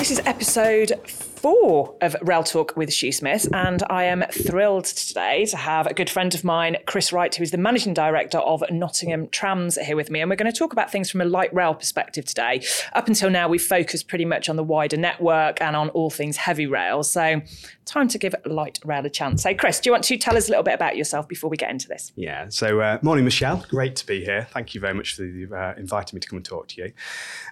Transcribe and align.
This 0.00 0.12
is 0.12 0.20
episode 0.24 0.98
four 1.40 1.94
of 2.02 2.14
Rail 2.20 2.42
Talk 2.42 2.76
with 2.76 2.90
Shoosmiths, 2.90 3.48
and 3.54 3.82
I 3.88 4.04
am 4.04 4.24
thrilled 4.30 4.84
today 4.84 5.46
to 5.46 5.56
have 5.56 5.86
a 5.86 5.94
good 5.94 6.10
friend 6.10 6.34
of 6.34 6.44
mine, 6.44 6.76
Chris 6.84 7.14
Wright, 7.14 7.34
who 7.34 7.42
is 7.42 7.50
the 7.50 7.56
managing 7.56 7.94
director 7.94 8.36
of 8.36 8.62
Nottingham 8.70 9.26
Trams, 9.28 9.76
here 9.76 9.96
with 9.96 10.10
me. 10.10 10.20
And 10.20 10.28
we're 10.28 10.36
going 10.36 10.52
to 10.52 10.58
talk 10.58 10.74
about 10.74 10.92
things 10.92 11.10
from 11.10 11.22
a 11.22 11.24
light 11.24 11.52
rail 11.54 11.72
perspective 11.72 12.26
today. 12.26 12.62
Up 12.92 13.08
until 13.08 13.30
now, 13.30 13.48
we've 13.48 13.62
focused 13.62 14.06
pretty 14.06 14.26
much 14.26 14.50
on 14.50 14.56
the 14.56 14.62
wider 14.62 14.98
network 14.98 15.62
and 15.62 15.76
on 15.76 15.88
all 15.90 16.10
things 16.10 16.36
heavy 16.36 16.66
rail. 16.66 17.02
So, 17.02 17.40
time 17.86 18.06
to 18.08 18.18
give 18.18 18.34
light 18.44 18.78
rail 18.84 19.04
a 19.06 19.10
chance. 19.10 19.42
So, 19.42 19.54
Chris, 19.54 19.80
do 19.80 19.88
you 19.88 19.92
want 19.92 20.04
to 20.04 20.18
tell 20.18 20.36
us 20.36 20.46
a 20.48 20.50
little 20.50 20.62
bit 20.62 20.74
about 20.74 20.98
yourself 20.98 21.26
before 21.26 21.48
we 21.48 21.56
get 21.56 21.70
into 21.70 21.88
this? 21.88 22.12
Yeah. 22.16 22.50
So, 22.50 22.80
uh, 22.80 22.98
morning, 23.00 23.24
Michelle. 23.24 23.64
Great 23.70 23.96
to 23.96 24.06
be 24.06 24.22
here. 24.22 24.46
Thank 24.50 24.74
you 24.74 24.80
very 24.80 24.94
much 24.94 25.14
for 25.14 25.24
uh, 25.24 25.74
inviting 25.78 26.18
me 26.18 26.20
to 26.20 26.28
come 26.28 26.36
and 26.36 26.44
talk 26.44 26.68
to 26.68 26.82
you. 26.82 26.92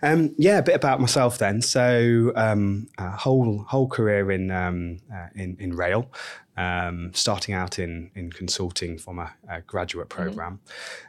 Um, 0.03 0.35
yeah, 0.37 0.59
a 0.59 0.63
bit 0.63 0.75
about 0.75 1.01
myself 1.01 1.39
then. 1.39 1.63
So, 1.63 2.33
um, 2.37 2.89
whole 2.99 3.65
whole 3.78 3.78
career 3.87 4.31
in 4.33 4.51
um, 4.51 4.99
uh, 5.13 5.29
in, 5.35 5.57
in 5.61 5.77
rail. 5.77 6.11
Um, 6.57 7.13
starting 7.15 7.55
out 7.55 7.79
in 7.79 8.11
in 8.17 8.33
consulting 8.33 8.99
from 8.99 9.21
a, 9.21 9.33
a 9.49 9.61
graduate 9.61 10.09
program, 10.09 10.59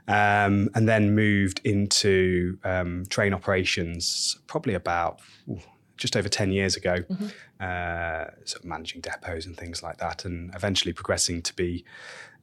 mm-hmm. 0.08 0.54
um, 0.54 0.70
and 0.76 0.88
then 0.88 1.16
moved 1.16 1.60
into 1.64 2.60
um, 2.64 3.06
train 3.10 3.34
operations 3.34 4.38
probably 4.46 4.76
about 4.76 5.22
ooh, 5.50 5.60
just 5.98 6.16
over 6.16 6.30
ten 6.30 6.52
years 6.52 6.76
ago, 6.76 6.98
mm-hmm. 6.98 7.26
uh, 7.60 8.26
sort 8.46 8.64
of 8.64 8.66
managing 8.66 9.02
depots 9.02 9.48
and 9.48 9.58
things 9.58 9.82
like 9.82 9.98
that, 9.98 10.24
and 10.24 10.54
eventually 10.54 10.94
progressing 10.94 11.42
to 11.42 11.56
be 11.56 11.84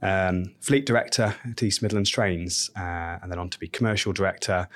um, 0.02 0.54
fleet 0.60 0.84
director 0.84 1.36
at 1.48 1.62
East 1.62 1.82
Midlands 1.82 2.10
Trains, 2.10 2.70
uh, 2.76 3.18
and 3.22 3.30
then 3.30 3.38
on 3.38 3.50
to 3.50 3.58
be 3.60 3.68
commercial 3.68 4.12
director. 4.12 4.68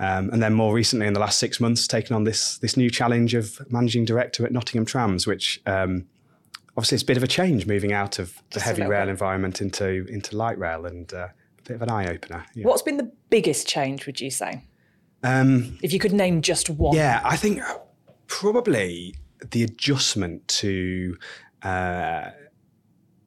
Um, 0.00 0.30
and 0.30 0.40
then 0.42 0.54
more 0.54 0.72
recently, 0.72 1.06
in 1.06 1.12
the 1.12 1.20
last 1.20 1.38
six 1.38 1.58
months, 1.60 1.86
taken 1.88 2.14
on 2.14 2.24
this 2.24 2.58
this 2.58 2.76
new 2.76 2.90
challenge 2.90 3.34
of 3.34 3.60
managing 3.70 4.04
director 4.04 4.46
at 4.46 4.52
Nottingham 4.52 4.84
Trams, 4.86 5.26
which 5.26 5.60
um, 5.66 6.06
obviously 6.76 6.94
it's 6.96 7.02
a 7.02 7.06
bit 7.06 7.16
of 7.16 7.22
a 7.24 7.28
change 7.28 7.66
moving 7.66 7.92
out 7.92 8.18
of 8.18 8.34
the 8.50 8.60
Just 8.60 8.66
heavy 8.66 8.82
rail 8.82 9.06
bit. 9.06 9.10
environment 9.10 9.60
into 9.60 10.06
into 10.08 10.36
light 10.36 10.58
rail, 10.58 10.86
and 10.86 11.12
uh, 11.12 11.28
a 11.58 11.62
bit 11.64 11.74
of 11.74 11.82
an 11.82 11.90
eye 11.90 12.06
opener. 12.06 12.44
Yeah. 12.54 12.66
What's 12.66 12.82
been 12.82 12.96
the 12.96 13.10
biggest 13.30 13.66
change? 13.66 14.06
Would 14.06 14.20
you 14.20 14.30
say? 14.30 14.62
Um, 15.24 15.78
if 15.82 15.92
you 15.92 15.98
could 15.98 16.12
name 16.12 16.42
just 16.42 16.70
one. 16.70 16.94
Yeah, 16.96 17.20
I 17.24 17.36
think 17.36 17.60
probably 18.28 19.16
the 19.50 19.64
adjustment 19.64 20.46
to 20.48 21.16
uh, 21.62 22.30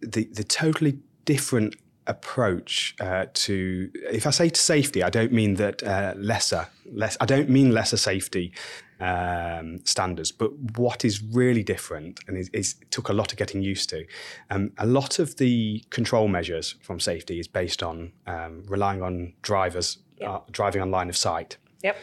the 0.02 0.24
the 0.32 0.44
totally 0.46 1.00
different 1.26 1.76
approach 2.08 2.96
uh, 3.00 3.26
to 3.34 3.92
if 4.12 4.26
I 4.26 4.32
say 4.32 4.50
to 4.50 4.60
safety, 4.60 5.04
I 5.04 5.10
don't 5.10 5.32
mean 5.32 5.56
that 5.56 5.84
uh, 5.84 6.14
lesser 6.18 6.68
less 6.92 7.18
I 7.22 7.26
don't 7.26 7.50
mean 7.50 7.72
lesser 7.72 7.98
safety 7.98 8.54
um, 9.00 9.84
standards, 9.86 10.32
but 10.32 10.52
what 10.78 11.04
is 11.04 11.24
really 11.24 11.64
different 11.64 12.20
and 12.28 12.38
is, 12.38 12.50
is 12.50 12.76
took 12.92 13.10
a 13.10 13.14
lot 13.14 13.32
of 13.32 13.38
getting 13.38 13.62
used 13.62 13.90
to. 13.90 14.06
Um, 14.50 14.72
a 14.78 14.86
lot 14.86 15.20
of 15.20 15.38
the 15.38 15.84
control 15.90 16.28
measures 16.28 16.76
from 16.82 17.00
safety 17.00 17.40
is 17.40 17.48
based 17.48 17.82
on 17.82 18.12
um, 18.28 18.64
relying 18.68 19.02
on 19.02 19.34
drivers 19.42 19.98
yep. 20.18 20.30
uh, 20.30 20.40
driving 20.52 20.82
on 20.82 20.92
line 20.92 21.10
of 21.10 21.18
sight. 21.18 21.58
Yep 21.84 21.98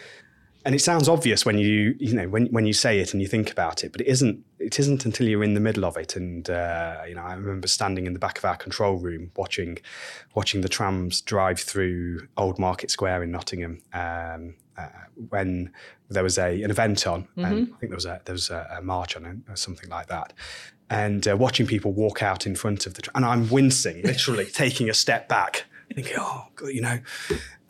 and 0.65 0.75
it 0.75 0.81
sounds 0.81 1.09
obvious 1.09 1.47
when 1.47 1.57
you 1.57 1.95
you 1.99 2.13
know 2.13 2.29
when 2.29 2.47
when 2.49 2.67
you 2.67 2.75
say 2.75 2.99
it 2.99 3.15
and 3.15 3.23
you 3.23 3.29
think 3.29 3.51
about 3.51 3.85
it, 3.85 3.93
but 3.93 4.01
it 4.01 4.07
isn't. 4.07 4.45
It 4.59 4.79
isn't 4.79 5.05
until 5.05 5.29
you're 5.29 5.45
in 5.45 5.55
the 5.55 5.61
middle 5.61 5.85
of 5.85 5.97
it. 5.97 6.17
And 6.17 6.49
uh, 6.49 7.03
you 7.09 7.15
know, 7.15 7.23
I 7.23 7.35
remember 7.35 7.69
standing 7.69 8.07
in 8.07 8.13
the 8.13 8.19
back 8.19 8.39
of 8.39 8.45
our 8.45 8.57
control 8.57 8.97
room 8.97 9.31
watching 9.37 9.79
watching 10.35 10.61
the 10.61 10.69
trams 10.69 11.21
drive 11.21 11.61
through 11.61 12.29
Old 12.37 12.59
Market 12.59 12.91
Square 12.91 13.23
in 13.23 13.31
Nottingham. 13.31 13.83
Um, 13.93 14.55
uh, 14.77 14.87
when 15.29 15.73
there 16.09 16.23
was 16.23 16.39
a 16.39 16.63
an 16.63 16.71
event 16.71 17.07
on, 17.07 17.23
mm-hmm. 17.23 17.45
and 17.45 17.75
I 17.75 17.77
think 17.79 17.91
there 17.91 17.97
was 17.97 18.07
a 18.07 18.21
there 18.25 18.33
was 18.33 18.51
a, 18.51 18.77
a 18.79 18.83
march 18.83 19.17
on 19.17 19.25
it 19.27 19.37
or 19.51 19.57
something 19.57 19.91
like 19.91 20.07
that, 20.07 20.33
and 20.89 21.27
uh, 21.27 21.37
watching 21.37 21.67
people 21.67 21.93
walk 21.93 22.23
out 22.23 22.47
in 22.47 22.55
front 22.55 22.87
of 22.87 22.95
the, 22.95 23.03
tra- 23.03 23.13
and 23.17 23.25
I'm 23.25 23.49
wincing, 23.51 24.03
literally 24.03 24.47
taking 24.53 24.89
a 24.89 24.95
step 24.95 25.29
back, 25.29 25.65
thinking, 25.95 26.17
oh, 26.19 26.47
God, 26.55 26.69
you 26.69 26.81
know, 26.81 26.99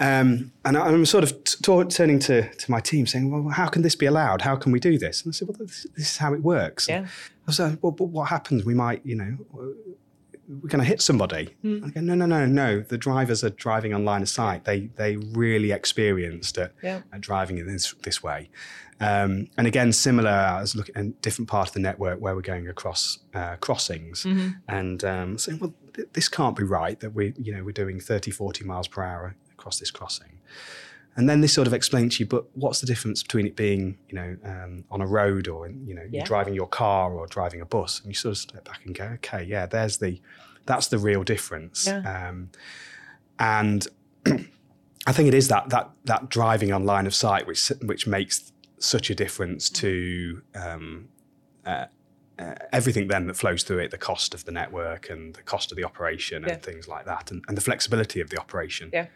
um, 0.01 0.53
and 0.65 0.77
I, 0.77 0.89
am 0.89 1.07
sort 1.07 1.25
of 1.25 1.45
t- 1.45 1.85
turning 1.89 2.19
to, 2.21 2.49
to 2.49 2.71
my 2.71 2.81
team 2.81 3.07
saying, 3.07 3.31
well, 3.31 3.53
how 3.53 3.67
can 3.67 3.83
this 3.83 3.95
be 3.95 4.07
allowed? 4.07 4.43
How 4.43 4.57
can 4.57 4.73
we 4.73 4.81
do 4.81 4.99
this? 4.99 5.23
And 5.23 5.31
I 5.31 5.33
said, 5.33 5.49
well, 5.49 5.57
this, 5.59 5.87
this 5.97 6.11
is 6.13 6.17
how 6.17 6.35
it 6.35 6.43
works. 6.43 6.89
Yeah. 6.89 7.07
I 7.47 7.53
said, 7.53 7.79
well, 7.83 7.93
but 7.93 8.07
what 8.07 8.29
happens? 8.29 8.65
We 8.65 8.75
might, 8.75 9.05
you 9.05 9.17
know, 9.17 9.39
we're 10.49 10.69
going 10.69 10.81
to 10.81 10.89
hit 10.89 11.03
somebody. 11.03 11.55
Mm. 11.63 11.87
I 11.87 11.91
go, 11.91 12.01
no, 12.01 12.15
no, 12.15 12.27
no, 12.27 12.47
no. 12.47 12.81
The 12.81 12.99
drivers 12.99 13.45
are 13.45 13.51
driving 13.51 13.93
on 13.93 14.05
line 14.05 14.23
of 14.23 14.29
sight. 14.29 14.65
They 14.65 14.87
they 14.97 15.17
really 15.17 15.73
experienced 15.73 16.57
at, 16.59 16.73
yeah. 16.83 17.03
at 17.13 17.21
driving 17.21 17.59
in 17.59 17.67
this 17.67 17.95
this 18.03 18.23
way. 18.23 18.51
Um, 19.01 19.49
and 19.57 19.67
again, 19.67 19.93
similar. 19.93 20.31
I 20.31 20.61
was 20.61 20.75
looking 20.75 20.97
at 20.97 21.05
a 21.05 21.09
different 21.09 21.49
part 21.49 21.69
of 21.69 21.75
the 21.75 21.81
network 21.81 22.21
where 22.21 22.35
we're 22.35 22.41
going 22.41 22.67
across 22.69 23.19
uh, 23.35 23.57
crossings, 23.57 24.25
mm-hmm. 24.25 24.51
and 24.67 25.05
um, 25.05 25.39
saying, 25.39 25.59
well, 25.61 25.75
this 26.13 26.29
can't 26.29 26.57
be 26.57 26.65
right 26.65 26.99
that 27.01 27.15
we, 27.15 27.35
you 27.39 27.55
know, 27.55 27.65
we're 27.65 27.73
doing 27.73 28.01
30, 28.01 28.31
40 28.31 28.65
miles 28.65 28.89
per 28.89 29.03
hour 29.03 29.37
across 29.53 29.79
this 29.79 29.91
crossing. 29.91 30.41
And 31.17 31.29
then 31.29 31.41
this 31.41 31.53
sort 31.53 31.67
of 31.67 31.75
explains 31.75 32.17
to 32.17 32.23
you, 32.23 32.29
but 32.29 32.45
what's 32.55 32.81
the 32.81 32.87
difference 32.87 33.23
between 33.25 33.47
it 33.47 33.57
being, 33.57 33.99
you 34.09 34.15
know, 34.15 34.37
um, 34.45 34.85
on 34.91 35.01
a 35.01 35.07
road 35.07 35.49
or, 35.49 35.69
you 35.69 35.95
know, 35.95 36.03
yeah. 36.03 36.19
you're 36.19 36.25
driving 36.25 36.55
your 36.55 36.69
car 36.69 37.13
or 37.13 37.27
driving 37.27 37.61
a 37.61 37.67
bus? 37.67 38.01
And 38.01 38.09
you 38.09 38.15
sort 38.15 38.33
of 38.33 38.39
step 38.39 38.65
back 38.65 38.87
and 38.87 38.95
go, 38.95 39.05
okay, 39.05 39.43
yeah, 39.43 39.67
there's 39.67 39.99
the, 39.99 40.21
that's 40.65 40.87
the 40.87 40.99
real 40.99 41.25
difference. 41.25 41.89
Yeah. 41.89 42.29
Um, 42.29 42.51
and 43.39 43.87
I 45.07 45.13
think 45.13 45.29
it 45.29 45.35
is 45.35 45.49
that 45.49 45.71
that 45.71 45.91
that 46.05 46.29
driving 46.29 46.73
on 46.73 46.85
line 46.85 47.07
of 47.07 47.15
sight 47.15 47.47
which 47.47 47.69
which 47.83 48.07
makes 48.07 48.53
such 48.79 49.11
a 49.11 49.15
difference 49.15 49.71
to 49.71 50.43
um, 50.55 51.09
uh, 51.65 51.87
uh, 52.39 52.55
everything 52.73 53.09
then 53.09 53.27
that 53.27 53.35
flows 53.35 53.63
through 53.63 53.79
it, 53.79 53.91
the 53.91 53.99
cost 53.99 54.35
of 54.35 54.45
the 54.45 54.53
network 54.53 55.11
and 55.11 55.35
the 55.35 55.43
cost 55.43 55.73
of 55.73 55.77
the 55.77 55.85
operation 55.85 56.45
and 56.45 56.53
yeah. 56.53 56.57
things 56.57 56.87
like 56.87 57.05
that, 57.05 57.31
and, 57.31 57.45
and, 57.49 57.57
the 57.57 57.61
flexibility 57.61 58.21
of 58.21 58.31
the 58.31 58.39
operation. 58.39 58.91
Yeah. 58.93 59.07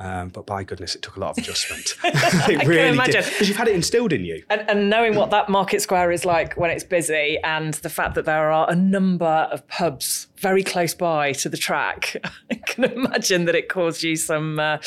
Um, 0.00 0.30
but 0.30 0.46
by 0.46 0.64
goodness, 0.64 0.96
it 0.96 1.02
took 1.02 1.16
a 1.16 1.20
lot 1.20 1.30
of 1.30 1.38
adjustment. 1.38 1.94
it 2.04 2.66
really 2.66 2.98
did 3.06 3.24
because 3.24 3.48
you've 3.48 3.56
had 3.56 3.68
it 3.68 3.74
instilled 3.74 4.12
in 4.12 4.24
you. 4.24 4.42
And, 4.50 4.68
and, 4.68 4.90
knowing 4.90 5.14
what 5.14 5.30
that 5.30 5.48
market 5.48 5.80
square 5.80 6.10
is 6.10 6.24
like 6.24 6.56
when 6.56 6.70
it's 6.70 6.82
busy, 6.82 7.38
and 7.44 7.74
the 7.74 7.88
fact 7.88 8.16
that 8.16 8.24
there 8.24 8.50
are 8.50 8.68
a 8.68 8.74
number 8.74 9.48
of 9.52 9.66
pubs 9.68 10.26
very 10.42 10.64
close 10.64 10.92
by 10.92 11.32
to 11.32 11.48
the 11.48 11.56
track, 11.56 12.16
I 12.50 12.56
can 12.56 12.84
imagine 12.84 13.44
that 13.44 13.54
it 13.54 13.68
caused 13.68 14.02
you 14.02 14.16
some. 14.16 14.58
Uh, 14.58 14.78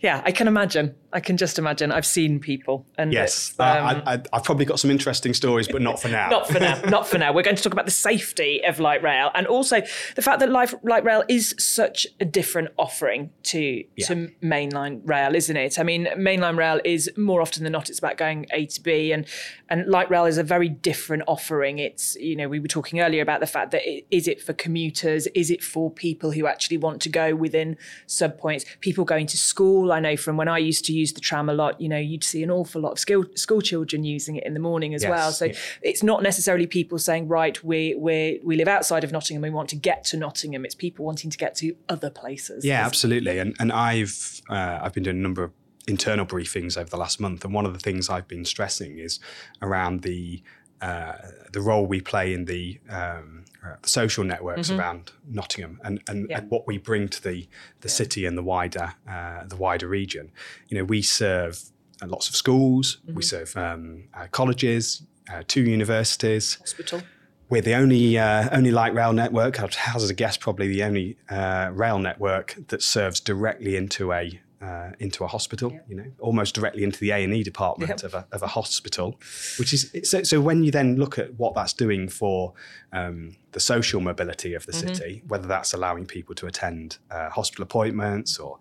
yeah, 0.00 0.20
I 0.24 0.32
can 0.32 0.48
imagine. 0.48 0.94
I 1.12 1.20
can 1.20 1.36
just 1.36 1.58
imagine. 1.58 1.92
I've 1.92 2.04
seen 2.04 2.40
people, 2.40 2.84
and 2.98 3.12
yes, 3.12 3.54
um, 3.58 3.66
uh, 3.66 4.02
I, 4.04 4.36
have 4.36 4.44
probably 4.44 4.66
got 4.66 4.80
some 4.80 4.90
interesting 4.90 5.32
stories, 5.32 5.68
but 5.68 5.80
not 5.80 6.02
for 6.02 6.08
now. 6.08 6.28
not 6.28 6.48
for 6.48 6.58
now. 6.58 6.80
Not 6.96 7.06
for 7.06 7.18
now. 7.18 7.32
We're 7.32 7.42
going 7.42 7.56
to 7.56 7.62
talk 7.62 7.72
about 7.72 7.84
the 7.84 7.90
safety 7.90 8.62
of 8.64 8.80
light 8.80 9.02
rail, 9.02 9.30
and 9.34 9.46
also 9.46 9.80
the 10.14 10.22
fact 10.22 10.40
that 10.40 10.50
light, 10.50 10.74
light 10.84 11.04
rail 11.04 11.22
is 11.28 11.54
such 11.58 12.06
a 12.20 12.24
different 12.24 12.68
offering 12.76 13.30
to 13.44 13.84
yeah. 13.96 14.06
to 14.06 14.30
mainline 14.42 15.00
rail, 15.04 15.34
isn't 15.34 15.56
it? 15.56 15.78
I 15.78 15.84
mean, 15.84 16.06
mainline 16.16 16.58
rail 16.58 16.80
is 16.84 17.10
more 17.16 17.40
often 17.40 17.62
than 17.62 17.72
not 17.72 17.88
it's 17.88 17.98
about 17.98 18.16
going 18.16 18.46
A 18.52 18.66
to 18.66 18.80
B, 18.82 19.12
and 19.12 19.26
and 19.70 19.86
light 19.86 20.10
rail 20.10 20.26
is 20.26 20.36
a 20.36 20.42
very 20.42 20.68
different 20.68 21.22
offering. 21.28 21.78
It's 21.78 22.16
you 22.16 22.34
know 22.36 22.48
we 22.48 22.58
were 22.58 22.68
talking 22.68 23.00
earlier 23.00 23.22
about 23.22 23.40
the 23.40 23.46
fact 23.46 23.70
that 23.70 23.82
it, 23.86 24.06
is 24.10 24.26
it 24.26 24.42
for 24.42 24.52
commuters? 24.52 24.95
Is 25.04 25.50
it 25.50 25.62
for 25.62 25.90
people 25.90 26.32
who 26.32 26.46
actually 26.46 26.78
want 26.78 27.00
to 27.02 27.08
go 27.08 27.34
within 27.34 27.76
sub 28.06 28.38
points? 28.38 28.64
People 28.80 29.04
going 29.04 29.26
to 29.26 29.36
school. 29.36 29.92
I 29.92 30.00
know 30.00 30.16
from 30.16 30.36
when 30.36 30.48
I 30.48 30.58
used 30.58 30.84
to 30.86 30.92
use 30.92 31.12
the 31.12 31.20
tram 31.20 31.48
a 31.48 31.54
lot. 31.54 31.80
You 31.80 31.88
know, 31.88 31.98
you'd 31.98 32.24
see 32.24 32.42
an 32.42 32.50
awful 32.50 32.80
lot 32.80 32.92
of 32.92 32.98
school 32.98 33.24
school 33.34 33.60
children 33.60 34.04
using 34.04 34.36
it 34.36 34.44
in 34.44 34.54
the 34.54 34.60
morning 34.60 34.94
as 34.94 35.02
yes, 35.02 35.10
well. 35.10 35.32
So 35.32 35.46
yeah. 35.46 35.54
it's 35.82 36.02
not 36.02 36.22
necessarily 36.22 36.66
people 36.66 36.98
saying 36.98 37.28
right 37.28 37.62
we 37.62 37.94
we 37.94 38.40
we 38.44 38.56
live 38.56 38.68
outside 38.68 39.04
of 39.04 39.12
Nottingham. 39.12 39.42
We 39.42 39.50
want 39.50 39.68
to 39.70 39.76
get 39.76 40.04
to 40.04 40.16
Nottingham. 40.16 40.64
It's 40.64 40.74
people 40.74 41.04
wanting 41.04 41.30
to 41.30 41.38
get 41.38 41.54
to 41.56 41.74
other 41.88 42.10
places. 42.10 42.64
Yeah, 42.64 42.84
absolutely. 42.84 43.38
And 43.38 43.54
and 43.58 43.72
I've 43.72 44.42
uh, 44.48 44.80
I've 44.82 44.92
been 44.92 45.02
doing 45.02 45.18
a 45.18 45.22
number 45.22 45.44
of 45.44 45.52
internal 45.86 46.26
briefings 46.26 46.76
over 46.76 46.90
the 46.90 46.96
last 46.96 47.20
month, 47.20 47.44
and 47.44 47.54
one 47.54 47.66
of 47.66 47.72
the 47.72 47.78
things 47.78 48.08
I've 48.10 48.28
been 48.28 48.44
stressing 48.44 48.98
is 48.98 49.20
around 49.62 50.02
the 50.02 50.42
uh, 50.80 51.14
the 51.52 51.60
role 51.60 51.86
we 51.86 52.02
play 52.02 52.34
in 52.34 52.44
the, 52.44 52.78
um, 52.90 53.45
the 53.82 53.88
social 53.88 54.24
networks 54.24 54.68
mm-hmm. 54.68 54.80
around 54.80 55.12
Nottingham 55.28 55.80
and, 55.84 56.02
and, 56.08 56.28
yeah. 56.28 56.38
and, 56.38 56.50
what 56.50 56.66
we 56.66 56.78
bring 56.78 57.08
to 57.08 57.22
the 57.22 57.48
the 57.80 57.88
yeah. 57.88 57.94
city 57.94 58.26
and 58.26 58.36
the 58.36 58.42
wider 58.42 58.94
uh, 59.08 59.44
the 59.44 59.56
wider 59.56 59.88
region. 59.88 60.30
You 60.68 60.78
know, 60.78 60.84
we 60.84 61.02
serve 61.02 61.62
uh, 62.02 62.06
lots 62.06 62.28
of 62.28 62.36
schools, 62.36 62.98
mm-hmm. 63.04 63.16
we 63.16 63.22
serve 63.22 63.56
um, 63.56 64.04
uh, 64.14 64.26
colleges, 64.30 65.02
two 65.48 65.62
universities, 65.62 66.54
hospital. 66.56 67.02
We're 67.48 67.62
the 67.62 67.74
only 67.74 68.18
only 68.18 68.72
light 68.72 68.94
rail 68.94 69.12
network. 69.12 69.60
I'd 69.60 69.74
hazard 69.74 70.10
a 70.10 70.14
guess, 70.14 70.36
probably 70.36 70.68
the 70.68 70.82
only 70.82 71.16
rail 71.30 71.98
network 71.98 72.56
that 72.68 72.82
serves 72.82 73.20
directly 73.20 73.76
into 73.76 74.12
a 74.12 74.40
uh, 74.60 74.90
into 74.98 75.24
a 75.24 75.26
hospital, 75.26 75.72
yeah. 75.72 75.80
you 75.88 75.96
know, 75.96 76.10
almost 76.18 76.54
directly 76.54 76.82
into 76.82 76.98
the 76.98 77.10
A 77.10 77.22
and 77.22 77.34
E 77.34 77.42
department 77.42 77.90
yep. 77.90 78.02
of, 78.02 78.14
a, 78.14 78.26
of 78.32 78.42
a 78.42 78.46
hospital, 78.46 79.20
which 79.58 79.72
is 79.72 79.94
so, 80.02 80.22
so. 80.22 80.40
When 80.40 80.62
you 80.64 80.70
then 80.70 80.96
look 80.96 81.18
at 81.18 81.34
what 81.34 81.54
that's 81.54 81.72
doing 81.72 82.08
for 82.08 82.54
um, 82.92 83.36
the 83.52 83.60
social 83.60 84.00
mobility 84.00 84.54
of 84.54 84.64
the 84.66 84.72
mm-hmm. 84.72 84.94
city, 84.94 85.22
whether 85.28 85.46
that's 85.46 85.74
allowing 85.74 86.06
people 86.06 86.34
to 86.36 86.46
attend 86.46 86.98
uh, 87.10 87.28
hospital 87.30 87.64
appointments 87.64 88.38
or 88.38 88.58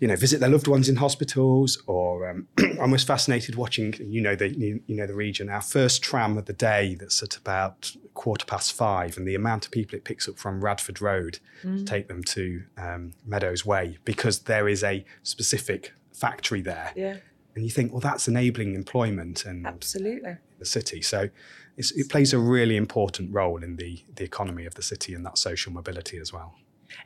you 0.00 0.08
know 0.08 0.16
visit 0.16 0.40
their 0.40 0.48
loved 0.48 0.66
ones 0.66 0.88
in 0.88 0.96
hospitals 0.96 1.80
or 1.86 2.28
um, 2.28 2.48
I 2.80 2.86
was 2.86 3.04
fascinated 3.04 3.54
watching. 3.54 3.94
You 4.00 4.22
know 4.22 4.34
the 4.34 4.48
you, 4.48 4.82
you 4.86 4.96
know 4.96 5.06
the 5.06 5.14
region. 5.14 5.48
Our 5.48 5.60
first 5.60 6.02
tram 6.02 6.36
of 6.38 6.46
the 6.46 6.54
day 6.54 6.96
that's 6.98 7.22
at 7.22 7.36
about 7.36 7.94
quarter 8.14 8.46
past 8.46 8.72
five, 8.72 9.16
and 9.16 9.28
the 9.28 9.34
amount 9.34 9.66
of 9.66 9.70
people 9.70 9.96
it 9.96 10.04
picks 10.04 10.28
up 10.28 10.38
from 10.38 10.64
Radford 10.64 11.00
Road 11.00 11.38
mm. 11.62 11.78
to 11.78 11.84
take 11.84 12.08
them 12.08 12.24
to 12.24 12.62
um, 12.78 13.12
Meadows 13.26 13.64
Way 13.64 13.98
because 14.04 14.40
there 14.40 14.68
is 14.68 14.82
a 14.82 15.04
specific 15.22 15.92
factory 16.12 16.62
there. 16.62 16.92
Yeah. 16.96 17.18
And 17.54 17.64
you 17.64 17.70
think, 17.70 17.92
well, 17.92 18.00
that's 18.00 18.28
enabling 18.28 18.74
employment 18.74 19.44
and 19.44 19.66
absolutely 19.66 20.36
the 20.58 20.64
city. 20.64 21.02
So 21.02 21.28
it 21.76 22.08
plays 22.08 22.32
a 22.32 22.38
really 22.38 22.76
important 22.76 23.34
role 23.34 23.62
in 23.62 23.76
the 23.76 24.02
the 24.16 24.24
economy 24.24 24.64
of 24.64 24.74
the 24.74 24.82
city 24.82 25.14
and 25.14 25.26
that 25.26 25.36
social 25.36 25.72
mobility 25.72 26.16
as 26.18 26.32
well. 26.32 26.54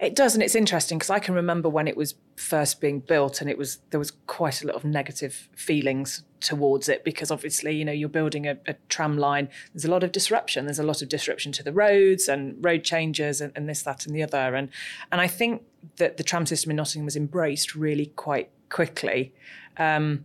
It 0.00 0.14
does, 0.14 0.34
and 0.34 0.42
it's 0.42 0.54
interesting 0.54 0.98
because 0.98 1.10
I 1.10 1.18
can 1.18 1.34
remember 1.34 1.68
when 1.68 1.86
it 1.86 1.96
was 1.96 2.14
first 2.36 2.80
being 2.80 3.00
built, 3.00 3.40
and 3.40 3.50
it 3.50 3.58
was 3.58 3.78
there 3.90 3.98
was 3.98 4.12
quite 4.26 4.62
a 4.62 4.66
lot 4.66 4.76
of 4.76 4.84
negative 4.84 5.48
feelings 5.56 6.22
towards 6.40 6.88
it 6.88 7.04
because 7.04 7.30
obviously, 7.30 7.74
you 7.74 7.84
know, 7.84 7.92
you're 7.92 8.08
building 8.08 8.46
a, 8.46 8.58
a 8.66 8.74
tram 8.88 9.16
line. 9.16 9.48
There's 9.72 9.84
a 9.84 9.90
lot 9.90 10.02
of 10.02 10.12
disruption. 10.12 10.66
There's 10.66 10.78
a 10.78 10.84
lot 10.84 11.02
of 11.02 11.08
disruption 11.08 11.52
to 11.52 11.62
the 11.62 11.72
roads 11.72 12.28
and 12.28 12.62
road 12.62 12.84
changes 12.84 13.40
and, 13.40 13.52
and 13.56 13.68
this, 13.68 13.82
that, 13.82 14.06
and 14.06 14.14
the 14.14 14.22
other. 14.22 14.54
And 14.54 14.68
and 15.10 15.20
I 15.20 15.26
think 15.26 15.62
that 15.96 16.16
the 16.16 16.24
tram 16.24 16.46
system 16.46 16.70
in 16.70 16.76
Nottingham 16.76 17.04
was 17.04 17.16
embraced 17.16 17.74
really 17.74 18.06
quite 18.06 18.50
quickly. 18.68 19.34
Um, 19.76 20.24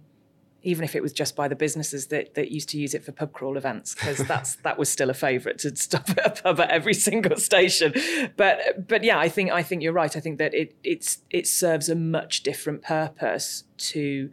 even 0.61 0.83
if 0.83 0.95
it 0.95 1.01
was 1.01 1.13
just 1.13 1.35
by 1.35 1.47
the 1.47 1.56
businesses 1.56 2.07
that, 2.07 2.35
that 2.35 2.51
used 2.51 2.69
to 2.69 2.77
use 2.77 2.94
it 2.94 3.03
for 3.03 3.11
pub 3.11 3.31
crawl 3.31 3.57
events, 3.57 3.95
because 3.95 4.17
that's 4.27 4.56
that 4.57 4.77
was 4.77 4.89
still 4.89 5.09
a 5.09 5.13
favourite 5.13 5.57
to 5.59 5.75
stop 5.75 6.09
at 6.09 6.25
a 6.25 6.41
pub 6.41 6.59
at 6.59 6.69
every 6.69 6.94
single 6.94 7.38
station. 7.38 7.94
But 8.35 8.88
but 8.88 9.03
yeah, 9.03 9.19
I 9.19 9.29
think 9.29 9.51
I 9.51 9.63
think 9.63 9.81
you're 9.81 9.94
right. 9.94 10.15
I 10.15 10.19
think 10.19 10.38
that 10.39 10.53
it 10.53 10.75
it's 10.83 11.19
it 11.29 11.47
serves 11.47 11.89
a 11.89 11.95
much 11.95 12.44
different 12.44 12.81
purpose 12.81 13.63
to 13.77 14.31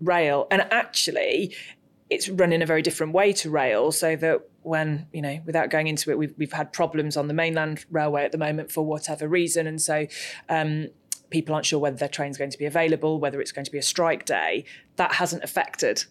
rail, 0.00 0.46
and 0.50 0.62
actually, 0.70 1.54
it's 2.10 2.28
run 2.28 2.52
in 2.52 2.62
a 2.62 2.66
very 2.66 2.82
different 2.82 3.12
way 3.12 3.32
to 3.34 3.50
rail. 3.50 3.92
So 3.92 4.16
that 4.16 4.48
when 4.62 5.06
you 5.12 5.22
know, 5.22 5.40
without 5.46 5.70
going 5.70 5.86
into 5.86 6.10
it, 6.10 6.18
we've 6.18 6.34
we've 6.36 6.52
had 6.52 6.72
problems 6.72 7.16
on 7.16 7.28
the 7.28 7.34
mainland 7.34 7.84
railway 7.90 8.24
at 8.24 8.32
the 8.32 8.38
moment 8.38 8.72
for 8.72 8.84
whatever 8.84 9.28
reason, 9.28 9.66
and 9.66 9.80
so. 9.80 10.06
Um, 10.48 10.88
people 11.30 11.54
aren't 11.54 11.66
sure 11.66 11.78
whether 11.78 11.96
their 11.96 12.08
train's 12.08 12.38
going 12.38 12.50
to 12.50 12.58
be 12.58 12.64
available, 12.64 13.18
whether 13.18 13.40
it's 13.40 13.52
going 13.52 13.64
to 13.64 13.70
be 13.70 13.78
a 13.78 13.82
strike 13.82 14.24
day. 14.24 14.64
That 14.96 15.12
hasn't 15.12 15.44
affected 15.44 16.04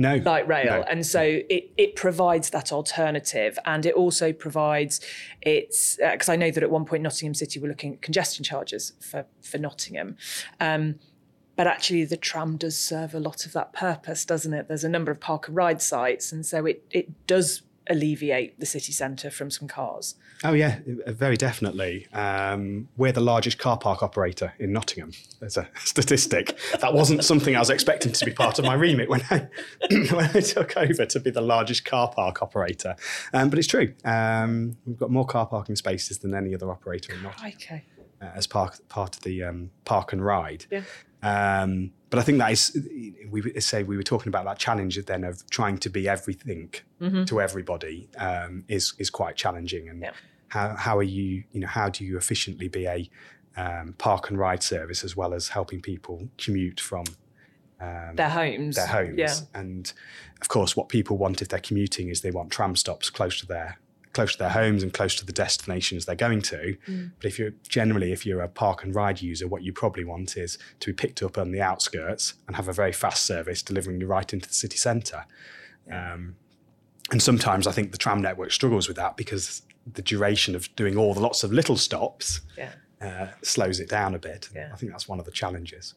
no. 0.00 0.16
Light 0.16 0.48
rail. 0.48 0.80
No. 0.80 0.82
and 0.88 1.04
so 1.04 1.20
it, 1.20 1.70
it 1.76 1.94
provides 1.94 2.48
that 2.50 2.72
alternative 2.72 3.58
and 3.66 3.84
it 3.84 3.94
also 3.94 4.32
provides 4.32 5.00
it's 5.42 5.96
because 5.96 6.28
uh, 6.30 6.32
i 6.32 6.36
know 6.36 6.50
that 6.50 6.62
at 6.62 6.70
one 6.70 6.86
point 6.86 7.02
nottingham 7.02 7.34
city 7.34 7.60
were 7.60 7.68
looking 7.68 7.94
at 7.94 8.02
congestion 8.02 8.42
charges 8.42 8.94
for 8.98 9.26
for 9.42 9.58
nottingham. 9.58 10.16
Um, 10.58 10.98
but 11.54 11.66
actually 11.66 12.06
the 12.06 12.16
tram 12.16 12.56
does 12.56 12.78
serve 12.78 13.14
a 13.14 13.20
lot 13.20 13.44
of 13.44 13.52
that 13.52 13.74
purpose 13.74 14.24
doesn't 14.24 14.54
it? 14.54 14.68
There's 14.68 14.84
a 14.84 14.88
number 14.88 15.12
of 15.12 15.20
park 15.20 15.48
and 15.48 15.56
ride 15.56 15.82
sites 15.82 16.32
and 16.32 16.46
so 16.46 16.64
it 16.64 16.82
it 16.90 17.26
does 17.26 17.60
alleviate 17.90 18.58
the 18.60 18.66
city 18.66 18.92
centre 18.92 19.30
from 19.30 19.50
some 19.50 19.68
cars. 19.68 20.14
Oh 20.44 20.52
yeah, 20.52 20.78
very 21.06 21.36
definitely. 21.36 22.06
Um, 22.12 22.88
we're 22.96 23.12
the 23.12 23.20
largest 23.20 23.58
car 23.58 23.76
park 23.76 24.02
operator 24.02 24.54
in 24.58 24.72
Nottingham. 24.72 25.12
There's 25.40 25.56
a 25.56 25.68
statistic. 25.84 26.58
That 26.80 26.94
wasn't 26.94 27.24
something 27.24 27.56
I 27.56 27.58
was 27.58 27.70
expecting 27.70 28.12
to 28.12 28.24
be 28.24 28.32
part 28.32 28.58
of 28.58 28.64
my 28.64 28.74
remit 28.74 29.10
when 29.10 29.22
I 29.30 29.48
when 29.90 30.30
I 30.34 30.40
took 30.40 30.76
over 30.76 31.04
to 31.04 31.20
be 31.20 31.30
the 31.30 31.40
largest 31.40 31.84
car 31.84 32.10
park 32.10 32.40
operator. 32.40 32.94
Um, 33.34 33.50
but 33.50 33.58
it's 33.58 33.68
true. 33.68 33.92
Um, 34.04 34.76
we've 34.86 34.98
got 34.98 35.10
more 35.10 35.26
car 35.26 35.46
parking 35.46 35.76
spaces 35.76 36.18
than 36.18 36.34
any 36.34 36.54
other 36.54 36.70
operator 36.70 37.12
in 37.12 37.22
Nottingham. 37.22 37.52
Okay. 37.56 37.84
Uh, 38.22 38.30
as 38.34 38.46
part 38.46 38.78
part 38.88 39.16
of 39.16 39.22
the 39.22 39.42
um, 39.42 39.70
park 39.84 40.12
and 40.12 40.24
ride. 40.24 40.66
Yeah. 40.70 40.82
Um, 41.22 41.92
but 42.08 42.18
I 42.18 42.22
think 42.22 42.38
that 42.38 42.50
is, 42.50 42.76
we 43.30 43.60
say 43.60 43.82
we 43.82 43.96
were 43.96 44.02
talking 44.02 44.28
about 44.28 44.44
that 44.46 44.58
challenge 44.58 44.96
then 45.04 45.24
of 45.24 45.48
trying 45.50 45.78
to 45.78 45.90
be 45.90 46.08
everything 46.08 46.72
mm-hmm. 47.00 47.24
to 47.24 47.40
everybody 47.40 48.08
um, 48.18 48.64
is 48.68 48.94
is 48.98 49.10
quite 49.10 49.36
challenging. 49.36 49.88
And 49.88 50.02
yeah. 50.02 50.12
how 50.48 50.74
how 50.76 50.98
are 50.98 51.04
you 51.04 51.44
you 51.52 51.60
know 51.60 51.68
how 51.68 51.88
do 51.88 52.04
you 52.04 52.16
efficiently 52.16 52.68
be 52.68 52.86
a 52.86 53.10
um, 53.56 53.94
park 53.98 54.30
and 54.30 54.38
ride 54.38 54.62
service 54.62 55.04
as 55.04 55.16
well 55.16 55.34
as 55.34 55.48
helping 55.48 55.80
people 55.80 56.28
commute 56.38 56.80
from 56.80 57.04
um, 57.80 58.14
their 58.14 58.28
homes 58.28 58.76
their 58.76 58.86
homes 58.86 59.18
yeah. 59.18 59.34
and 59.54 59.92
of 60.40 60.48
course 60.48 60.76
what 60.76 60.88
people 60.88 61.16
want 61.16 61.42
if 61.42 61.48
they're 61.48 61.58
commuting 61.58 62.08
is 62.08 62.20
they 62.20 62.30
want 62.30 62.50
tram 62.50 62.76
stops 62.76 63.10
close 63.10 63.40
to 63.40 63.46
their 63.46 63.78
close 64.12 64.32
to 64.32 64.38
their 64.38 64.50
homes 64.50 64.82
and 64.82 64.92
close 64.92 65.14
to 65.16 65.24
the 65.24 65.32
destinations 65.32 66.04
they're 66.04 66.16
going 66.16 66.42
to. 66.42 66.76
Mm. 66.88 67.12
But 67.16 67.26
if 67.26 67.38
you're 67.38 67.52
generally, 67.68 68.12
if 68.12 68.26
you're 68.26 68.40
a 68.40 68.48
park 68.48 68.82
and 68.82 68.94
ride 68.94 69.22
user, 69.22 69.46
what 69.46 69.62
you 69.62 69.72
probably 69.72 70.04
want 70.04 70.36
is 70.36 70.58
to 70.80 70.88
be 70.88 70.92
picked 70.92 71.22
up 71.22 71.38
on 71.38 71.52
the 71.52 71.60
outskirts 71.60 72.34
and 72.46 72.56
have 72.56 72.68
a 72.68 72.72
very 72.72 72.92
fast 72.92 73.24
service 73.24 73.62
delivering 73.62 74.00
you 74.00 74.06
right 74.06 74.32
into 74.32 74.48
the 74.48 74.54
city 74.54 74.76
centre. 74.76 75.24
Yeah. 75.86 76.14
Um, 76.14 76.36
and 77.10 77.22
sometimes 77.22 77.66
I 77.66 77.72
think 77.72 77.92
the 77.92 77.98
tram 77.98 78.22
network 78.22 78.52
struggles 78.52 78.88
with 78.88 78.96
that 78.96 79.16
because 79.16 79.62
the 79.92 80.02
duration 80.02 80.54
of 80.54 80.74
doing 80.76 80.96
all 80.96 81.14
the 81.14 81.20
lots 81.20 81.42
of 81.42 81.52
little 81.52 81.76
stops 81.76 82.40
yeah. 82.56 82.72
uh, 83.00 83.28
slows 83.42 83.80
it 83.80 83.88
down 83.88 84.14
a 84.14 84.18
bit. 84.18 84.48
Yeah. 84.54 84.70
I 84.72 84.76
think 84.76 84.92
that's 84.92 85.08
one 85.08 85.18
of 85.18 85.24
the 85.24 85.32
challenges. 85.32 85.94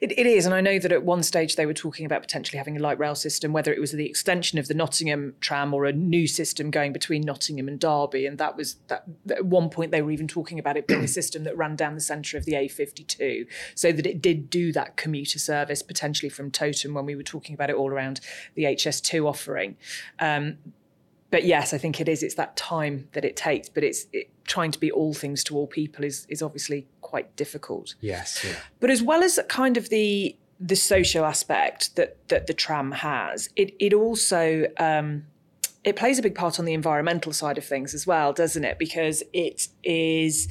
It, 0.00 0.16
it 0.18 0.26
is, 0.26 0.46
and 0.46 0.54
I 0.54 0.60
know 0.60 0.78
that 0.78 0.92
at 0.92 1.04
one 1.04 1.22
stage 1.22 1.56
they 1.56 1.66
were 1.66 1.74
talking 1.74 2.06
about 2.06 2.22
potentially 2.22 2.58
having 2.58 2.76
a 2.76 2.80
light 2.80 2.98
rail 2.98 3.14
system, 3.14 3.52
whether 3.52 3.72
it 3.72 3.80
was 3.80 3.92
the 3.92 4.06
extension 4.06 4.58
of 4.58 4.68
the 4.68 4.74
Nottingham 4.74 5.34
tram 5.40 5.74
or 5.74 5.84
a 5.84 5.92
new 5.92 6.26
system 6.26 6.70
going 6.70 6.92
between 6.92 7.22
Nottingham 7.22 7.68
and 7.68 7.78
Derby. 7.78 8.26
And 8.26 8.38
that 8.38 8.56
was 8.56 8.76
that. 8.88 9.04
At 9.30 9.46
one 9.46 9.70
point, 9.70 9.90
they 9.90 10.02
were 10.02 10.10
even 10.10 10.28
talking 10.28 10.58
about 10.58 10.76
it 10.76 10.86
being 10.86 11.04
a 11.04 11.08
system 11.08 11.44
that 11.44 11.56
ran 11.56 11.76
down 11.76 11.94
the 11.94 12.00
centre 12.00 12.36
of 12.36 12.44
the 12.44 12.52
A52, 12.52 13.46
so 13.74 13.92
that 13.92 14.06
it 14.06 14.20
did 14.20 14.50
do 14.50 14.72
that 14.72 14.96
commuter 14.96 15.38
service 15.38 15.82
potentially 15.82 16.28
from 16.28 16.50
Toton 16.50 16.94
when 16.94 17.06
we 17.06 17.14
were 17.14 17.22
talking 17.22 17.54
about 17.54 17.70
it 17.70 17.76
all 17.76 17.90
around 17.90 18.20
the 18.54 18.64
HS2 18.64 19.26
offering. 19.26 19.76
Um, 20.18 20.58
but 21.32 21.44
yes, 21.44 21.72
I 21.72 21.78
think 21.78 21.98
it 21.98 22.10
is. 22.10 22.22
It's 22.22 22.34
that 22.34 22.56
time 22.56 23.08
that 23.12 23.24
it 23.24 23.36
takes, 23.36 23.70
but 23.70 23.82
it's 23.82 24.06
it, 24.12 24.28
trying 24.44 24.70
to 24.70 24.78
be 24.78 24.92
all 24.92 25.14
things 25.14 25.42
to 25.44 25.56
all 25.56 25.66
people 25.66 26.04
is 26.04 26.26
is 26.28 26.42
obviously 26.42 26.86
quite 27.00 27.34
difficult. 27.36 27.94
Yes. 28.00 28.44
Yeah. 28.44 28.56
But 28.80 28.90
as 28.90 29.02
well 29.02 29.24
as 29.24 29.40
kind 29.48 29.78
of 29.78 29.88
the 29.88 30.36
the 30.60 30.76
social 30.76 31.24
aspect 31.24 31.96
that 31.96 32.18
that 32.28 32.48
the 32.48 32.52
tram 32.52 32.92
has, 32.92 33.48
it 33.56 33.74
it 33.80 33.94
also 33.94 34.66
um, 34.78 35.24
it 35.84 35.96
plays 35.96 36.18
a 36.18 36.22
big 36.22 36.34
part 36.34 36.58
on 36.58 36.66
the 36.66 36.74
environmental 36.74 37.32
side 37.32 37.56
of 37.56 37.64
things 37.64 37.94
as 37.94 38.06
well, 38.06 38.34
doesn't 38.34 38.64
it? 38.64 38.78
Because 38.78 39.22
it 39.32 39.68
is 39.82 40.48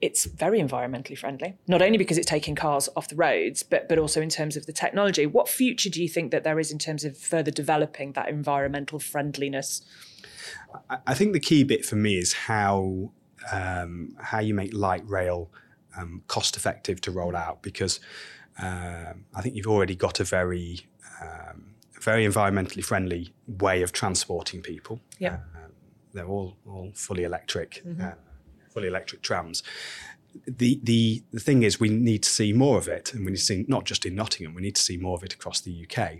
it's 0.00 0.26
very 0.26 0.60
environmentally 0.60 1.18
friendly, 1.18 1.54
not 1.66 1.80
only 1.82 1.98
because 1.98 2.18
it's 2.18 2.28
taking 2.28 2.54
cars 2.54 2.88
off 2.94 3.08
the 3.08 3.16
roads, 3.16 3.64
but 3.64 3.88
but 3.88 3.98
also 3.98 4.20
in 4.20 4.28
terms 4.28 4.56
of 4.56 4.66
the 4.66 4.72
technology. 4.72 5.26
What 5.26 5.48
future 5.48 5.90
do 5.90 6.00
you 6.00 6.08
think 6.08 6.30
that 6.30 6.44
there 6.44 6.60
is 6.60 6.70
in 6.70 6.78
terms 6.78 7.04
of 7.04 7.18
further 7.18 7.50
developing 7.50 8.12
that 8.12 8.28
environmental 8.28 9.00
friendliness? 9.00 9.82
I 11.06 11.14
think 11.14 11.32
the 11.32 11.40
key 11.40 11.64
bit 11.64 11.84
for 11.84 11.96
me 11.96 12.18
is 12.18 12.32
how 12.32 13.12
um, 13.52 14.16
how 14.20 14.40
you 14.40 14.54
make 14.54 14.72
light 14.72 15.08
rail 15.08 15.50
um, 15.96 16.22
cost 16.26 16.56
effective 16.56 17.00
to 17.02 17.10
roll 17.10 17.36
out 17.36 17.62
because 17.62 18.00
um, 18.58 19.26
I 19.34 19.42
think 19.42 19.54
you've 19.54 19.66
already 19.66 19.94
got 19.94 20.20
a 20.20 20.24
very 20.24 20.80
um, 21.20 21.74
very 22.00 22.26
environmentally 22.26 22.84
friendly 22.84 23.32
way 23.46 23.82
of 23.82 23.92
transporting 23.92 24.62
people. 24.62 25.00
Yeah, 25.18 25.38
uh, 25.54 25.68
they're 26.12 26.26
all 26.26 26.56
all 26.66 26.92
fully 26.94 27.24
electric. 27.24 27.82
Mm-hmm. 27.84 28.02
Uh, 28.02 28.12
fully 28.70 28.88
electric 28.88 29.22
trams. 29.22 29.62
The, 30.46 30.80
the 30.82 31.22
the 31.32 31.40
thing 31.40 31.62
is, 31.62 31.78
we 31.78 31.88
need 31.88 32.22
to 32.22 32.28
see 32.28 32.52
more 32.52 32.78
of 32.78 32.88
it, 32.88 33.14
and 33.14 33.24
we 33.24 33.32
need 33.32 33.38
to 33.38 33.44
see 33.44 33.64
not 33.68 33.84
just 33.84 34.04
in 34.04 34.14
Nottingham. 34.14 34.54
We 34.54 34.62
need 34.62 34.74
to 34.76 34.82
see 34.82 34.96
more 34.96 35.16
of 35.16 35.22
it 35.22 35.32
across 35.32 35.60
the 35.60 35.86
UK. 35.86 36.18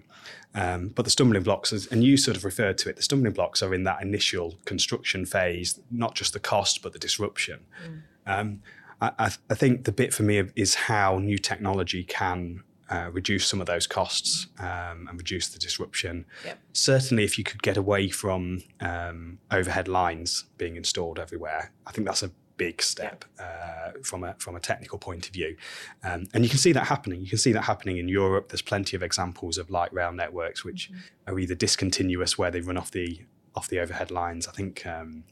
Um, 0.55 0.89
but 0.89 1.05
the 1.05 1.11
stumbling 1.11 1.43
blocks, 1.43 1.73
and 1.73 2.05
you 2.05 2.17
sort 2.17 2.37
of 2.37 2.45
referred 2.45 2.79
to 2.79 2.89
it, 2.89 2.97
the 2.97 3.03
stumbling 3.03 3.33
blocks 3.33 3.63
are 3.63 3.75
in 3.75 3.85
that 3.85 4.03
initial 4.03 4.55
construction 4.65 5.27
phase, 5.27 5.81
not 5.91 6.15
just 6.15 6.33
the 6.33 6.41
cost, 6.41 6.83
but 6.83 6.93
the 6.93 6.99
disruption. 6.99 7.61
Mm. 7.85 8.03
Um, 8.27 8.63
I, 9.01 9.31
I, 9.51 9.55
think 9.55 9.85
the 9.85 9.93
bit 9.93 10.15
for 10.15 10.23
me 10.23 10.43
is 10.57 10.75
how 10.75 11.19
new 11.19 11.37
technology 11.37 12.05
can 12.05 12.63
uh, 12.89 13.11
reduce 13.13 13.47
some 13.47 13.61
of 13.61 13.67
those 13.67 13.87
costs 13.87 14.47
um, 14.59 15.09
and 15.09 15.19
reduce 15.19 15.49
the 15.49 15.59
disruption. 15.59 16.25
Yep. 16.45 16.59
Certainly, 16.73 17.25
if 17.25 17.37
you 17.39 17.45
could 17.45 17.63
get 17.63 17.77
away 17.77 18.09
from 18.09 18.63
um, 18.81 19.39
overhead 19.51 19.89
lines 19.89 20.45
being 20.59 20.77
installed 20.77 21.19
everywhere, 21.19 21.73
I 21.87 21.93
think 21.93 22.07
that's 22.07 22.23
a 22.23 22.31
big 22.57 22.83
step 22.83 23.25
uh, 23.39 23.93
from 24.03 24.25
a 24.25 24.35
from 24.39 24.57
a 24.57 24.61
technical 24.61 24.99
point 24.99 25.27
of 25.27 25.33
view, 25.33 25.57
um, 26.03 26.27
and 26.35 26.45
you 26.45 26.51
can 26.51 26.59
see 26.59 26.73
that 26.73 26.87
happening. 26.87 27.21
You 27.21 27.29
can 27.29 27.39
see 27.39 27.53
that 27.53 27.63
happening 27.63 27.99
in 27.99 28.09
Europe. 28.09 28.49
There's 28.49 28.63
plenty 28.63 28.97
of 28.97 29.03
examples 29.03 29.59
of 29.59 29.71
light 29.71 29.93
rail 29.93 30.13
networks 30.13 30.65
which 30.65 30.91
mm-hmm. 30.91 31.33
are 31.35 31.39
either 31.39 31.55
discontinuous, 31.55 32.39
where 32.39 32.51
they 32.51 32.61
run 32.61 32.77
off 32.77 32.91
the 32.91 33.21
off 33.55 33.69
the 33.69 33.81
overhead 33.81 34.11
lines. 34.11 34.47
I 34.49 34.53
think 34.53 34.87
um, 34.87 35.25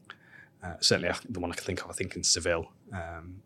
uh, 0.62 0.75
certainly 0.81 1.12
the 1.29 1.41
one 1.41 1.50
I 1.50 1.55
can 1.55 1.64
think 1.64 1.83
of. 1.83 1.91
I 1.91 1.95
think 1.95 2.17
in 2.17 2.23
Seville. 2.23 2.71
Um, 2.93 3.43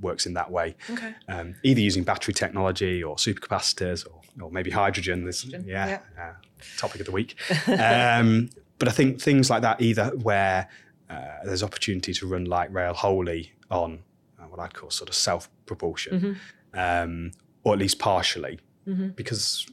works 0.00 0.26
in 0.26 0.34
that 0.34 0.50
way, 0.50 0.74
okay. 0.90 1.14
Um, 1.28 1.54
either 1.62 1.80
using 1.80 2.02
battery 2.02 2.34
technology 2.34 3.04
or 3.04 3.14
supercapacitors 3.14 4.04
or, 4.04 4.20
or 4.42 4.50
maybe 4.50 4.68
hydrogen. 4.68 5.24
This, 5.24 5.44
yeah, 5.44 5.60
yeah. 5.64 6.00
Uh, 6.18 6.32
topic 6.76 7.00
of 7.00 7.06
the 7.06 7.12
week. 7.12 7.36
Um, 7.68 8.50
but 8.80 8.88
I 8.88 8.92
think 8.92 9.20
things 9.20 9.50
like 9.50 9.62
that, 9.62 9.80
either 9.80 10.06
where 10.22 10.66
uh, 11.10 11.44
there's 11.44 11.62
opportunity 11.62 12.12
to 12.14 12.26
run 12.26 12.44
light 12.44 12.72
rail 12.72 12.94
wholly 12.94 13.52
on 13.70 14.00
uh, 14.38 14.44
what 14.44 14.60
I'd 14.60 14.74
call 14.74 14.90
sort 14.90 15.08
of 15.08 15.14
self 15.14 15.48
propulsion, 15.66 16.20
mm-hmm. 16.74 16.78
um, 16.78 17.32
or 17.64 17.72
at 17.72 17.78
least 17.78 17.98
partially, 17.98 18.60
mm-hmm. 18.86 19.08
because 19.08 19.66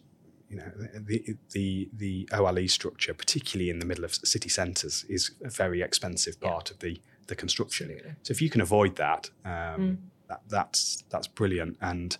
you 0.50 0.58
know, 0.58 0.72
the, 0.96 1.36
the 1.52 1.90
the 1.94 2.30
OLE 2.34 2.68
structure, 2.68 3.14
particularly 3.14 3.70
in 3.70 3.80
the 3.80 3.86
middle 3.86 4.06
of 4.06 4.16
city 4.16 4.50
centres, 4.50 5.06
is 5.10 5.32
a 5.44 5.50
very 5.50 5.82
expensive 5.82 6.40
part 6.40 6.70
yeah. 6.70 6.74
of 6.74 6.80
the 6.80 7.02
the 7.28 7.36
construction. 7.36 7.90
Absolutely. 7.92 8.16
So 8.24 8.32
if 8.32 8.42
you 8.42 8.50
can 8.50 8.62
avoid 8.62 8.96
that, 8.96 9.30
um, 9.46 9.52
mm. 9.52 9.98
that 10.30 10.42
that's 10.48 11.04
that's 11.10 11.28
brilliant, 11.28 11.78
and 11.82 12.18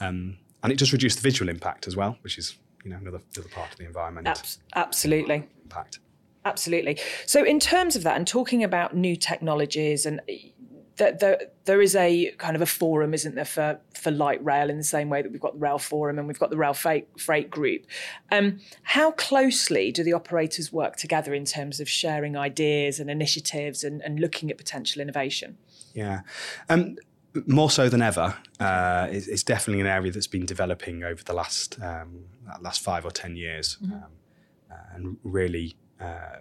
um, 0.00 0.38
and 0.62 0.72
it 0.72 0.78
does 0.78 0.92
reduce 0.92 1.16
the 1.16 1.22
visual 1.22 1.48
impact 1.48 1.86
as 1.86 1.96
well, 1.96 2.16
which 2.22 2.38
is 2.38 2.56
you 2.82 2.90
know 2.90 2.96
another 2.96 3.20
another 3.34 3.50
part 3.50 3.72
of 3.72 3.78
the 3.78 3.84
environment. 3.84 4.26
absolutely. 4.74 5.48
Impact. 5.64 5.98
Absolutely. 6.46 6.96
So, 7.26 7.42
in 7.42 7.58
terms 7.58 7.96
of 7.96 8.04
that, 8.04 8.16
and 8.16 8.26
talking 8.26 8.62
about 8.62 8.94
new 8.94 9.16
technologies 9.16 10.06
and 10.06 10.20
that 10.96 11.18
there, 11.18 11.40
there 11.64 11.82
is 11.82 11.96
a 11.96 12.30
kind 12.38 12.54
of 12.54 12.62
a 12.62 12.66
forum, 12.66 13.12
isn't 13.12 13.34
there, 13.34 13.44
for, 13.44 13.80
for 13.94 14.12
light 14.12 14.42
rail 14.44 14.70
in 14.70 14.78
the 14.78 14.84
same 14.84 15.10
way 15.10 15.22
that 15.22 15.32
we've 15.32 15.40
got 15.40 15.54
the 15.54 15.58
rail 15.58 15.78
forum 15.78 16.20
and 16.20 16.28
we've 16.28 16.38
got 16.38 16.50
the 16.50 16.56
rail 16.56 16.72
freight, 16.72 17.08
freight 17.18 17.50
group. 17.50 17.84
Um, 18.30 18.60
how 18.84 19.10
closely 19.10 19.90
do 19.90 20.04
the 20.04 20.12
operators 20.12 20.72
work 20.72 20.94
together 20.96 21.34
in 21.34 21.44
terms 21.44 21.80
of 21.80 21.88
sharing 21.88 22.36
ideas 22.36 23.00
and 23.00 23.10
initiatives 23.10 23.82
and, 23.82 24.00
and 24.02 24.20
looking 24.20 24.48
at 24.48 24.56
potential 24.56 25.02
innovation? 25.02 25.58
Yeah. 25.94 26.20
Um, 26.68 26.96
more 27.46 27.70
so 27.70 27.88
than 27.88 28.02
ever, 28.02 28.36
uh, 28.60 29.08
it's, 29.10 29.26
it's, 29.26 29.42
definitely 29.42 29.80
an 29.80 29.88
area 29.88 30.12
that's 30.12 30.28
been 30.28 30.46
developing 30.46 31.02
over 31.02 31.22
the 31.24 31.34
last 31.34 31.78
um, 31.82 32.24
last 32.62 32.80
five 32.80 33.04
or 33.04 33.10
ten 33.10 33.36
years, 33.36 33.76
mm-hmm. 33.82 33.92
um, 33.92 34.10
and 34.94 35.16
really 35.22 35.76
uh, 36.00 36.38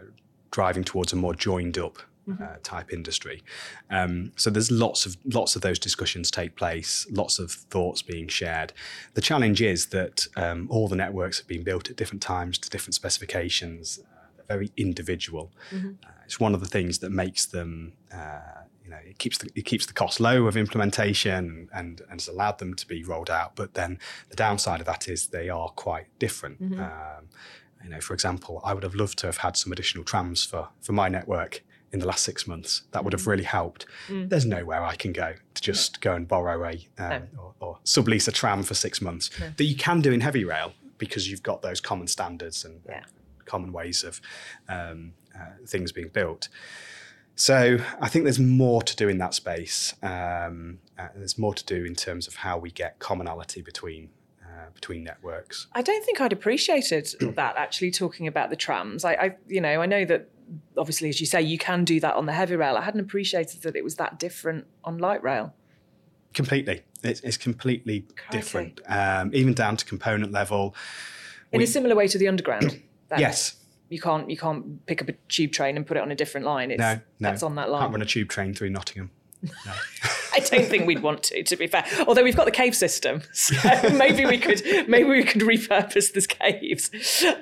driving 0.52 0.84
towards 0.84 1.14
a 1.14 1.16
more 1.16 1.34
joined 1.34 1.78
up 1.78 2.00
mm-hmm. 2.28 2.44
uh, 2.44 2.58
type 2.64 2.92
industry. 2.92 3.44
Um, 3.90 4.32
so 4.36 4.50
there's 4.50 4.72
lots 4.72 5.06
of 5.06 5.18
lots 5.26 5.56
of 5.56 5.62
those 5.62 5.80
discussions 5.80 6.32
take 6.32 6.56
place, 6.56 7.08
lots 7.12 7.40
of 7.40 7.52
thoughts 7.52 8.02
being 8.02 8.28
shared. 8.28 8.74
The 9.14 9.22
challenge 9.22 9.62
is 9.62 9.88
that 9.88 10.28
um, 10.36 10.68
all 10.70 10.88
the 10.88 10.96
networks 10.96 11.38
have 11.40 11.48
been 11.48 11.64
built 11.64 11.90
at 11.90 11.96
different 11.96 12.22
times 12.22 12.58
to 12.60 12.70
different 12.70 12.96
specifications. 12.96 14.00
Uh, 14.00 14.44
very 14.48 14.72
individual. 14.78 15.52
Mm-hmm. 15.72 15.94
Uh, 16.06 16.10
it's 16.26 16.40
one 16.40 16.54
of 16.54 16.60
the 16.60 16.68
things 16.68 17.00
that 17.00 17.12
makes 17.12 17.46
them. 17.46 17.94
Uh, 18.14 18.62
you 18.84 18.92
know, 18.92 19.00
it 19.04 19.18
keeps 19.18 19.40
the 19.40 19.50
it 19.56 19.66
keeps 19.66 19.88
the 19.88 19.94
cost 19.94 20.20
low 20.20 20.46
of 20.46 20.56
implementation 20.56 21.68
and 21.74 22.02
and 22.02 22.12
has 22.12 22.28
allowed 22.28 22.60
them 22.60 22.76
to 22.76 22.88
be 22.88 23.04
rolled 23.04 23.32
out. 23.32 23.56
But 23.56 23.74
then 23.74 23.98
the 24.30 24.36
downside 24.36 24.80
of 24.80 24.86
that 24.86 25.08
is 25.08 25.28
they 25.28 25.50
are 25.50 25.70
quite 25.70 26.06
different. 26.20 26.62
Mm-hmm. 26.62 26.80
Um, 26.80 27.30
you 27.86 27.92
know, 27.92 28.02
for 28.02 28.16
example, 28.16 28.60
I 28.64 28.74
would 28.74 28.82
have 28.82 28.96
loved 28.96 29.20
to 29.20 29.28
have 29.28 29.38
had 29.38 29.56
some 29.56 29.72
additional 29.72 30.04
trams 30.04 30.44
for 30.44 30.70
for 30.82 30.92
my 30.92 31.08
network 31.08 31.64
in 31.92 32.00
the 32.00 32.08
last 32.08 32.24
six 32.24 32.48
months. 32.48 32.82
That 32.92 33.04
would 33.04 33.14
have 33.14 33.22
mm. 33.22 33.28
really 33.28 33.44
helped. 33.44 33.86
Mm. 34.08 34.28
There's 34.28 34.46
nowhere 34.46 34.84
I 34.84 34.96
can 34.96 35.14
go 35.14 35.36
to 35.54 35.62
just 35.62 36.02
go 36.02 36.14
and 36.16 36.28
borrow 36.28 36.66
a 36.66 36.74
um, 36.98 37.28
no. 37.36 37.40
or, 37.40 37.54
or, 37.60 37.78
sublease 37.86 38.28
a 38.28 38.32
tram 38.32 38.64
for 38.64 38.74
six 38.74 39.02
months 39.02 39.30
no. 39.40 39.52
that 39.56 39.64
you 39.64 39.76
can 39.76 40.02
do 40.02 40.12
in 40.12 40.22
heavy 40.22 40.44
rail 40.44 40.74
because 40.98 41.30
you've 41.30 41.44
got 41.44 41.62
those 41.62 41.80
common 41.80 42.08
standards 42.08 42.66
and 42.66 42.82
yeah. 42.88 43.04
common 43.46 43.72
ways 43.72 44.04
of 44.04 44.20
um, 44.68 45.14
uh, 45.36 45.52
things 45.68 45.92
being 45.92 46.10
built. 46.10 46.50
So 47.36 47.78
I 48.02 48.10
think 48.10 48.24
there's 48.24 48.40
more 48.40 48.82
to 48.82 48.96
do 48.96 49.08
in 49.08 49.18
that 49.20 49.34
space. 49.34 49.94
Um, 50.02 50.80
uh, 50.98 51.10
there's 51.16 51.38
more 51.38 51.54
to 51.54 51.66
do 51.66 51.86
in 51.86 51.94
terms 51.94 52.28
of 52.28 52.36
how 52.36 52.58
we 52.58 52.72
get 52.72 52.98
commonality 53.00 53.62
between 53.62 54.10
uh, 54.56 54.70
between 54.74 55.04
networks. 55.04 55.68
I 55.74 55.82
don't 55.82 56.04
think 56.06 56.22
I'd 56.22 56.34
appreciated 56.34 57.08
that 57.36 57.58
actually 57.58 57.92
talking 57.92 58.28
about 58.28 58.50
the 58.50 58.56
trams. 58.56 59.04
I, 59.04 59.14
I, 59.14 59.36
you 59.48 59.60
know, 59.60 59.82
I 59.82 59.86
know 59.86 60.06
that 60.06 60.30
obviously, 60.78 61.10
as 61.10 61.20
you 61.20 61.26
say, 61.26 61.42
you 61.42 61.58
can 61.58 61.84
do 61.84 62.00
that 62.00 62.16
on 62.16 62.26
the 62.26 62.34
heavy 62.34 62.56
rail. 62.56 62.76
I 62.78 62.82
hadn't 62.82 63.02
appreciated 63.02 63.64
that 63.64 63.76
it 63.76 63.84
was 63.84 63.96
that 63.96 64.20
different 64.20 64.66
on 64.84 64.98
light 64.98 65.24
rail. 65.24 65.54
Completely, 66.34 66.84
it's, 67.04 67.22
it's 67.22 67.38
completely 67.38 68.02
Crikey. 68.16 68.38
different, 68.38 68.82
um, 68.88 69.32
even 69.34 69.54
down 69.54 69.78
to 69.78 69.86
component 69.86 70.32
level. 70.32 70.76
In 71.52 71.60
we, 71.60 71.64
a 71.64 71.68
similar 71.68 71.96
way 71.96 72.08
to 72.08 72.18
the 72.18 72.28
underground. 72.28 72.82
yes. 73.18 73.56
You 73.90 74.02
can't 74.02 74.30
you 74.30 74.36
can't 74.36 74.84
pick 74.88 75.02
up 75.02 75.10
a 75.10 75.14
tube 75.30 75.52
train 75.52 75.78
and 75.78 75.86
put 75.86 75.96
it 75.96 76.02
on 76.02 76.12
a 76.12 76.16
different 76.16 76.46
line. 76.46 76.72
It's, 76.72 76.80
no, 76.80 76.96
no, 76.96 77.02
that's 77.20 77.44
on 77.44 77.56
that 77.56 77.70
line. 77.70 77.82
Can't 77.82 77.94
run 77.94 78.02
a 78.02 78.06
tube 78.06 78.30
train 78.30 78.54
through 78.54 78.72
Nottingham. 78.72 79.12
No. 79.44 79.50
I 80.36 80.40
don't 80.40 80.66
think 80.66 80.86
we'd 80.86 81.02
want 81.02 81.24
to, 81.24 81.44
to 81.44 81.56
be 81.56 81.68
fair. 81.68 81.86
Although 82.08 82.24
we've 82.24 82.36
got 82.36 82.46
the 82.46 82.52
cave 82.52 82.76
system, 82.76 83.22
so 83.34 83.56
maybe 83.92 84.26
we 84.26 84.38
could 84.38 84.62
maybe 84.88 85.10
we 85.10 85.24
could 85.24 85.42
repurpose 85.42 86.14
the 86.14 86.22
caves. 86.28 86.92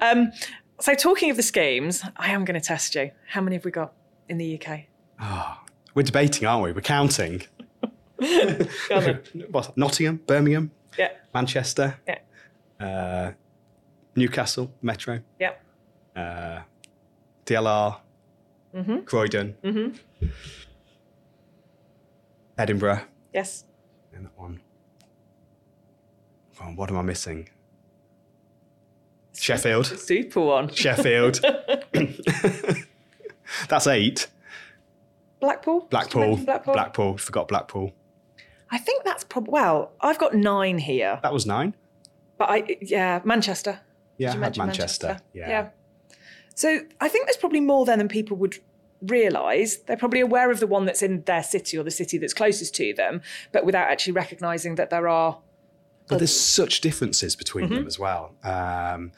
Um, 0.02 0.32
so, 0.80 0.94
talking 0.94 1.32
of 1.32 1.38
the 1.38 1.44
schemes, 1.44 2.04
I 2.18 2.32
am 2.32 2.46
going 2.46 2.60
to 2.60 2.66
test 2.66 2.96
you. 2.96 3.12
How 3.30 3.42
many 3.42 3.56
have 3.56 3.66
we 3.66 3.72
got 3.72 3.94
in 4.30 4.38
the 4.38 4.60
UK? 4.60 4.82
Oh, 5.20 5.22
ah, 5.22 5.64
we're 5.96 6.04
debating, 6.04 6.48
aren't 6.48 6.64
we? 6.64 6.72
We're 6.72 6.82
counting. 6.82 7.44
what, 9.52 9.76
Nottingham, 9.78 10.22
Birmingham, 10.28 10.72
yeah. 10.98 11.12
Manchester, 11.34 12.00
yeah. 12.08 12.20
Uh, 12.86 13.32
Newcastle, 14.16 14.72
Metro, 14.82 15.22
yeah. 15.40 15.54
Uh, 16.16 16.62
DLR, 17.46 17.98
mm-hmm. 18.76 19.00
Croydon, 19.00 19.56
mm-hmm. 19.64 20.28
Edinburgh. 22.58 23.02
Yes. 23.34 23.66
And 24.14 24.26
that 24.26 24.38
one. 24.38 24.62
Oh, 26.62 26.66
what 26.76 26.90
am 26.90 26.98
I 26.98 27.02
missing? 27.02 27.50
Sheffield. 29.36 29.88
Super 29.88 30.42
one. 30.42 30.70
Sheffield. 30.70 31.40
That's 33.68 33.88
eight. 33.88 34.28
Blackpool. 35.40 35.88
Blackpool. 35.90 36.38
Blackpool. 36.38 36.74
Blackpool. 36.74 37.18
Forgot 37.18 37.48
Blackpool. 37.48 37.94
I 38.72 38.78
think 38.78 39.04
that's 39.04 39.24
probably 39.24 39.52
well. 39.52 39.92
I've 40.02 40.18
got 40.18 40.34
nine 40.34 40.78
here. 40.80 41.20
That 41.22 41.34
was 41.34 41.46
nine. 41.46 41.76
But 42.38 42.50
I 42.50 42.78
yeah 42.82 43.22
Manchester. 43.24 43.80
Yeah, 44.18 44.36
Manchester. 44.36 44.66
Manchester. 44.66 45.18
Yeah. 45.34 45.50
Yeah. 45.50 45.70
So 46.56 46.80
I 47.02 47.08
think 47.10 47.28
there's 47.28 47.38
probably 47.38 47.60
more 47.60 47.86
there 47.86 47.98
than 47.98 48.08
people 48.08 48.38
would 48.38 48.60
realise. 49.08 49.78
They're 49.78 49.98
probably 49.98 50.22
aware 50.22 50.52
of 50.52 50.60
the 50.60 50.68
one 50.68 50.86
that's 50.86 51.02
in 51.02 51.22
their 51.24 51.44
city 51.44 51.78
or 51.78 51.84
the 51.84 51.92
city 51.92 52.18
that's 52.18 52.34
closest 52.34 52.76
to 52.76 52.94
them, 52.94 53.22
but 53.52 53.66
without 53.66 53.90
actually 53.90 54.14
recognising 54.14 54.76
that 54.76 54.90
there 54.90 55.08
are 55.08 55.40
but 56.08 56.18
there's 56.20 56.38
such 56.38 56.82
differences 56.82 57.36
between 57.36 57.66
mm-hmm. 57.66 57.76
them 57.76 57.88
as 57.88 57.98
well. 57.98 58.34
Um, 58.44 59.12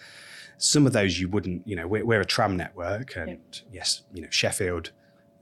some 0.58 0.86
of 0.88 0.94
those 0.94 1.20
you 1.20 1.28
wouldn't, 1.28 1.68
you 1.68 1.76
know, 1.76 1.88
we're, 1.88 2.06
we're 2.06 2.22
a 2.22 2.26
tram 2.26 2.56
network, 2.56 3.16
and 3.16 3.40
yes, 3.72 4.04
you 4.14 4.22
know, 4.22 4.30
Sheffield, 4.30 4.92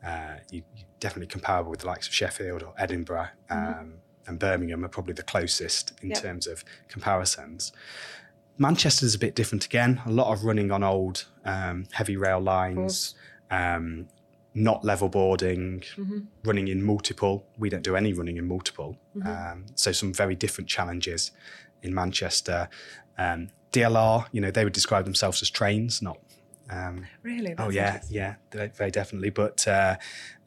uh, 0.05 0.35
you, 0.49 0.61
are 0.61 0.83
definitely 0.99 1.27
comparable 1.27 1.69
with 1.69 1.81
the 1.81 1.87
likes 1.87 2.07
of 2.07 2.13
Sheffield 2.13 2.63
or 2.63 2.73
Edinburgh, 2.77 3.27
mm-hmm. 3.51 3.79
um, 3.79 3.93
and 4.25 4.39
Birmingham 4.39 4.85
are 4.85 4.89
probably 4.89 5.13
the 5.13 5.23
closest 5.23 5.93
in 6.01 6.11
terms 6.11 6.47
of 6.47 6.63
comparisons. 6.87 7.71
Manchester's 8.57 9.15
a 9.15 9.19
bit 9.19 9.35
different 9.35 9.65
again. 9.65 10.01
A 10.05 10.11
lot 10.11 10.31
of 10.31 10.43
running 10.43 10.71
on 10.71 10.83
old 10.83 11.25
um, 11.43 11.87
heavy 11.91 12.15
rail 12.15 12.39
lines, 12.39 13.15
um, 13.51 14.07
not 14.55 14.83
level 14.83 15.09
boarding, 15.09 15.81
mm-hmm. 15.97 16.19
running 16.43 16.67
in 16.67 16.83
multiple. 16.83 17.45
We 17.57 17.69
don't 17.69 17.83
do 17.83 17.95
any 17.95 18.13
running 18.13 18.37
in 18.37 18.47
multiple. 18.47 18.97
Mm-hmm. 19.15 19.27
Um, 19.27 19.65
so 19.75 19.91
some 19.91 20.13
very 20.13 20.35
different 20.35 20.69
challenges 20.69 21.31
in 21.81 21.93
Manchester. 21.93 22.69
Um, 23.17 23.49
DLR, 23.71 24.27
you 24.31 24.41
know, 24.41 24.51
they 24.51 24.63
would 24.63 24.73
describe 24.73 25.05
themselves 25.05 25.41
as 25.41 25.49
trains, 25.49 26.01
not. 26.01 26.19
Um, 26.69 27.05
really? 27.23 27.55
oh 27.57 27.69
yeah, 27.69 28.01
yeah, 28.09 28.35
very 28.51 28.91
definitely. 28.91 29.29
But 29.31 29.67
uh, 29.67 29.97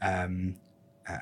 um, 0.00 0.56
uh, 1.08 1.18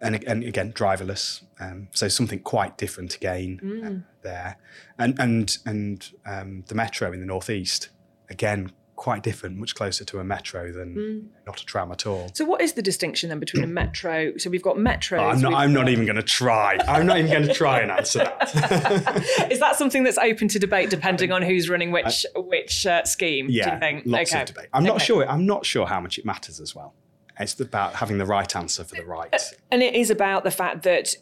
and, 0.00 0.22
and 0.24 0.44
again, 0.44 0.72
driverless. 0.72 1.42
Um, 1.58 1.88
so 1.92 2.08
something 2.08 2.40
quite 2.40 2.76
different 2.76 3.14
again 3.16 3.60
mm. 3.62 3.86
uh, 3.86 4.04
there. 4.22 4.56
And 4.98 5.18
and 5.18 5.58
and 5.64 6.10
um, 6.26 6.64
the 6.68 6.74
metro 6.74 7.12
in 7.12 7.20
the 7.20 7.26
northeast 7.26 7.88
again 8.28 8.72
quite 8.98 9.22
different, 9.22 9.56
much 9.56 9.74
closer 9.74 10.04
to 10.04 10.18
a 10.18 10.24
metro 10.24 10.72
than 10.72 10.94
mm. 10.94 11.26
not 11.46 11.60
a 11.60 11.64
tram 11.64 11.90
at 11.92 12.06
all. 12.06 12.30
So, 12.34 12.44
what 12.44 12.60
is 12.60 12.74
the 12.74 12.82
distinction 12.82 13.30
then 13.30 13.38
between 13.38 13.64
a 13.64 13.66
metro? 13.66 14.36
So, 14.36 14.50
we've 14.50 14.62
got 14.62 14.76
metros. 14.76 15.20
Oh, 15.20 15.28
I'm, 15.28 15.40
not, 15.40 15.54
I'm 15.54 15.72
not, 15.72 15.88
even 15.88 16.04
going 16.04 16.16
to 16.16 16.22
try. 16.22 16.76
I'm 16.86 17.06
not 17.06 17.16
even 17.18 17.30
going 17.30 17.46
to 17.46 17.54
try 17.54 17.80
and 17.80 17.90
answer 17.90 18.18
that. 18.18 19.46
is 19.50 19.60
that 19.60 19.76
something 19.76 20.02
that's 20.02 20.18
open 20.18 20.48
to 20.48 20.58
debate 20.58 20.90
depending 20.90 21.32
on 21.32 21.42
who's 21.42 21.70
running 21.70 21.92
which 21.92 22.26
I, 22.36 22.40
which 22.40 22.86
uh, 22.86 23.04
scheme? 23.04 23.46
Yeah, 23.48 23.64
do 23.64 23.74
you 23.74 23.80
think? 23.80 24.02
lots 24.04 24.32
okay. 24.32 24.42
of 24.42 24.48
debate. 24.48 24.66
I'm 24.74 24.82
okay. 24.82 24.92
not 24.92 25.00
sure. 25.00 25.26
I'm 25.26 25.46
not 25.46 25.64
sure 25.64 25.86
how 25.86 26.00
much 26.00 26.18
it 26.18 26.26
matters 26.26 26.60
as 26.60 26.74
well. 26.74 26.92
It's 27.40 27.58
about 27.60 27.94
having 27.94 28.18
the 28.18 28.26
right 28.26 28.54
answer 28.56 28.82
for 28.82 28.96
the 28.96 29.04
right. 29.04 29.32
And 29.70 29.80
it 29.80 29.94
is 29.94 30.10
about 30.10 30.42
the 30.42 30.50
fact 30.50 30.82
that 30.82 31.14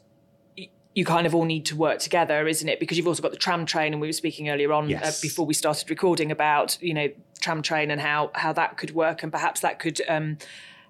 you 0.96 1.04
kind 1.04 1.26
of 1.26 1.34
all 1.34 1.44
need 1.44 1.66
to 1.66 1.76
work 1.76 1.98
together, 1.98 2.48
isn't 2.48 2.68
it? 2.70 2.80
Because 2.80 2.96
you've 2.96 3.06
also 3.06 3.22
got 3.22 3.30
the 3.30 3.36
tram 3.36 3.66
train, 3.66 3.92
and 3.92 4.00
we 4.00 4.08
were 4.08 4.14
speaking 4.14 4.48
earlier 4.48 4.72
on 4.72 4.86
uh, 4.86 4.88
yes. 4.88 5.18
uh, 5.18 5.22
before 5.22 5.44
we 5.44 5.52
started 5.52 5.90
recording 5.90 6.32
about 6.32 6.78
you 6.82 6.94
know 6.94 7.08
tram 7.38 7.60
train 7.60 7.90
and 7.90 8.00
how 8.00 8.30
how 8.34 8.52
that 8.54 8.78
could 8.78 8.92
work, 8.92 9.22
and 9.22 9.30
perhaps 9.30 9.60
that 9.60 9.78
could. 9.78 10.00
Um, 10.08 10.38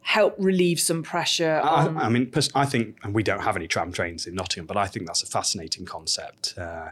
help 0.03 0.37
relieve 0.39 0.79
some 0.79 1.03
pressure. 1.03 1.61
I, 1.65 1.89
I, 1.89 2.09
mean, 2.09 2.33
I 2.55 2.65
think, 2.65 2.97
and 3.03 3.13
we 3.13 3.25
don't 3.25 3.41
have 3.41 3.57
any 3.57 3.67
tram 3.67 3.91
trains 3.91 4.25
in 4.25 4.37
Nottingham, 4.37 4.65
but 4.65 4.77
I 4.77 4.87
think 4.87 5.09
that's 5.09 5.25
a 5.25 5.27
fascinating 5.27 5.85
concept. 5.85 6.55
Uh, 6.57 6.91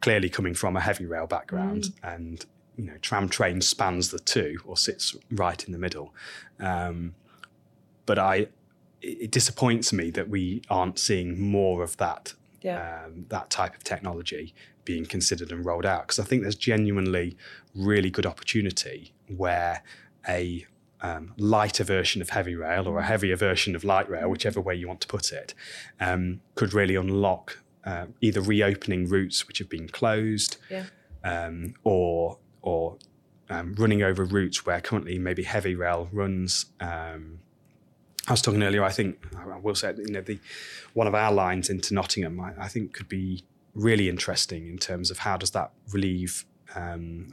clearly, 0.00 0.30
coming 0.30 0.54
from 0.54 0.74
a 0.74 0.80
heavy 0.80 1.04
rail 1.04 1.26
background, 1.26 1.82
mm. 1.82 2.14
and 2.14 2.46
you 2.78 2.84
know, 2.84 2.96
tram 3.02 3.28
train 3.28 3.60
spans 3.60 4.08
the 4.08 4.18
two 4.18 4.60
or 4.64 4.78
sits 4.78 5.14
right 5.30 5.62
in 5.62 5.72
the 5.72 5.78
middle. 5.78 6.14
Um, 6.58 7.14
but 8.06 8.18
I, 8.18 8.46
it 9.02 9.30
disappoints 9.30 9.92
me 9.92 10.10
that 10.12 10.30
we 10.30 10.62
aren't 10.70 10.98
seeing 10.98 11.38
more 11.38 11.82
of 11.82 11.98
that 11.98 12.32
yeah. 12.64 13.04
um, 13.04 13.26
that 13.28 13.50
type 13.50 13.76
of 13.76 13.84
technology 13.84 14.54
being 14.84 15.06
considered 15.06 15.52
and 15.52 15.64
rolled 15.64 15.86
out 15.86 16.02
because 16.02 16.18
I 16.18 16.24
think 16.24 16.42
there's 16.42 16.56
genuinely 16.56 17.36
really 17.74 18.10
good 18.10 18.26
opportunity 18.26 19.12
where 19.28 19.82
a 20.28 20.66
um, 21.02 21.34
lighter 21.36 21.84
version 21.84 22.22
of 22.22 22.30
heavy 22.30 22.54
rail 22.54 22.88
or 22.88 22.98
a 22.98 23.04
heavier 23.04 23.36
version 23.36 23.76
of 23.76 23.84
light 23.84 24.08
rail, 24.08 24.30
whichever 24.30 24.60
way 24.60 24.74
you 24.74 24.88
want 24.88 25.02
to 25.02 25.06
put 25.06 25.32
it, 25.32 25.52
um, 26.00 26.40
could 26.54 26.72
really 26.72 26.96
unlock 26.96 27.58
uh, 27.84 28.06
either 28.22 28.40
reopening 28.40 29.06
routes 29.06 29.46
which 29.46 29.58
have 29.58 29.68
been 29.68 29.88
closed, 29.88 30.56
yeah. 30.70 30.84
um, 31.22 31.74
or 31.84 32.38
or 32.62 32.96
um, 33.50 33.74
running 33.74 34.02
over 34.02 34.24
routes 34.24 34.64
where 34.64 34.80
currently 34.80 35.18
maybe 35.18 35.42
heavy 35.42 35.74
rail 35.74 36.08
runs. 36.10 36.66
I 38.26 38.32
was 38.32 38.42
talking 38.42 38.62
earlier. 38.62 38.82
I 38.82 38.90
think 38.90 39.18
I 39.36 39.58
will 39.58 39.74
say, 39.74 39.94
you 39.96 40.12
know, 40.12 40.22
the 40.22 40.38
one 40.94 41.06
of 41.06 41.14
our 41.14 41.32
lines 41.32 41.68
into 41.68 41.92
Nottingham, 41.92 42.40
I, 42.40 42.52
I 42.58 42.68
think, 42.68 42.92
could 42.92 43.08
be 43.08 43.44
really 43.74 44.08
interesting 44.08 44.68
in 44.68 44.78
terms 44.78 45.10
of 45.10 45.18
how 45.18 45.36
does 45.36 45.50
that 45.50 45.72
relieve 45.92 46.44
um, 46.74 47.28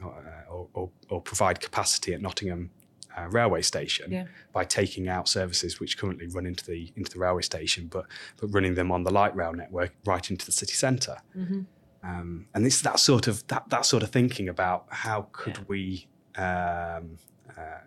or, 0.48 0.68
or, 0.74 0.90
or, 1.08 1.20
provide 1.20 1.60
capacity 1.60 2.14
at 2.14 2.20
Nottingham 2.20 2.70
uh, 3.16 3.26
railway 3.28 3.62
station 3.62 4.10
yeah. 4.10 4.24
by 4.52 4.64
taking 4.64 5.08
out 5.08 5.28
services 5.28 5.80
which 5.80 5.98
currently 5.98 6.26
run 6.28 6.46
into 6.46 6.64
the 6.64 6.92
into 6.96 7.10
the 7.10 7.18
railway 7.18 7.42
station, 7.42 7.86
but 7.86 8.06
but 8.40 8.48
running 8.48 8.74
them 8.74 8.90
on 8.92 9.02
the 9.04 9.10
light 9.10 9.34
rail 9.34 9.52
network 9.52 9.92
right 10.04 10.30
into 10.30 10.46
the 10.46 10.52
city 10.52 10.74
center 10.74 11.16
mm-hmm. 11.36 11.60
um, 12.02 12.46
and 12.54 12.66
it's 12.66 12.80
that 12.82 12.98
sort 12.98 13.26
of 13.26 13.46
that 13.48 13.68
that 13.70 13.84
sort 13.84 14.02
of 14.02 14.10
thinking 14.10 14.48
about 14.48 14.86
how 14.90 15.26
could 15.32 15.56
yeah. 15.56 15.64
we 15.68 16.06
um, 16.36 17.18
uh, 17.56 17.80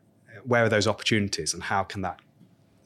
where 0.43 0.63
are 0.65 0.69
those 0.69 0.87
opportunities 0.87 1.53
and 1.53 1.63
how 1.63 1.83
can 1.83 2.01
that 2.01 2.19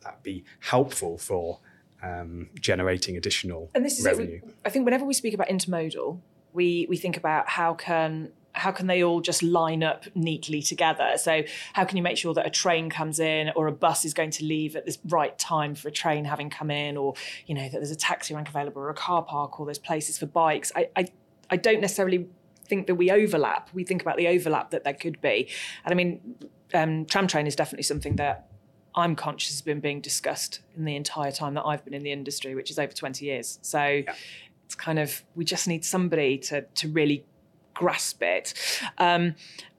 that 0.09 0.23
be 0.23 0.43
helpful 0.59 1.17
for 1.17 1.59
um, 2.01 2.49
generating 2.59 3.17
additional 3.17 3.69
and 3.75 3.85
this 3.85 3.99
is 3.99 4.05
revenue. 4.05 4.39
It. 4.43 4.55
I 4.65 4.69
think 4.69 4.85
whenever 4.85 5.05
we 5.05 5.13
speak 5.13 5.33
about 5.33 5.47
intermodal, 5.49 6.19
we 6.53 6.87
we 6.89 6.97
think 6.97 7.17
about 7.17 7.49
how 7.49 7.73
can 7.73 8.31
how 8.53 8.71
can 8.71 8.87
they 8.87 9.03
all 9.03 9.21
just 9.21 9.43
line 9.43 9.83
up 9.83 10.05
neatly 10.15 10.61
together? 10.61 11.13
So 11.17 11.43
how 11.73 11.85
can 11.85 11.97
you 11.97 12.03
make 12.03 12.17
sure 12.17 12.33
that 12.33 12.47
a 12.47 12.49
train 12.49 12.89
comes 12.89 13.19
in 13.19 13.51
or 13.55 13.67
a 13.67 13.71
bus 13.71 14.05
is 14.05 14.13
going 14.13 14.31
to 14.31 14.45
leave 14.45 14.75
at 14.75 14.85
this 14.85 14.97
right 15.05 15.37
time 15.37 15.75
for 15.75 15.87
a 15.87 15.91
train 15.91 16.25
having 16.25 16.49
come 16.49 16.71
in, 16.71 16.97
or 16.97 17.13
you 17.45 17.53
know 17.53 17.63
that 17.69 17.73
there's 17.73 17.91
a 17.91 17.95
taxi 17.95 18.33
rank 18.33 18.49
available 18.49 18.81
or 18.81 18.89
a 18.89 18.95
car 18.95 19.23
park 19.23 19.59
or 19.59 19.65
there's 19.65 19.79
places 19.79 20.17
for 20.17 20.25
bikes? 20.25 20.71
I 20.75 20.89
I, 20.95 21.05
I 21.49 21.57
don't 21.57 21.81
necessarily 21.81 22.27
think 22.65 22.87
that 22.87 22.95
we 22.95 23.11
overlap. 23.11 23.69
We 23.73 23.83
think 23.83 24.01
about 24.01 24.17
the 24.17 24.27
overlap 24.27 24.71
that 24.71 24.83
there 24.83 24.93
could 24.93 25.19
be, 25.21 25.49
and 25.83 25.91
I 25.91 25.95
mean, 25.95 26.35
um, 26.73 27.05
tram 27.05 27.27
train 27.27 27.45
is 27.45 27.55
definitely 27.55 27.83
something 27.83 28.15
that 28.15 28.48
I'm 28.99 29.15
conscious 29.15 29.51
has 29.51 29.61
been 29.61 29.79
being 29.79 30.01
discussed 30.01 30.59
in 30.77 30.85
the 30.85 30.95
entire 30.95 31.31
time 31.31 31.53
that 31.55 31.65
I've 31.65 31.83
been 31.83 31.93
in 31.93 32.03
the 32.03 32.11
industry, 32.11 32.55
which 32.55 32.69
is 32.69 32.77
over 32.77 32.93
20 32.93 33.25
years. 33.25 33.59
So 33.61 33.83
yeah. 33.83 34.13
it's 34.65 34.75
kind 34.75 34.99
of 34.99 35.23
we 35.35 35.45
just 35.45 35.67
need 35.67 35.83
somebody 35.83 36.37
to 36.39 36.61
to 36.61 36.87
really 36.89 37.25
grasp 37.73 38.21
it. 38.21 38.53
Um, 38.97 39.35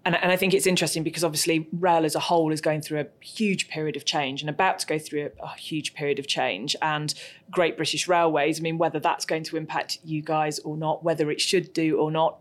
and, 0.07 0.17
and, 0.17 0.33
I 0.33 0.37
think 0.37 0.55
it's 0.55 0.67
interesting 0.67 1.03
because 1.03 1.23
obviously 1.23 1.69
rail 1.73 2.07
as 2.07 2.15
a 2.15 2.21
whole 2.21 2.53
is 2.53 2.63
going 2.63 2.81
through 2.81 3.01
a 3.01 3.07
huge 3.23 3.69
period 3.69 3.97
of 3.97 4.07
change 4.07 4.41
and 4.41 4.49
about 4.49 4.79
to 4.79 4.87
go 4.87 4.99
through 4.99 5.31
a, 5.39 5.45
a, 5.45 5.55
huge 5.57 5.93
period 5.93 6.19
of 6.19 6.27
change. 6.27 6.75
And 6.81 7.13
Great 7.51 7.77
British 7.77 8.09
Railways, 8.09 8.59
I 8.59 8.63
mean, 8.63 8.79
whether 8.79 8.99
that's 8.99 9.27
going 9.27 9.45
to 9.45 9.59
impact 9.59 9.99
you 10.03 10.23
guys 10.23 10.59
or 10.61 10.79
not, 10.79 11.05
whether 11.05 11.31
it 11.31 11.43
should 11.43 11.75
do 11.75 11.99
or 11.99 12.11
not, 12.11 12.39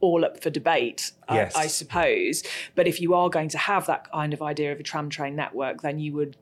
all 0.00 0.24
up 0.24 0.42
for 0.42 0.50
debate, 0.50 1.12
yes. 1.30 1.54
I, 1.54 1.62
I 1.62 1.66
suppose. 1.66 2.42
But 2.74 2.86
if 2.86 3.00
you 3.00 3.14
are 3.14 3.28
going 3.28 3.48
to 3.50 3.58
have 3.58 3.86
that 3.86 4.10
kind 4.10 4.32
of 4.32 4.42
idea 4.42 4.72
of 4.72 4.80
a 4.80 4.82
tram 4.82 5.10
train 5.10 5.36
network, 5.36 5.82
then 5.82 5.98
you 5.98 6.12
would 6.14 6.36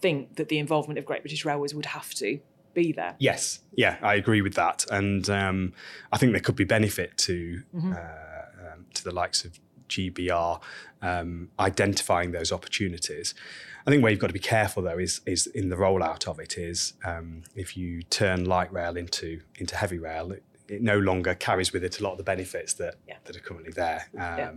think 0.00 0.36
that 0.36 0.48
the 0.48 0.58
involvement 0.58 0.98
of 0.98 1.04
Great 1.04 1.22
British 1.22 1.44
Railways 1.44 1.74
would 1.74 1.86
have 1.86 2.12
to 2.14 2.40
be 2.74 2.92
there. 2.92 3.14
Yes, 3.18 3.60
yeah, 3.74 3.96
I 4.02 4.14
agree 4.14 4.42
with 4.42 4.54
that, 4.54 4.84
and 4.90 5.28
um, 5.30 5.72
I 6.12 6.18
think 6.18 6.32
there 6.32 6.40
could 6.40 6.56
be 6.56 6.64
benefit 6.64 7.16
to 7.18 7.62
mm-hmm. 7.74 7.92
uh, 7.92 8.72
um, 8.72 8.86
to 8.94 9.04
the 9.04 9.12
likes 9.12 9.44
of 9.44 9.58
GBR 9.88 10.60
um, 11.02 11.48
identifying 11.58 12.32
those 12.32 12.52
opportunities. 12.52 13.34
I 13.86 13.90
think 13.90 14.02
where 14.02 14.10
you've 14.10 14.20
got 14.20 14.26
to 14.28 14.32
be 14.32 14.38
careful 14.38 14.82
though 14.82 14.98
is 14.98 15.20
is 15.26 15.46
in 15.46 15.68
the 15.68 15.76
rollout 15.76 16.26
of 16.28 16.38
it 16.38 16.58
is 16.58 16.94
um, 17.04 17.42
if 17.54 17.76
you 17.76 18.02
turn 18.02 18.44
light 18.44 18.72
rail 18.72 18.96
into 18.96 19.40
into 19.58 19.76
heavy 19.76 19.98
rail, 19.98 20.32
it, 20.68 20.82
no 20.82 20.98
longer 20.98 21.34
carries 21.34 21.72
with 21.72 21.84
it 21.84 22.00
a 22.00 22.02
lot 22.02 22.12
of 22.12 22.18
the 22.18 22.24
benefits 22.24 22.74
that 22.74 22.96
yeah. 23.06 23.16
that 23.24 23.36
are 23.36 23.40
currently 23.40 23.72
there. 23.72 24.08
Um, 24.14 24.20
yeah. 24.20 24.52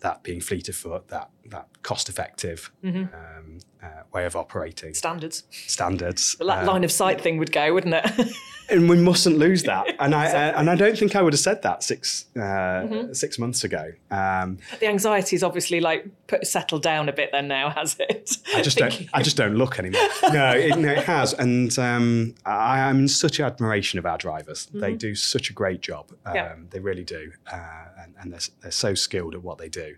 That 0.00 0.22
being 0.22 0.40
fleet 0.40 0.68
of 0.68 0.76
foot, 0.76 1.08
that 1.08 1.30
that 1.46 1.68
cost 1.82 2.08
effective 2.08 2.70
mm-hmm. 2.84 3.14
um, 3.14 3.58
uh, 3.82 4.02
way 4.12 4.24
of 4.24 4.36
operating. 4.36 4.94
Standards. 4.94 5.44
Standards. 5.50 6.36
The 6.38 6.44
uh, 6.44 6.64
line 6.64 6.84
of 6.84 6.92
sight 6.92 7.20
thing 7.20 7.38
would 7.38 7.52
go, 7.52 7.72
wouldn't 7.74 7.94
it? 7.94 8.32
and 8.70 8.88
we 8.88 8.96
mustn't 8.96 9.36
lose 9.38 9.62
that. 9.64 9.94
And 9.98 10.14
I 10.14 10.26
uh, 10.26 10.58
and 10.58 10.70
I 10.70 10.74
don't 10.74 10.96
think 10.96 11.16
I 11.16 11.22
would 11.22 11.32
have 11.32 11.40
said 11.40 11.62
that 11.62 11.82
six 11.82 12.26
uh, 12.36 12.40
mm-hmm. 12.40 13.12
six 13.12 13.38
months 13.38 13.64
ago. 13.64 13.92
Um, 14.10 14.58
the 14.78 14.86
anxiety 14.86 15.36
is 15.36 15.42
obviously 15.42 15.80
like 15.80 16.06
put, 16.26 16.46
settled 16.46 16.82
down 16.82 17.08
a 17.08 17.12
bit. 17.12 17.30
Then 17.32 17.48
now 17.48 17.70
has 17.70 17.96
it? 17.98 18.36
I 18.54 18.62
just 18.62 18.78
don't. 18.78 19.08
I 19.12 19.22
just 19.22 19.36
don't 19.36 19.54
look 19.54 19.78
anymore. 19.78 20.00
no, 20.32 20.52
it, 20.52 20.78
no, 20.78 20.90
it 20.90 21.04
has, 21.04 21.32
and 21.34 21.76
um, 21.78 22.34
I, 22.46 22.80
am 22.80 23.00
in 23.00 23.08
such 23.08 23.40
admiration 23.40 23.98
of 23.98 24.06
our 24.06 24.18
drivers. 24.18 24.66
Mm-hmm. 24.66 24.80
They 24.80 24.94
do 24.94 25.14
such 25.50 25.54
a 25.54 25.54
great 25.54 25.80
job. 25.80 26.12
Um, 26.24 26.34
yeah. 26.34 26.54
They 26.70 26.80
really 26.80 27.04
do, 27.04 27.32
uh, 27.52 27.84
and, 28.02 28.14
and 28.20 28.32
they're, 28.32 28.40
they're 28.62 28.70
so 28.70 28.94
skilled 28.94 29.34
at 29.34 29.42
what 29.42 29.58
they 29.58 29.68
do. 29.68 29.96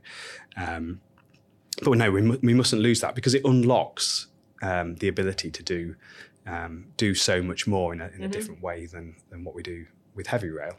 Um, 0.56 1.00
but 1.82 1.98
no, 1.98 2.10
we, 2.10 2.22
we 2.42 2.54
mustn't 2.54 2.82
lose 2.82 3.00
that 3.00 3.14
because 3.14 3.34
it 3.34 3.42
unlocks 3.44 4.28
um, 4.62 4.96
the 4.96 5.08
ability 5.08 5.50
to 5.50 5.62
do 5.62 5.96
um, 6.44 6.86
do 6.96 7.14
so 7.14 7.40
much 7.40 7.66
more 7.68 7.92
in 7.92 8.00
a, 8.00 8.06
in 8.06 8.10
mm-hmm. 8.10 8.24
a 8.24 8.28
different 8.28 8.62
way 8.62 8.86
than 8.86 9.16
than 9.30 9.44
what 9.44 9.54
we 9.54 9.62
do 9.62 9.86
with 10.14 10.26
heavy 10.26 10.50
rail. 10.50 10.74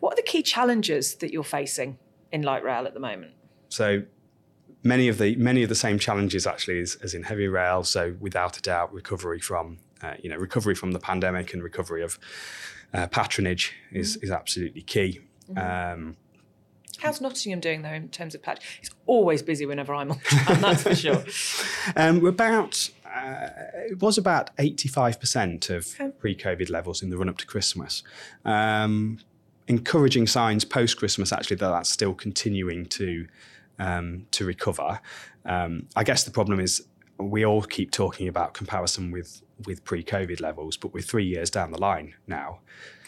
What 0.00 0.14
are 0.14 0.16
the 0.16 0.22
key 0.22 0.42
challenges 0.42 1.16
that 1.16 1.32
you're 1.32 1.44
facing 1.44 1.98
in 2.32 2.42
light 2.42 2.64
rail 2.64 2.86
at 2.86 2.94
the 2.94 3.00
moment? 3.00 3.32
So 3.68 4.02
many 4.82 5.08
of 5.08 5.18
the 5.18 5.36
many 5.36 5.62
of 5.62 5.68
the 5.68 5.74
same 5.74 5.98
challenges 5.98 6.46
actually 6.46 6.80
as, 6.80 6.96
as 7.02 7.14
in 7.14 7.22
heavy 7.24 7.48
rail. 7.48 7.84
So 7.84 8.16
without 8.20 8.56
a 8.58 8.62
doubt, 8.62 8.92
recovery 8.92 9.40
from 9.40 9.78
uh, 10.02 10.14
you 10.22 10.30
know 10.30 10.36
recovery 10.36 10.74
from 10.74 10.92
the 10.92 10.98
pandemic 10.98 11.52
and 11.54 11.62
recovery 11.62 12.02
of 12.02 12.18
uh, 12.94 13.06
patronage 13.06 13.72
is 13.90 14.16
mm-hmm. 14.16 14.24
is 14.24 14.30
absolutely 14.30 14.82
key. 14.82 15.20
Mm-hmm. 15.50 16.00
Um, 16.00 16.16
How's 16.98 17.20
Nottingham 17.20 17.60
doing 17.60 17.82
though 17.82 17.90
in 17.90 18.08
terms 18.08 18.34
of 18.34 18.42
patch? 18.42 18.78
It's 18.80 18.90
always 19.06 19.42
busy 19.42 19.66
whenever 19.66 19.92
I'm 19.94 20.12
on 20.12 20.20
that's 20.60 20.82
for 20.82 20.94
sure. 20.94 21.24
Um, 21.96 22.20
we're 22.20 22.28
about 22.28 22.90
uh, 23.04 23.48
it 23.90 24.00
was 24.00 24.18
about 24.18 24.56
85% 24.56 25.70
of 25.70 25.94
okay. 26.00 26.12
pre-COVID 26.16 26.70
levels 26.70 27.02
in 27.02 27.10
the 27.10 27.18
run-up 27.18 27.38
to 27.38 27.46
Christmas. 27.46 28.04
Um, 28.44 29.18
encouraging 29.66 30.28
signs 30.28 30.64
post-Christmas 30.64 31.32
actually 31.32 31.56
that 31.56 31.70
that's 31.70 31.90
still 31.90 32.14
continuing 32.14 32.86
to 32.86 33.26
um, 33.78 34.26
to 34.30 34.44
recover. 34.44 35.00
Um, 35.44 35.88
I 35.96 36.04
guess 36.04 36.22
the 36.24 36.30
problem 36.30 36.60
is 36.60 36.86
we 37.30 37.44
all 37.44 37.62
keep 37.62 37.90
talking 37.90 38.28
about 38.28 38.54
comparison 38.54 39.10
with 39.10 39.42
with 39.66 39.84
pre-COVID 39.84 40.40
levels, 40.40 40.76
but 40.76 40.92
we're 40.92 41.02
three 41.02 41.24
years 41.24 41.48
down 41.48 41.70
the 41.70 41.80
line 41.80 42.14
now, 42.26 42.58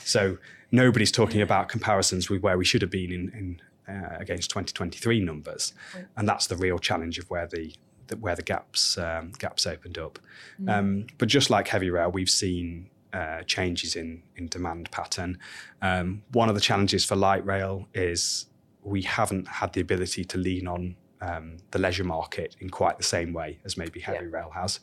so 0.04 0.38
nobody's 0.70 1.12
talking 1.12 1.40
about 1.40 1.68
comparisons 1.68 2.30
with 2.30 2.42
where 2.42 2.56
we 2.58 2.64
should 2.64 2.82
have 2.82 2.90
been 2.90 3.12
in, 3.12 3.60
in 3.86 3.94
uh, 3.94 4.16
against 4.18 4.50
2023 4.50 5.20
numbers, 5.20 5.72
right. 5.94 6.06
and 6.16 6.28
that's 6.28 6.46
the 6.46 6.56
real 6.56 6.78
challenge 6.78 7.18
of 7.18 7.28
where 7.30 7.46
the, 7.46 7.74
the 8.06 8.16
where 8.16 8.34
the 8.34 8.42
gaps 8.42 8.98
um, 8.98 9.32
gaps 9.38 9.66
opened 9.66 9.98
up. 9.98 10.18
Mm. 10.60 10.72
Um, 10.72 11.06
but 11.18 11.28
just 11.28 11.50
like 11.50 11.68
heavy 11.68 11.90
rail, 11.90 12.10
we've 12.10 12.30
seen 12.30 12.90
uh, 13.12 13.42
changes 13.42 13.96
in 13.96 14.22
in 14.36 14.48
demand 14.48 14.90
pattern. 14.90 15.38
Um, 15.82 16.22
one 16.32 16.48
of 16.48 16.54
the 16.54 16.60
challenges 16.60 17.04
for 17.04 17.16
light 17.16 17.44
rail 17.44 17.88
is 17.94 18.46
we 18.82 19.02
haven't 19.02 19.48
had 19.48 19.72
the 19.72 19.80
ability 19.80 20.24
to 20.24 20.38
lean 20.38 20.66
on 20.66 20.96
um, 21.24 21.56
the 21.70 21.78
leisure 21.78 22.04
market 22.04 22.56
in 22.60 22.70
quite 22.70 22.98
the 22.98 23.04
same 23.04 23.32
way 23.32 23.58
as 23.64 23.76
maybe 23.76 24.00
heavy 24.00 24.24
yeah. 24.24 24.36
rail 24.36 24.50
has. 24.50 24.80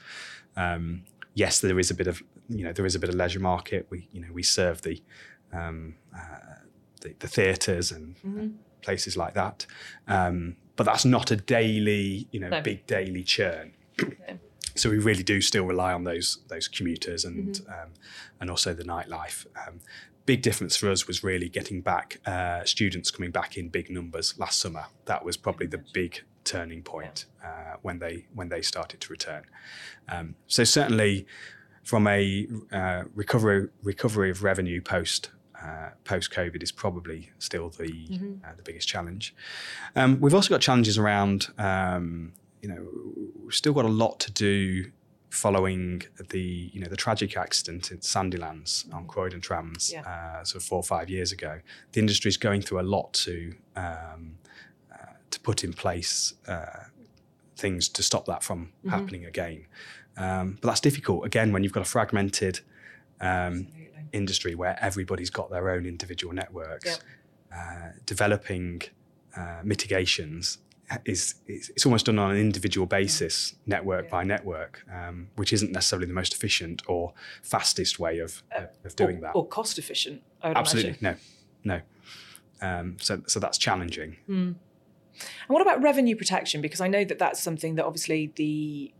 Um, 0.56 1.04
yes, 1.34 1.60
there 1.60 1.80
is 1.80 1.92
a 1.92 1.96
bit 1.96 2.08
of 2.08 2.22
you 2.50 2.64
know 2.64 2.74
there 2.74 2.86
is 2.86 2.96
a 2.96 3.00
bit 3.00 3.10
of 3.10 3.16
leisure 3.16 3.40
market. 3.40 3.88
We 3.90 4.08
you 4.12 4.22
know 4.22 4.32
we 4.34 4.44
serve 4.44 4.82
the 4.82 5.02
um, 5.54 5.96
uh, 6.16 6.62
the, 7.02 7.16
the 7.20 7.28
theatres 7.28 7.92
and 7.92 8.16
mm-hmm 8.18 8.48
places 8.82 9.16
like 9.16 9.34
that. 9.36 9.66
Um, 10.08 10.58
but 10.76 10.86
that's 10.86 11.06
not 11.06 11.32
a 11.32 11.36
daily, 11.36 12.28
you 12.32 12.40
know, 12.40 12.50
no. 12.50 12.62
big 12.62 12.86
daily 12.88 13.24
churn. 13.24 13.74
So 14.76 14.90
we 14.90 14.98
really 14.98 15.24
do 15.24 15.42
still 15.42 15.66
rely 15.66 15.94
on 15.94 16.06
those 16.06 16.40
those 16.48 16.68
commuters 16.68 17.26
and 17.26 17.56
mm-hmm. 17.56 17.72
um, 17.72 17.90
and 18.40 18.50
also 18.50 18.74
the 18.74 18.84
nightlife. 18.84 19.46
Um, 19.68 19.82
big 20.26 20.42
difference 20.42 20.78
for 20.78 20.90
us 20.90 21.08
was 21.08 21.24
really 21.24 21.50
getting 21.50 21.82
back 21.82 22.20
uh, 22.26 22.64
students 22.64 23.12
coming 23.12 23.32
back 23.32 23.58
in 23.58 23.70
big 23.70 23.90
numbers 23.90 24.38
last 24.40 24.60
summer. 24.60 24.86
That 25.06 25.26
was 25.26 25.36
probably 25.36 25.68
the 25.68 25.84
big 25.94 26.24
turning 26.44 26.84
point 26.84 27.26
uh, 27.44 27.76
when 27.82 28.00
they 28.00 28.26
when 28.34 28.50
they 28.50 28.62
started 28.62 29.00
to 29.02 29.12
return. 29.12 29.44
Um, 30.10 30.36
so 30.48 30.64
certainly, 30.64 31.26
from 31.84 32.08
a 32.08 32.48
uh, 32.72 33.04
recovery 33.16 33.70
recovery 33.84 34.30
of 34.30 34.44
revenue 34.44 34.82
post 34.82 35.32
uh, 35.64 35.90
post 36.04 36.32
COVID 36.32 36.64
is 36.64 36.72
probably 36.72 37.32
still 37.40 37.70
the 37.70 37.92
mm-hmm. 37.92 38.34
uh, 38.44 38.56
the 38.56 38.64
biggest 38.64 38.88
challenge. 38.88 39.36
Um, 39.96 40.20
we've 40.20 40.34
also 40.34 40.50
got 40.50 40.62
challenges 40.62 40.98
around, 40.98 41.50
um, 41.58 42.34
you 42.62 42.70
know, 42.70 42.88
we've 43.44 43.54
still 43.54 43.74
got 43.74 43.86
a 43.86 43.90
lot 43.90 44.20
to 44.22 44.32
do 44.32 44.92
following 45.30 46.04
the 46.30 46.70
you 46.74 46.82
know 46.82 46.88
the 46.88 46.98
tragic 46.98 47.38
accident 47.38 47.92
in 47.92 48.00
Sandilands 48.00 48.94
on 48.94 49.08
Croydon 49.08 49.40
trams 49.40 49.92
yeah. 49.92 50.02
uh, 50.02 50.44
sort 50.44 50.62
of 50.62 50.68
four 50.68 50.80
or 50.80 50.84
five 50.84 51.10
years 51.10 51.32
ago, 51.32 51.60
the 51.94 52.00
industry 52.00 52.30
is 52.30 52.38
going 52.38 52.62
through 52.62 52.82
a 52.82 52.88
lot 52.98 53.14
to 53.14 53.56
um, 53.76 54.38
to 55.32 55.40
put 55.40 55.64
in 55.64 55.74
place 55.74 56.34
uh, 56.48 56.86
things 57.56 57.90
to 57.90 58.04
stop 58.04 58.26
that 58.26 58.44
from 58.44 58.66
mm-hmm. 58.66 58.90
happening 58.90 59.26
again. 59.26 59.66
Um, 60.18 60.58
but 60.62 60.70
that's 60.70 60.82
difficult 60.82 61.26
again 61.26 61.52
when 61.54 61.64
you've 61.64 61.74
got 61.74 61.82
a 61.82 61.90
fragmented 61.90 62.60
um, 63.20 63.68
industry 64.12 64.56
where 64.56 64.78
everybody's 64.82 65.30
got 65.30 65.50
their 65.50 65.70
own 65.70 65.86
individual 65.86 66.34
networks. 66.34 66.86
Yep. 66.86 67.00
Uh, 67.54 67.90
developing 68.06 68.82
uh, 69.36 69.60
mitigations 69.64 70.60
is, 71.06 71.36
it's 71.48 71.86
almost 71.86 72.06
done 72.06 72.20
on 72.20 72.32
an 72.32 72.38
individual 72.38 72.88
basis, 72.88 73.56
network 73.66 74.06
yeah. 74.06 74.12
by 74.12 74.24
network, 74.24 74.84
um, 74.92 75.30
which 75.36 75.54
isn't 75.54 75.72
necessarily 75.72 76.08
the 76.08 76.14
most 76.14 76.34
efficient 76.34 76.82
or 76.88 77.14
fastest 77.44 78.00
way 78.00 78.20
of, 78.20 78.44
uh, 78.56 78.66
of 78.84 78.96
doing 78.96 79.18
or, 79.18 79.22
that. 79.22 79.36
Or 79.36 79.48
cost 79.48 79.78
efficient, 79.78 80.22
Absolutely, 80.44 80.98
imagine. 81.02 81.20
no, 81.64 81.82
no. 82.62 82.68
Um, 82.68 82.98
so, 83.00 83.22
so 83.28 83.40
that's 83.40 83.58
challenging. 83.58 84.18
Mm. 84.30 84.56
And 85.22 85.54
what 85.54 85.62
about 85.62 85.82
revenue 85.82 86.16
protection? 86.16 86.62
Because 86.62 86.82
I 86.82 86.88
know 86.88 87.04
that 87.04 87.20
that's 87.20 87.42
something 87.42 87.76
that 87.76 87.86
obviously 87.86 88.32
the 88.36 88.94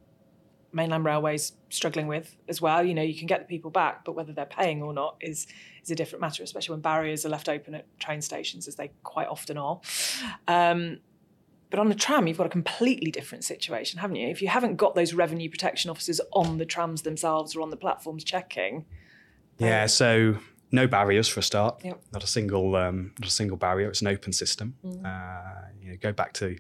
mainland 0.74 1.06
railways 1.06 1.54
struggling 1.70 2.08
with 2.08 2.36
as 2.48 2.62
well. 2.62 2.84
You 2.84 2.94
know, 2.94 3.02
you 3.02 3.18
can 3.18 3.28
get 3.28 3.40
the 3.40 3.46
people 3.46 3.72
back, 3.72 4.06
but 4.06 4.14
whether 4.14 4.34
they're 4.34 4.46
paying 4.46 4.82
or 4.82 4.94
not 4.94 5.18
is 5.22 5.48
is 5.84 5.92
a 5.92 5.96
different 5.96 6.22
matter, 6.22 6.44
especially 6.44 6.74
when 6.74 6.82
barriers 6.82 7.26
are 7.26 7.30
left 7.30 7.50
open 7.50 7.76
at 7.76 7.86
train 8.00 8.22
stations, 8.22 8.68
as 8.68 8.76
they 8.76 8.92
quite 9.04 9.28
often 9.28 9.58
are. 9.58 9.82
Um, 10.48 11.00
but 11.72 11.80
on 11.80 11.88
the 11.88 11.96
tram, 11.96 12.28
you've 12.28 12.38
got 12.38 12.46
a 12.46 12.50
completely 12.50 13.12
different 13.12 13.44
situation, 13.46 14.00
haven't 14.00 14.18
you? 14.18 14.28
If 14.28 14.42
you 14.42 14.50
haven't 14.50 14.76
got 14.76 14.94
those 14.94 15.14
revenue 15.14 15.50
protection 15.50 15.90
officers 15.90 16.20
on 16.34 16.58
the 16.58 16.66
trams 16.66 17.04
themselves 17.04 17.56
or 17.56 17.62
on 17.62 17.70
the 17.70 17.78
platforms 17.78 18.24
checking. 18.24 18.86
Yeah, 19.58 19.86
so 19.86 20.38
no 20.72 20.88
barriers 20.88 21.28
for 21.28 21.40
a 21.40 21.44
start. 21.44 21.84
Yep. 21.84 22.02
Not 22.14 22.24
a 22.24 22.28
single, 22.28 22.76
um, 22.76 23.14
not 23.20 23.28
a 23.28 23.32
single 23.32 23.58
barrier. 23.58 23.90
It's 23.90 24.02
an 24.02 24.08
open 24.08 24.34
system. 24.34 24.76
Mm. 24.86 25.06
Uh, 25.06 25.68
you 25.82 25.92
know, 25.92 25.98
go 26.02 26.12
back 26.12 26.34
to, 26.34 26.56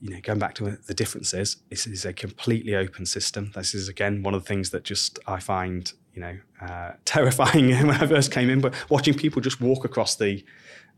you 0.00 0.10
know, 0.10 0.20
going 0.22 0.38
back 0.38 0.54
to 0.56 0.78
the 0.86 0.94
differences. 0.94 1.58
This 1.70 1.86
is 1.86 2.04
a 2.04 2.12
completely 2.12 2.74
open 2.74 3.06
system. 3.06 3.52
This 3.54 3.74
is 3.74 3.88
again 3.88 4.22
one 4.22 4.34
of 4.34 4.42
the 4.42 4.48
things 4.48 4.70
that 4.70 4.84
just 4.84 5.18
I 5.26 5.40
find, 5.40 5.92
you 6.14 6.20
know, 6.20 6.38
uh, 6.60 6.92
terrifying 7.04 7.70
when 7.86 7.90
I 7.90 8.06
first 8.06 8.32
came 8.32 8.48
in. 8.48 8.60
But 8.60 8.74
watching 8.90 9.14
people 9.14 9.42
just 9.42 9.60
walk 9.60 9.84
across 9.84 10.16
the 10.16 10.44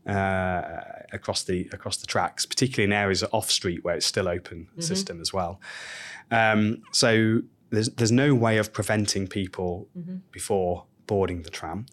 uh, 0.07 0.81
across 1.11 1.43
the 1.43 1.69
across 1.71 1.97
the 1.97 2.07
tracks, 2.07 2.45
particularly 2.45 2.85
in 2.85 2.93
areas 2.93 3.23
off 3.31 3.51
street 3.51 3.83
where 3.83 3.95
it's 3.95 4.05
still 4.05 4.27
open 4.27 4.67
mm-hmm. 4.71 4.81
system 4.81 5.21
as 5.21 5.33
well. 5.33 5.59
Um, 6.31 6.81
so 6.91 7.41
there's 7.71 7.89
there's 7.89 8.11
no 8.11 8.33
way 8.33 8.57
of 8.57 8.73
preventing 8.73 9.27
people 9.27 9.87
mm-hmm. 9.97 10.17
before 10.31 10.85
boarding 11.11 11.41
the 11.41 11.49
tram. 11.49 11.85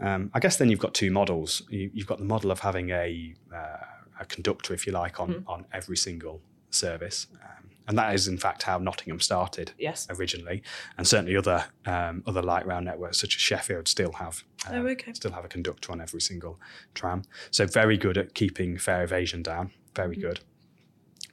Um, 0.00 0.30
I 0.34 0.38
guess 0.38 0.58
then 0.58 0.68
you've 0.68 0.84
got 0.86 0.92
two 0.92 1.10
models. 1.10 1.62
You, 1.70 1.90
have 1.96 2.06
got 2.06 2.18
the 2.18 2.26
model 2.26 2.50
of 2.50 2.60
having 2.60 2.90
a 2.90 3.34
uh, 3.50 3.86
a 4.20 4.26
conductor, 4.26 4.74
if 4.74 4.86
you 4.86 4.92
like, 4.92 5.18
on 5.18 5.28
mm-hmm. 5.30 5.48
on 5.48 5.64
every 5.72 5.96
single 5.96 6.42
service. 6.68 7.26
Um, 7.42 7.70
and 7.88 7.96
that 7.96 8.14
is 8.14 8.28
in 8.28 8.36
fact 8.36 8.64
how 8.64 8.76
Nottingham 8.76 9.20
started 9.20 9.72
yes. 9.78 10.06
originally, 10.10 10.62
and 10.98 11.08
certainly 11.08 11.36
other 11.38 11.64
um, 11.86 12.22
other 12.26 12.42
light 12.42 12.66
rail 12.66 12.82
networks 12.82 13.18
such 13.18 13.34
as 13.36 13.40
Sheffield 13.40 13.88
still 13.88 14.12
have 14.12 14.44
uh, 14.68 14.72
oh, 14.74 14.86
okay. 14.88 15.14
still 15.14 15.32
have 15.32 15.46
a 15.46 15.48
conductor 15.56 15.90
on 15.92 16.02
every 16.02 16.20
single 16.20 16.60
tram. 16.92 17.22
So 17.50 17.66
very 17.66 17.96
good 17.96 18.18
at 18.18 18.34
keeping 18.34 18.76
fare 18.76 19.04
evasion 19.04 19.42
down, 19.42 19.70
very 19.94 20.16
mm-hmm. 20.16 20.28
good, 20.28 20.40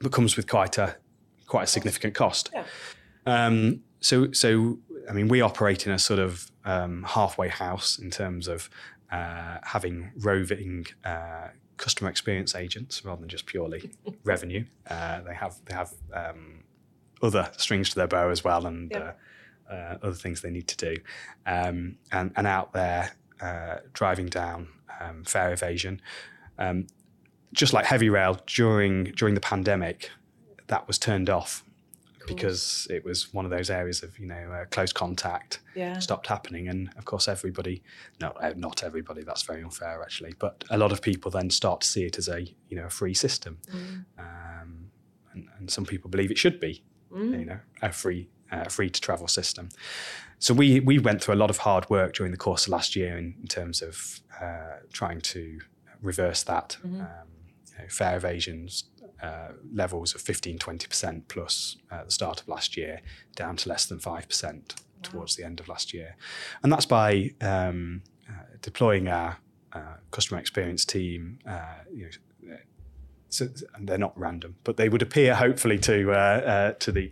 but 0.00 0.12
comes 0.12 0.34
with 0.34 0.48
quite 0.48 0.78
a 0.78 0.96
quite 1.46 1.64
a 1.64 1.72
significant 1.76 2.14
cost. 2.14 2.50
Yeah. 2.54 2.64
Um, 3.26 3.82
so 4.00 4.32
so 4.32 4.78
I 5.08 5.12
mean 5.12 5.28
we 5.28 5.40
operate 5.40 5.86
in 5.86 5.92
a 5.92 5.98
sort 5.98 6.20
of 6.20 6.50
um, 6.64 7.04
halfway 7.06 7.48
house 7.48 7.98
in 7.98 8.10
terms 8.10 8.48
of 8.48 8.70
uh, 9.10 9.58
having 9.62 10.10
roving 10.16 10.86
uh, 11.04 11.48
customer 11.76 12.10
experience 12.10 12.54
agents 12.54 13.04
rather 13.04 13.20
than 13.20 13.28
just 13.28 13.46
purely 13.46 13.90
revenue. 14.24 14.64
Uh, 14.88 15.20
they 15.22 15.34
have 15.34 15.56
they 15.66 15.74
have 15.74 15.92
um, 16.12 16.64
other 17.22 17.50
strings 17.56 17.90
to 17.90 17.96
their 17.96 18.06
bow 18.06 18.28
as 18.28 18.44
well, 18.44 18.66
and 18.66 18.90
yep. 18.90 19.18
uh, 19.70 19.72
uh, 19.72 19.98
other 20.02 20.14
things 20.14 20.40
they 20.40 20.50
need 20.50 20.68
to 20.68 20.76
do. 20.76 20.96
Um, 21.46 21.96
and 22.12 22.32
and 22.36 22.46
out 22.46 22.72
there 22.72 23.12
uh, 23.40 23.76
driving 23.92 24.26
down 24.26 24.68
um, 25.00 25.24
fare 25.24 25.52
evasion, 25.52 26.00
um, 26.58 26.86
just 27.52 27.72
like 27.72 27.84
heavy 27.84 28.08
rail 28.08 28.40
during 28.46 29.04
during 29.04 29.34
the 29.34 29.40
pandemic, 29.40 30.10
that 30.68 30.86
was 30.86 30.98
turned 30.98 31.30
off 31.30 31.64
because 32.26 32.86
it 32.90 33.04
was 33.04 33.32
one 33.32 33.44
of 33.44 33.50
those 33.50 33.70
areas 33.70 34.02
of 34.02 34.18
you 34.18 34.26
know 34.26 34.52
uh, 34.52 34.64
close 34.66 34.92
contact 34.92 35.60
yeah. 35.74 35.98
stopped 35.98 36.26
happening 36.26 36.68
and 36.68 36.90
of 36.96 37.04
course 37.04 37.28
everybody 37.28 37.82
no 38.20 38.28
uh, 38.40 38.52
not 38.56 38.82
everybody 38.82 39.22
that's 39.22 39.42
very 39.42 39.62
unfair 39.62 40.02
actually 40.02 40.34
but 40.38 40.64
a 40.70 40.78
lot 40.78 40.92
of 40.92 41.02
people 41.02 41.30
then 41.30 41.50
start 41.50 41.80
to 41.80 41.88
see 41.88 42.04
it 42.04 42.18
as 42.18 42.28
a 42.28 42.42
you 42.68 42.76
know 42.76 42.86
a 42.86 42.90
free 42.90 43.14
system 43.14 43.58
mm. 43.70 44.04
um, 44.18 44.90
and, 45.32 45.48
and, 45.58 45.70
some 45.70 45.84
people 45.84 46.08
believe 46.10 46.30
it 46.30 46.38
should 46.38 46.60
be 46.60 46.82
mm. 47.12 47.38
you 47.38 47.44
know 47.44 47.58
a 47.82 47.92
free 47.92 48.28
uh, 48.52 48.64
free 48.64 48.90
to 48.90 49.00
travel 49.00 49.28
system 49.28 49.68
so 50.38 50.54
we 50.54 50.80
we 50.80 50.98
went 50.98 51.22
through 51.22 51.34
a 51.34 51.36
lot 51.36 51.50
of 51.50 51.58
hard 51.58 51.88
work 51.90 52.14
during 52.14 52.32
the 52.32 52.38
course 52.38 52.66
of 52.66 52.70
last 52.70 52.94
year 52.94 53.16
in, 53.16 53.34
in 53.40 53.46
terms 53.46 53.82
of 53.82 54.20
uh, 54.40 54.76
trying 54.92 55.20
to 55.20 55.58
reverse 56.02 56.42
that 56.42 56.76
mm-hmm. 56.86 57.00
um, 57.00 57.28
you 57.72 57.78
know, 57.78 57.88
fare 57.88 58.16
evasions 58.16 58.84
uh, 59.24 59.52
levels 59.72 60.14
of 60.14 60.20
15 60.20 60.58
20% 60.58 61.22
plus 61.28 61.76
at 61.90 62.04
the 62.04 62.10
start 62.10 62.42
of 62.42 62.48
last 62.48 62.76
year 62.76 63.00
down 63.36 63.56
to 63.56 63.68
less 63.70 63.86
than 63.86 63.98
5% 63.98 64.04
wow. 64.06 64.60
towards 65.02 65.36
the 65.36 65.44
end 65.44 65.60
of 65.60 65.68
last 65.68 65.94
year. 65.94 66.16
And 66.62 66.70
that's 66.70 66.84
by 66.84 67.30
um, 67.40 68.02
uh, 68.28 68.44
deploying 68.60 69.08
our 69.08 69.38
uh, 69.72 69.96
customer 70.10 70.38
experience 70.40 70.84
team. 70.84 71.38
Uh, 71.48 71.78
you 71.90 72.04
know, 72.04 72.56
so, 73.30 73.48
and 73.74 73.88
they're 73.88 73.98
not 73.98 74.18
random, 74.18 74.56
but 74.62 74.76
they 74.76 74.90
would 74.90 75.02
appear 75.02 75.34
hopefully 75.34 75.78
to 75.78 76.12
uh, 76.12 76.72
to 76.74 76.92
the 76.92 77.10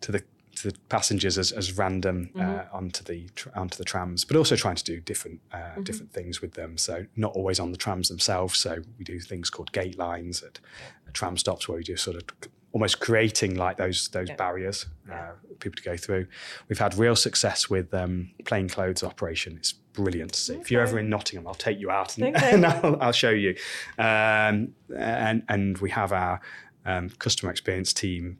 to 0.00 0.12
the 0.12 0.22
the 0.70 0.78
passengers 0.88 1.38
as, 1.38 1.52
as 1.52 1.76
random 1.76 2.30
uh, 2.34 2.38
mm-hmm. 2.38 2.58
uh, 2.58 2.76
onto 2.76 3.02
the 3.04 3.28
onto 3.54 3.76
the 3.76 3.84
trams, 3.84 4.24
but 4.24 4.36
also 4.36 4.56
trying 4.56 4.76
to 4.76 4.84
do 4.84 5.00
different 5.00 5.40
uh, 5.52 5.56
mm-hmm. 5.56 5.82
different 5.82 6.12
things 6.12 6.40
with 6.40 6.54
them. 6.54 6.78
So 6.78 7.06
not 7.16 7.32
always 7.32 7.60
on 7.60 7.72
the 7.72 7.78
trams 7.78 8.08
themselves. 8.08 8.58
So 8.58 8.82
we 8.98 9.04
do 9.04 9.20
things 9.20 9.50
called 9.50 9.72
gate 9.72 9.98
lines 9.98 10.42
at, 10.42 10.60
at 11.06 11.14
tram 11.14 11.36
stops 11.36 11.68
where 11.68 11.78
we 11.78 11.84
do 11.84 11.96
sort 11.96 12.16
of 12.16 12.24
almost 12.72 13.00
creating 13.00 13.54
like 13.54 13.76
those 13.76 14.08
those 14.08 14.28
yeah. 14.28 14.36
barriers 14.36 14.86
uh, 15.10 15.32
people 15.60 15.76
to 15.76 15.82
go 15.82 15.96
through. 15.96 16.26
We've 16.68 16.78
had 16.78 16.96
real 16.96 17.16
success 17.16 17.68
with 17.70 17.92
um, 17.94 18.30
plain 18.44 18.68
clothes 18.68 19.02
operation. 19.02 19.56
It's 19.56 19.72
brilliant 19.72 20.32
to 20.32 20.40
see. 20.40 20.52
Okay. 20.54 20.62
If 20.62 20.70
you're 20.70 20.82
ever 20.82 20.98
in 20.98 21.08
Nottingham, 21.08 21.46
I'll 21.46 21.54
take 21.54 21.78
you 21.78 21.90
out 21.90 22.16
and, 22.16 22.34
okay. 22.34 22.50
and 22.52 22.66
I'll, 22.66 23.00
I'll, 23.00 23.12
show 23.12 23.30
you. 23.30 23.56
Um, 23.98 24.74
and 24.96 25.42
and 25.48 25.78
we 25.78 25.90
have 25.90 26.12
our 26.12 26.40
um, 26.84 27.10
customer 27.10 27.50
experience 27.50 27.92
team 27.92 28.38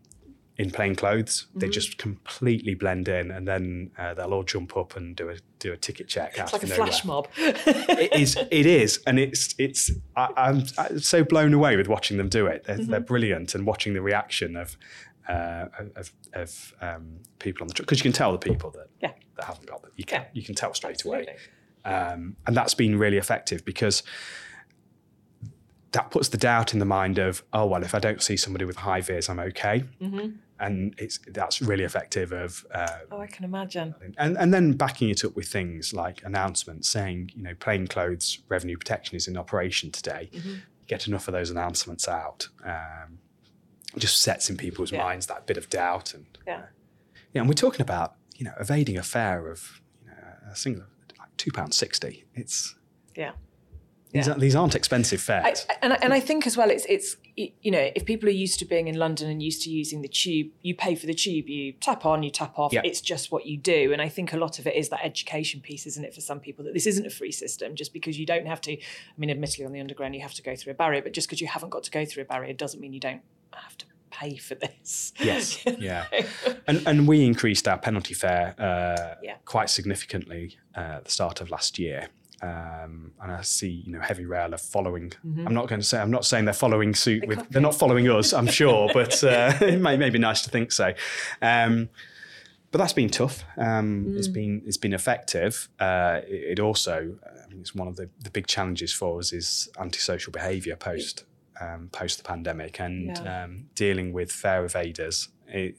in 0.59 0.71
plain 0.71 0.95
clothes. 0.95 1.47
Mm-hmm. 1.49 1.59
They 1.61 1.69
just 1.69 1.99
completely 1.99 2.75
blend 2.75 3.09
in, 3.09 3.31
and 3.31 3.47
then 3.49 3.91
uh, 3.99 4.15
they'll 4.15 4.33
all 4.33 4.43
jump 4.43 4.77
up 4.77 4.97
and 4.97 5.17
do 5.17 5.31
a 5.31 5.37
do 5.59 5.73
a 5.73 5.77
ticket 5.77 6.09
check. 6.09 6.35
It's 6.37 6.53
like 6.53 6.62
a 6.62 6.67
nowhere. 6.67 6.87
flash 6.87 7.05
mob. 7.05 7.29
it 7.37 8.12
is. 8.15 8.37
It 8.51 8.67
is, 8.67 9.01
and 9.07 9.19
it's 9.19 9.55
it's. 9.59 9.91
I, 10.17 10.31
am 10.37 10.99
so 10.99 11.25
blown 11.25 11.55
away 11.55 11.77
with 11.77 11.88
watching 11.88 12.17
them 12.17 12.29
do 12.29 12.47
it. 12.47 12.65
They're, 12.65 12.79
mm-hmm. 12.79 12.91
they're 12.91 13.01
brilliant, 13.01 13.55
and 13.55 13.67
watching 13.67 13.95
the 13.95 14.03
reaction 14.03 14.57
of 14.57 14.77
uh, 15.29 15.67
of, 15.97 16.12
of 16.35 16.75
um, 16.81 17.19
people 17.38 17.62
on 17.62 17.69
the 17.69 17.75
truck. 17.75 17.87
because 17.87 17.99
you 17.99 18.05
can 18.05 18.12
tell 18.12 18.33
the 18.33 18.38
people 18.38 18.71
that 18.71 18.88
yeah. 19.01 19.12
that 19.37 19.45
haven't 19.45 19.67
got 19.67 19.83
them. 19.83 19.93
You 19.97 20.05
can 20.05 20.23
yeah. 20.23 20.29
you 20.33 20.43
can 20.43 20.55
tell 20.55 20.75
straight 20.75 20.97
Absolutely. 20.97 21.29
away, 21.87 21.97
um, 21.97 22.37
and 22.47 22.57
that's 22.57 22.75
been 22.75 22.99
really 22.99 23.19
effective 23.19 23.65
because 23.65 24.03
that 25.92 26.11
puts 26.11 26.28
the 26.28 26.38
doubt 26.38 26.72
in 26.72 26.78
the 26.78 26.87
mind 26.87 27.18
of, 27.18 27.42
oh 27.52 27.66
well, 27.66 27.83
if 27.83 27.94
I 27.94 27.98
don't 27.98 28.22
see 28.22 28.37
somebody 28.37 28.64
with 28.64 28.76
high 28.76 29.02
vis, 29.02 29.28
I'm 29.28 29.38
okay, 29.38 29.85
mm-hmm. 30.00 30.31
and 30.59 30.94
it's 30.98 31.18
that's 31.28 31.61
really 31.61 31.85
effective. 31.85 32.33
Of 32.33 32.66
uh, 32.74 32.98
oh, 33.11 33.20
I 33.20 33.26
can 33.26 33.44
imagine. 33.44 33.94
And 34.16 34.37
and 34.38 34.52
then 34.52 34.72
backing 34.72 35.11
it 35.11 35.24
up 35.24 35.37
with 35.37 35.48
things 35.48 35.92
like 35.92 36.22
announcements 36.24 36.88
saying, 36.88 37.33
you 37.35 37.42
know, 37.42 37.55
plain 37.55 37.87
clothes 37.87 38.38
revenue 38.48 38.76
protection 38.76 39.16
is 39.16 39.28
in 39.28 39.37
operation 39.37 39.90
today. 39.90 40.31
Mm-hmm. 40.33 40.55
Get 40.87 41.07
enough 41.07 41.28
of 41.28 41.33
those 41.33 41.50
announcements 41.50 42.09
out. 42.09 42.48
Um, 42.64 43.18
just 43.98 44.22
sets 44.22 44.48
in 44.48 44.57
people's 44.57 44.90
yeah. 44.90 45.02
minds 45.02 45.26
that 45.26 45.46
bit 45.46 45.59
of 45.59 45.68
doubt 45.68 46.14
and 46.14 46.26
yeah, 46.46 46.57
uh, 46.57 46.62
yeah. 47.35 47.40
And 47.42 47.48
we're 47.48 47.55
talking 47.55 47.83
about 47.83 48.14
you 48.37 48.46
know 48.46 48.55
evading 48.59 48.96
a 48.96 49.02
fare 49.02 49.50
of 49.50 49.83
you 50.00 50.09
know 50.09 50.16
a 50.50 50.57
single 50.57 50.85
like 51.18 51.37
two 51.37 51.52
pounds 51.52 51.76
sixty. 51.76 52.24
It's 52.35 52.74
yeah 53.14 53.33
these, 54.12 54.27
yeah. 54.27 54.35
are, 54.35 54.38
these 54.38 54.55
aren't 54.55 54.75
expensive 54.75 55.22
fares. 55.22 55.66
I, 55.70 55.77
and, 55.81 56.05
and 56.05 56.12
I 56.12 56.20
think 56.20 56.46
as 56.46 56.57
well, 56.57 56.70
it's 56.70 56.85
it's 56.87 57.16
you 57.35 57.70
know 57.70 57.90
if 57.96 58.05
people 58.05 58.29
are 58.29 58.33
used 58.33 58.59
to 58.59 58.66
being 58.66 58.88
in 58.88 58.96
London 58.96 59.31
and 59.31 59.42
used 59.42 59.62
to 59.62 59.70
using 59.70 60.03
the 60.03 60.09
tube, 60.09 60.48
you 60.61 60.75
pay 60.75 60.94
for 60.94 61.07
the 61.07 61.14
tube, 61.14 61.48
you 61.48 61.72
tap 61.72 62.05
on, 62.05 62.22
you 62.22 62.31
tap 62.31 62.59
off. 62.59 62.72
It's 62.75 63.01
just 63.01 63.33
what 63.33 63.46
you 63.46 63.57
do. 63.57 63.92
And 63.92 64.03
I 64.03 64.09
think 64.09 64.35
a 64.35 64.37
lot 64.37 64.59
of 64.59 64.66
it 64.66 64.77
is 64.77 64.90
that 64.90 65.01
education 65.03 65.61
piece, 65.61 65.87
isn't 65.87 66.05
it, 66.05 66.14
for 66.14 66.20
some 66.20 66.40
people 66.40 66.64
that 66.66 66.75
this 66.75 66.87
isn't 66.87 67.07
a 67.07 67.11
free 67.11 67.33
system 67.33 67.75
just 67.75 67.92
because 67.92 68.18
you 68.18 68.27
don't 68.27 68.46
have 68.46 68.61
to. 68.62 68.72
I 68.72 69.16
mean, 69.16 69.31
admittedly, 69.31 69.64
on 69.64 69.72
the 69.72 69.81
underground 69.81 70.14
you 70.14 70.20
have 70.20 70.35
to 70.35 70.42
go 70.42 70.55
through 70.55 70.72
a 70.72 70.77
barrier, 70.77 71.01
but 71.01 71.12
just 71.12 71.29
because 71.29 71.40
you 71.40 71.46
haven't 71.46 71.70
got 71.70 71.83
to 71.85 71.90
go 71.90 72.05
through 72.05 72.25
a 72.25 72.27
barrier 72.27 72.53
doesn't 72.53 72.81
mean 72.81 72.92
you 72.92 73.01
don't 73.01 73.22
have 73.55 73.79
to 73.79 73.87
pay 74.11 74.37
for 74.37 74.55
this. 74.55 75.14
Yes, 75.18 75.64
yeah, 75.79 76.05
and 76.66 76.87
and 76.87 77.09
we 77.09 77.25
increased 77.25 77.66
our 77.66 77.79
penalty 77.79 78.12
fare 78.12 78.55
uh, 78.59 79.14
yeah. 79.22 79.37
quite 79.46 79.70
significantly 79.70 80.59
uh, 80.77 80.98
at 80.98 81.07
the 81.07 81.11
start 81.11 81.40
of 81.40 81.51
last 81.51 81.79
year. 81.79 82.09
Um, 82.42 83.12
and 83.22 83.31
I 83.31 83.42
see, 83.42 83.85
you 83.87 83.92
know, 83.92 84.00
heavy 84.00 84.26
rail 84.26 84.52
are 84.52 84.59
following. 84.59 85.11
Mm-hmm. 85.24 85.46
I'm 85.46 85.55
not 85.55 85.68
going 85.68 85.81
to 85.81 85.87
say. 85.87 86.00
I'm 86.00 86.11
not 86.11 86.24
saying 86.24 86.44
they're 86.44 86.55
following 86.55 86.94
suit 86.94 87.26
with. 87.26 87.48
They're 87.50 87.62
not 87.62 87.74
following 87.74 88.11
us. 88.11 88.33
I'm 88.33 88.46
sure, 88.61 88.90
but 88.92 89.22
uh, 89.22 89.52
it 89.61 89.81
may, 89.81 89.96
may 89.96 90.11
be 90.11 90.18
nice 90.18 90.42
to 90.42 90.50
think 90.50 90.72
so. 90.72 90.92
Um, 91.40 91.88
but 92.72 92.78
that's 92.78 92.94
been 92.94 93.11
tough. 93.11 93.44
Um, 93.57 94.07
mm. 94.07 94.18
It's 94.18 94.28
been 94.28 94.62
it's 94.66 94.76
been 94.76 94.92
effective. 94.92 95.68
Uh, 95.78 96.20
it, 96.26 96.59
it, 96.59 96.61
also, 96.61 97.16
I 97.24 97.48
mean, 97.48 97.61
it's 97.61 97.74
one 97.74 97.87
of 97.87 97.96
the, 97.96 98.11
the 98.20 98.31
big 98.31 98.46
challenges 98.46 98.92
for 98.92 99.20
us 99.20 99.33
is 99.33 99.68
antisocial 99.78 100.33
behaviour 100.33 100.74
post 100.74 101.24
um, 101.61 101.90
post 101.92 102.18
the 102.18 102.24
pandemic 102.24 102.81
and 102.81 103.16
yeah. 103.18 103.44
um, 103.44 103.66
dealing 103.74 104.12
with 104.12 104.33
fare 104.33 104.66
evaders. 104.66 105.28
It, 105.46 105.76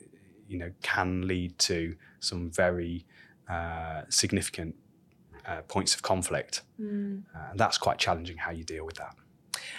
you 0.47 0.59
know, 0.59 0.71
can 0.81 1.27
lead 1.27 1.57
to 1.59 1.95
some 2.19 2.51
very 2.51 3.05
uh, 3.49 4.03
significant 4.09 4.75
uh, 5.45 5.61
points 5.61 5.93
of 5.95 6.01
conflict. 6.01 6.61
Mm. 6.79 7.23
Uh, 7.35 7.39
and 7.51 7.59
that's 7.59 7.77
quite 7.77 7.97
challenging 7.97 8.37
how 8.37 8.51
you 8.51 8.63
deal 8.63 8.85
with 8.85 8.95
that. 8.95 9.15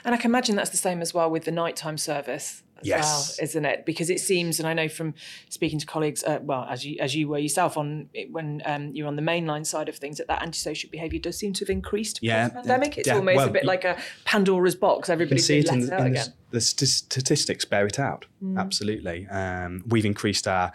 And 0.05 0.15
I 0.15 0.19
can 0.19 0.31
imagine 0.31 0.57
that's 0.57 0.71
the 0.71 0.77
same 0.77 1.01
as 1.01 1.15
well 1.15 1.31
with 1.31 1.45
the 1.45 1.51
nighttime 1.51 1.99
service 1.99 2.63
as 2.81 2.87
yes. 2.87 3.37
well, 3.39 3.45
isn't 3.45 3.65
it? 3.65 3.87
Because 3.87 4.11
it 4.11 4.21
seems, 4.21 4.59
and 4.59 4.69
I 4.69 4.75
know 4.75 4.89
from 4.89 5.15
speaking 5.49 5.79
to 5.79 5.87
colleagues, 5.87 6.23
uh, 6.25 6.41
well, 6.43 6.67
as 6.69 6.85
you 6.85 6.99
as 7.01 7.15
you 7.15 7.29
were 7.29 7.39
yourself 7.39 7.77
on 7.77 8.09
when 8.31 8.63
um, 8.65 8.91
you're 8.93 9.07
on 9.07 9.17
the 9.17 9.23
mainline 9.23 9.65
side 9.65 9.89
of 9.89 9.97
things, 9.97 10.19
that 10.19 10.29
that 10.29 10.43
antisocial 10.43 10.91
behaviour 10.91 11.19
does 11.19 11.39
seem 11.39 11.53
to 11.55 11.65
have 11.65 11.71
increased 11.71 12.19
yeah, 12.23 12.49
pandemic. 12.49 12.99
It's 12.99 13.09
yeah, 13.09 13.17
almost 13.17 13.37
well, 13.37 13.49
a 13.49 13.53
bit 13.53 13.65
like 13.65 13.85
a 13.85 13.97
Pandora's 14.25 14.75
box. 14.75 15.09
Everybody's 15.09 15.47
see 15.47 15.59
it 15.59 15.69
in, 15.69 15.83
in 15.83 16.13
the, 16.13 16.33
the, 16.51 16.61
statistics 16.61 17.65
bear 17.65 17.87
it 17.87 17.99
out. 17.99 18.27
Mm. 18.43 18.59
Absolutely, 18.59 19.27
um, 19.29 19.85
we've 19.87 20.07
increased 20.07 20.47
our 20.47 20.73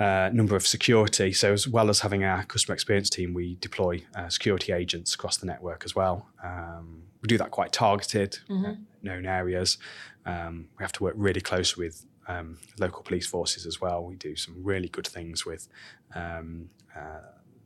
uh, 0.00 0.30
number 0.32 0.56
of 0.56 0.66
security. 0.66 1.32
So, 1.32 1.52
as 1.52 1.68
well 1.68 1.90
as 1.90 2.00
having 2.00 2.24
our 2.24 2.42
customer 2.44 2.74
experience 2.74 3.10
team, 3.10 3.34
we 3.34 3.56
deploy 3.60 4.02
uh, 4.16 4.28
security 4.30 4.72
agents 4.72 5.14
across 5.14 5.36
the 5.36 5.46
network 5.46 5.84
as 5.84 5.94
well. 5.94 6.26
Um, 6.42 7.02
we 7.20 7.26
do 7.26 7.36
that 7.38 7.50
quite 7.50 7.72
targeted, 7.72 8.38
mm-hmm. 8.48 8.64
uh, 8.64 8.74
known 9.02 9.26
areas. 9.26 9.76
Um, 10.24 10.68
we 10.78 10.82
have 10.82 10.92
to 10.92 11.04
work 11.04 11.14
really 11.16 11.42
close 11.42 11.76
with 11.76 12.06
um, 12.28 12.58
local 12.78 13.02
police 13.02 13.26
forces 13.26 13.66
as 13.66 13.80
well. 13.80 14.02
We 14.02 14.16
do 14.16 14.36
some 14.36 14.54
really 14.62 14.88
good 14.88 15.06
things 15.06 15.44
with 15.44 15.68
um, 16.14 16.70
uh, 16.96 17.20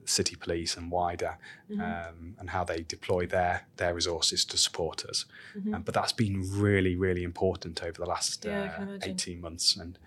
city 0.05 0.37
police 0.37 0.77
and 0.77 0.91
wider, 0.91 1.39
mm-hmm. 1.71 1.81
Um, 1.81 2.35
and 2.39 2.51
how 2.51 2.65
they 2.65 2.83
deploy 2.83 3.27
their 3.27 3.67
their 3.77 3.95
resources 3.95 4.45
to 4.47 4.57
support 4.57 5.05
us. 5.05 5.25
Mm-hmm. 5.57 5.75
Um, 5.75 5.83
but 5.83 5.95
that's 5.95 6.13
been 6.13 6.43
really, 6.51 6.97
really 6.97 7.23
important 7.23 7.83
over 7.83 7.93
the 7.93 8.07
last 8.07 8.45
yeah, 8.45 8.75
uh, 8.81 8.99
eighteen 9.03 9.41
months, 9.41 9.77
and 9.77 9.99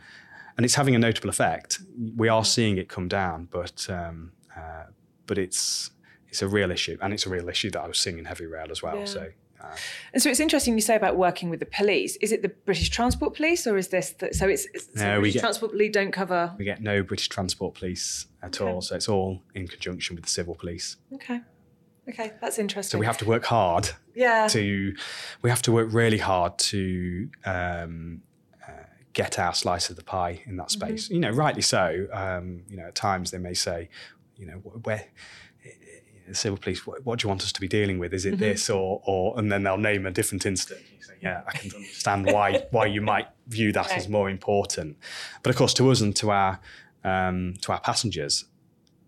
and 0.57 0.65
it's 0.65 0.75
having 0.75 0.95
a 0.95 0.99
notable 0.99 1.29
effect. 1.29 1.79
We 2.15 2.27
are 2.27 2.43
seeing 2.43 2.77
it 2.77 2.89
come 2.89 3.07
down, 3.07 3.47
but 3.51 3.87
um, 3.89 4.31
uh, 4.55 4.85
but 5.27 5.37
it's 5.37 5.91
it's 6.27 6.41
a 6.41 6.47
real 6.47 6.71
issue, 6.71 6.97
and 7.01 7.13
it's 7.13 7.25
a 7.25 7.29
real 7.29 7.47
issue 7.47 7.69
that 7.71 7.81
I 7.81 7.87
was 7.87 7.99
seeing 7.99 8.17
in 8.17 8.25
heavy 8.25 8.45
rail 8.45 8.67
as 8.71 8.81
well. 8.81 8.97
Yeah. 8.97 9.05
So. 9.05 9.29
Uh, 9.59 9.75
and 10.13 10.21
so 10.21 10.29
it's 10.29 10.39
interesting 10.39 10.75
you 10.75 10.81
say 10.81 10.95
about 10.95 11.17
working 11.17 11.49
with 11.49 11.59
the 11.59 11.65
police. 11.65 12.15
Is 12.17 12.31
it 12.31 12.43
the 12.43 12.49
British 12.49 12.89
Transport 12.89 13.35
Police, 13.35 13.65
or 13.65 13.75
is 13.75 13.87
this 13.87 14.11
the, 14.11 14.31
so? 14.31 14.47
It's, 14.47 14.67
it's 14.73 14.87
no, 14.95 15.01
so 15.01 15.19
British 15.19 15.33
get, 15.33 15.39
Transport 15.39 15.71
Police 15.71 15.91
don't 15.91 16.11
cover. 16.11 16.53
We 16.59 16.65
get 16.65 16.81
no 16.81 17.01
British 17.01 17.29
Transport 17.29 17.73
Police 17.73 18.27
at 18.43 18.61
okay. 18.61 18.71
all, 18.71 18.81
so 18.81 18.95
it's 18.95 19.09
all 19.09 19.41
in 19.55 19.67
conjunction 19.67 20.15
with 20.15 20.25
the 20.25 20.29
civil 20.29 20.53
police. 20.53 20.97
Okay. 21.13 21.41
Okay, 22.09 22.31
that's 22.39 22.57
interesting. 22.57 22.97
So 22.97 22.99
we 22.99 23.05
have 23.05 23.17
to 23.17 23.25
work 23.25 23.45
hard. 23.45 23.89
Yeah. 24.15 24.47
To 24.47 24.95
we 25.41 25.49
have 25.49 25.61
to 25.63 25.71
work 25.71 25.89
really 25.91 26.17
hard 26.19 26.57
to 26.59 27.29
um, 27.45 28.21
get 29.17 29.39
our 29.39 29.53
slice 29.53 29.89
of 29.89 29.95
the 29.95 30.03
pie 30.03 30.43
in 30.45 30.57
that 30.57 30.69
space. 30.69 31.05
Mm-hmm. 31.05 31.13
You 31.15 31.19
know, 31.21 31.31
rightly 31.31 31.63
so. 31.63 32.07
Um, 32.13 32.61
you 32.69 32.77
know, 32.77 32.83
at 32.83 32.95
times 32.95 33.31
they 33.31 33.39
may 33.39 33.55
say, 33.55 33.89
you 34.37 34.45
know, 34.45 34.57
where 34.83 35.07
civil 36.33 36.59
police, 36.59 36.85
what, 36.85 37.03
what, 37.03 37.17
do 37.17 37.25
you 37.25 37.29
want 37.29 37.41
us 37.41 37.51
to 37.51 37.59
be 37.59 37.67
dealing 37.67 37.97
with? 37.97 38.13
Is 38.13 38.27
it 38.27 38.35
mm-hmm. 38.35 38.41
this 38.41 38.69
or 38.69 39.01
or? 39.05 39.37
And 39.39 39.51
then 39.51 39.63
they'll 39.63 39.77
name 39.77 40.05
a 40.05 40.11
different 40.11 40.45
incident. 40.45 40.85
Say, 40.99 41.15
yeah, 41.19 41.41
I 41.47 41.57
can 41.57 41.71
understand 41.75 42.27
why 42.27 42.67
why 42.69 42.85
you 42.85 43.01
might 43.01 43.27
view 43.47 43.71
that 43.71 43.91
as 43.91 44.07
more 44.07 44.29
important. 44.29 44.97
But 45.41 45.49
of 45.49 45.55
course, 45.55 45.73
to 45.75 45.89
us 45.89 45.99
and 45.99 46.15
to 46.17 46.29
our 46.29 46.59
um, 47.03 47.55
to 47.61 47.71
our 47.71 47.79
passengers, 47.79 48.45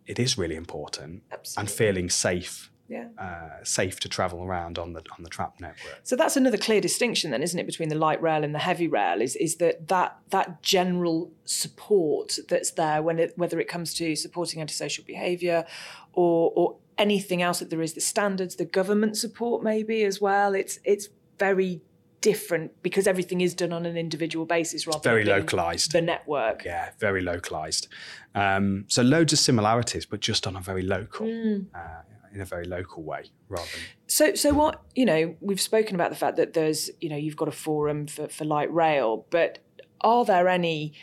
it 0.08 0.18
is 0.18 0.40
really 0.40 0.56
important 0.56 1.22
Absolutely. 1.32 1.62
and 1.62 1.70
feeling 1.70 2.10
safe 2.10 2.72
yeah. 2.90 3.08
uh, 3.18 3.64
safe 3.64 4.00
to 4.02 4.10
travel 4.10 4.44
around 4.44 4.80
on 4.80 4.94
the 4.94 5.00
on 5.18 5.24
the 5.24 5.30
trap 5.30 5.60
network. 5.60 6.00
So 6.04 6.16
that's 6.16 6.36
another 6.36 6.58
clear 6.58 6.82
distinction, 6.82 7.32
then, 7.32 7.44
isn't 7.44 7.60
it, 7.60 7.66
between 7.66 7.90
the 7.90 7.96
light 7.96 8.22
rail 8.22 8.44
and 8.44 8.54
the 8.54 8.60
heavy 8.60 8.88
rail? 8.88 9.22
Is 9.22 9.36
is 9.36 9.58
that 9.58 9.88
that 9.88 10.18
that 10.32 10.62
general 10.62 11.32
support 11.46 12.40
that's 12.48 12.72
there 12.72 13.02
when 13.02 13.20
it, 13.20 13.34
whether 13.38 13.60
it 13.60 13.68
comes 13.68 13.94
to 13.96 14.16
supporting 14.16 14.60
antisocial 14.60 15.04
behaviour 15.06 15.66
or 16.14 16.52
or 16.56 16.76
anything 16.98 17.42
else 17.42 17.60
that 17.60 17.70
there 17.70 17.82
is, 17.82 17.94
the 17.94 18.02
standards, 18.02 18.58
the 18.58 18.66
government 18.66 19.18
support 19.18 19.64
maybe 19.64 20.04
as 20.04 20.20
well. 20.20 20.54
It's 20.54 20.80
it's 20.84 21.10
very 21.38 21.82
different 22.22 22.72
because 22.84 23.08
everything 23.08 23.42
is 23.42 23.54
done 23.54 23.72
on 23.72 23.86
an 23.86 23.96
individual 23.96 24.46
basis 24.46 24.86
rather 24.86 25.00
very 25.00 25.24
than 25.24 25.40
localized 25.40 25.94
the 25.94 26.02
network 26.02 26.66
yeah 26.66 26.90
very 27.00 27.22
localized 27.22 27.88
um, 28.36 28.84
so 28.90 29.02
loads 29.02 29.32
of 29.32 29.40
similarities 29.40 30.06
but 30.06 30.20
just 30.20 30.46
on 30.46 30.56
a 30.58 30.60
very 30.60 30.82
local 30.82 31.26
mm. 31.26 31.66
uh, 31.74 32.02
in 32.34 32.42
a 32.42 32.46
very 32.46 32.66
local 32.66 33.04
way 33.04 33.24
rather 33.48 33.68
than 33.72 33.82
so 34.08 34.34
so 34.36 34.54
what 34.54 34.82
you 34.96 35.06
know 35.06 35.36
we've 35.42 35.62
spoken 35.62 35.96
about 35.96 36.10
the 36.10 36.16
fact 36.16 36.38
that 36.38 36.54
there's 36.54 36.90
you 37.02 37.10
know 37.10 37.16
you've 37.16 37.38
got 37.38 37.48
a 37.48 37.54
forum 37.54 38.08
for, 38.08 38.28
for 38.28 38.46
light 38.46 38.72
rail 38.74 39.26
but 39.30 39.60
are 40.02 40.26
there 40.26 40.48
any 40.48 40.94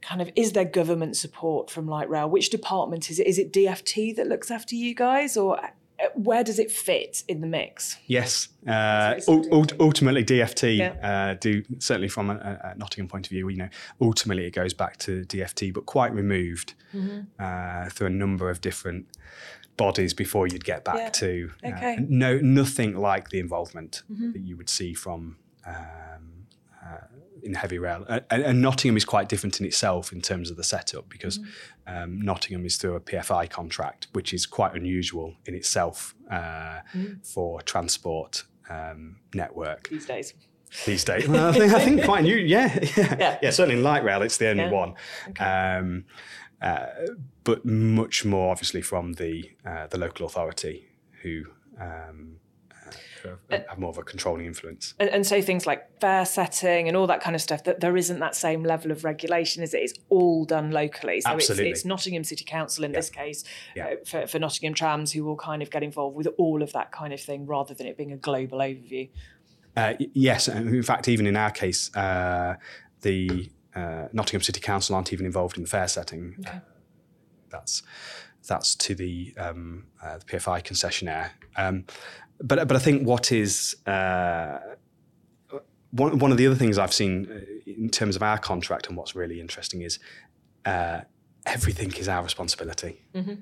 kind 0.00 0.20
of 0.20 0.30
is 0.34 0.52
there 0.52 0.64
government 0.64 1.16
support 1.16 1.70
from 1.70 1.86
light 1.86 2.08
rail 2.08 2.28
which 2.28 2.50
department 2.50 3.10
is 3.10 3.18
it 3.18 3.26
is 3.26 3.38
it 3.38 3.52
dft 3.52 4.16
that 4.16 4.26
looks 4.26 4.50
after 4.50 4.74
you 4.74 4.94
guys 4.94 5.36
or 5.36 5.58
uh, 6.02 6.06
where 6.14 6.42
does 6.42 6.58
it 6.58 6.70
fit 6.70 7.22
in 7.28 7.40
the 7.40 7.46
mix? 7.46 7.98
Yes, 8.06 8.48
uh, 8.66 9.20
ultimately 9.28 10.24
DFT 10.24 10.78
yeah. 10.78 10.94
uh, 11.30 11.34
do 11.34 11.62
certainly 11.78 12.08
from 12.08 12.30
a, 12.30 12.72
a, 12.72 12.74
Nottingham 12.76 13.08
point 13.08 13.26
of 13.26 13.30
view. 13.30 13.48
You 13.48 13.58
know, 13.58 13.68
ultimately 14.00 14.46
it 14.46 14.52
goes 14.52 14.74
back 14.74 14.96
to 14.98 15.22
DFT, 15.24 15.72
but 15.72 15.86
quite 15.86 16.12
removed 16.12 16.74
mm-hmm. 16.94 17.20
uh, 17.38 17.90
through 17.90 18.08
a 18.08 18.10
number 18.10 18.50
of 18.50 18.60
different 18.60 19.06
bodies 19.76 20.14
before 20.14 20.46
you'd 20.46 20.64
get 20.64 20.84
back 20.84 20.96
yeah. 20.96 21.08
to 21.08 21.50
uh, 21.64 21.68
okay. 21.68 21.96
no 22.08 22.38
nothing 22.38 22.96
like 22.96 23.30
the 23.30 23.38
involvement 23.38 24.02
mm-hmm. 24.10 24.32
that 24.32 24.40
you 24.40 24.56
would 24.56 24.68
see 24.68 24.94
from 24.94 25.36
um, 25.66 26.46
uh, 26.84 27.06
in 27.42 27.54
heavy 27.54 27.78
rail. 27.78 28.04
Uh, 28.08 28.20
and, 28.30 28.42
and, 28.42 28.62
Nottingham 28.62 28.96
is 28.96 29.04
quite 29.04 29.28
different 29.28 29.60
in 29.60 29.66
itself 29.66 30.12
in 30.12 30.20
terms 30.20 30.50
of 30.50 30.56
the 30.56 30.64
setup 30.64 31.08
because 31.08 31.38
mm-hmm. 31.38 31.96
um, 31.96 32.20
Nottingham 32.20 32.64
is 32.64 32.76
through 32.76 32.96
a 32.96 33.00
PFI 33.00 33.50
contract, 33.50 34.08
which 34.12 34.32
is 34.32 34.46
quite 34.46 34.74
unusual 34.74 35.34
in 35.46 35.54
itself 35.54 36.14
uh, 36.30 36.34
mm-hmm. 36.94 37.14
for 37.22 37.60
transport 37.62 38.44
um, 38.70 39.16
network 39.34 39.88
these 39.88 40.06
days. 40.06 40.34
These 40.86 41.04
days, 41.04 41.28
well, 41.28 41.50
I 41.50 41.52
think 41.52 41.72
I 41.74 41.84
think 41.84 42.04
quite 42.04 42.24
new. 42.24 42.36
Yeah, 42.36 42.78
yeah, 42.96 43.16
yeah. 43.18 43.38
yeah 43.42 43.50
certainly 43.50 43.76
in 43.76 43.82
light 43.82 44.04
rail, 44.04 44.22
it's 44.22 44.38
the 44.38 44.48
only 44.48 44.64
yeah. 44.64 44.70
one. 44.70 44.94
Okay. 45.28 45.44
Um, 45.44 46.04
uh, 46.62 46.86
but 47.44 47.64
much 47.64 48.24
more 48.24 48.50
obviously 48.50 48.82
from 48.82 49.14
the 49.14 49.50
uh, 49.66 49.86
the 49.88 49.98
local 49.98 50.26
authority 50.26 50.86
who 51.22 51.44
um, 51.80 52.36
uh, 53.24 53.58
have 53.68 53.78
more 53.78 53.90
of 53.90 53.98
a 53.98 54.02
controlling 54.02 54.46
influence. 54.46 54.94
And, 54.98 55.08
and, 55.10 55.26
so 55.26 55.40
things 55.40 55.66
like 55.66 56.00
fare 56.00 56.24
setting 56.24 56.88
and 56.88 56.96
all 56.96 57.06
that 57.06 57.20
kind 57.20 57.36
of 57.36 57.42
stuff, 57.42 57.64
that 57.64 57.80
there 57.80 57.96
isn't 57.96 58.18
that 58.18 58.34
same 58.34 58.64
level 58.64 58.90
of 58.90 59.04
regulation, 59.04 59.62
is 59.62 59.74
it? 59.74 59.78
It's 59.78 59.94
all 60.08 60.44
done 60.44 60.70
locally. 60.70 61.20
So 61.20 61.30
Absolutely. 61.30 61.70
It's, 61.70 61.80
it's 61.80 61.86
Nottingham 61.86 62.24
City 62.24 62.44
Council 62.44 62.84
in 62.84 62.90
yeah. 62.90 62.98
this 62.98 63.10
case 63.10 63.44
yeah. 63.76 63.86
uh, 63.86 63.90
for, 64.04 64.26
for 64.26 64.38
Nottingham 64.38 64.74
Trams 64.74 65.12
who 65.12 65.24
will 65.24 65.36
kind 65.36 65.62
of 65.62 65.70
get 65.70 65.82
involved 65.82 66.16
with 66.16 66.28
all 66.38 66.62
of 66.62 66.72
that 66.72 66.92
kind 66.92 67.12
of 67.12 67.20
thing 67.20 67.46
rather 67.46 67.74
than 67.74 67.86
it 67.86 67.96
being 67.96 68.12
a 68.12 68.16
global 68.16 68.58
overview. 68.58 69.08
Uh, 69.76 69.94
yes, 69.98 70.48
and 70.48 70.74
in 70.74 70.82
fact, 70.82 71.08
even 71.08 71.26
in 71.26 71.36
our 71.36 71.50
case, 71.50 71.94
uh, 71.96 72.56
the 73.00 73.50
uh, 73.74 74.08
Nottingham 74.12 74.42
City 74.42 74.60
Council 74.60 74.94
aren't 74.94 75.12
even 75.12 75.26
involved 75.26 75.56
in 75.56 75.62
the 75.62 75.68
fare 75.68 75.88
setting. 75.88 76.36
Okay. 76.40 76.56
Uh, 76.56 76.60
that's 77.50 77.82
that's 78.48 78.74
to 78.74 78.94
the, 78.94 79.32
um, 79.38 79.86
uh, 80.02 80.18
the 80.18 80.24
PFI 80.24 80.64
concessionaire. 80.64 81.30
Um, 81.56 81.84
but 82.42 82.66
but 82.66 82.76
I 82.76 82.80
think 82.80 83.06
what 83.06 83.30
is 83.30 83.76
uh, 83.86 84.58
one 85.92 86.18
one 86.18 86.32
of 86.32 86.38
the 86.38 86.46
other 86.46 86.56
things 86.56 86.78
I've 86.78 86.92
seen 86.92 87.28
uh, 87.30 87.70
in 87.70 87.88
terms 87.88 88.16
of 88.16 88.22
our 88.22 88.38
contract 88.38 88.88
and 88.88 88.96
what's 88.96 89.14
really 89.14 89.40
interesting 89.40 89.82
is 89.82 89.98
uh, 90.64 91.02
everything 91.46 91.92
is 91.94 92.08
our 92.08 92.22
responsibility. 92.22 93.00
Mm-hmm. 93.14 93.34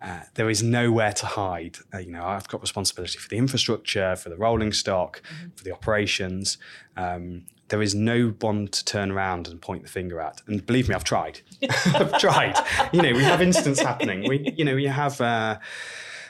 Uh, 0.00 0.20
there 0.34 0.48
is 0.50 0.62
nowhere 0.62 1.12
to 1.12 1.26
hide. 1.26 1.78
Uh, 1.92 1.98
you 1.98 2.12
know, 2.12 2.24
I've 2.24 2.48
got 2.48 2.60
responsibility 2.60 3.18
for 3.18 3.28
the 3.28 3.38
infrastructure, 3.38 4.14
for 4.14 4.28
the 4.28 4.36
rolling 4.36 4.72
stock, 4.72 5.22
mm-hmm. 5.22 5.48
for 5.56 5.64
the 5.64 5.72
operations. 5.72 6.58
Um, 6.96 7.46
there 7.68 7.82
is 7.82 7.94
no 7.94 8.34
one 8.40 8.68
to 8.68 8.84
turn 8.84 9.10
around 9.10 9.48
and 9.48 9.60
point 9.60 9.82
the 9.82 9.88
finger 9.88 10.20
at. 10.20 10.40
And 10.46 10.64
believe 10.64 10.88
me, 10.88 10.94
I've 10.94 11.04
tried. 11.04 11.40
I've 11.86 12.18
tried. 12.18 12.54
You 12.92 13.02
know, 13.02 13.12
we 13.12 13.22
have 13.24 13.42
incidents 13.42 13.80
happening. 13.80 14.28
We, 14.28 14.52
you 14.56 14.64
know, 14.64 14.74
we 14.74 14.84
have, 14.84 15.20
uh, 15.20 15.58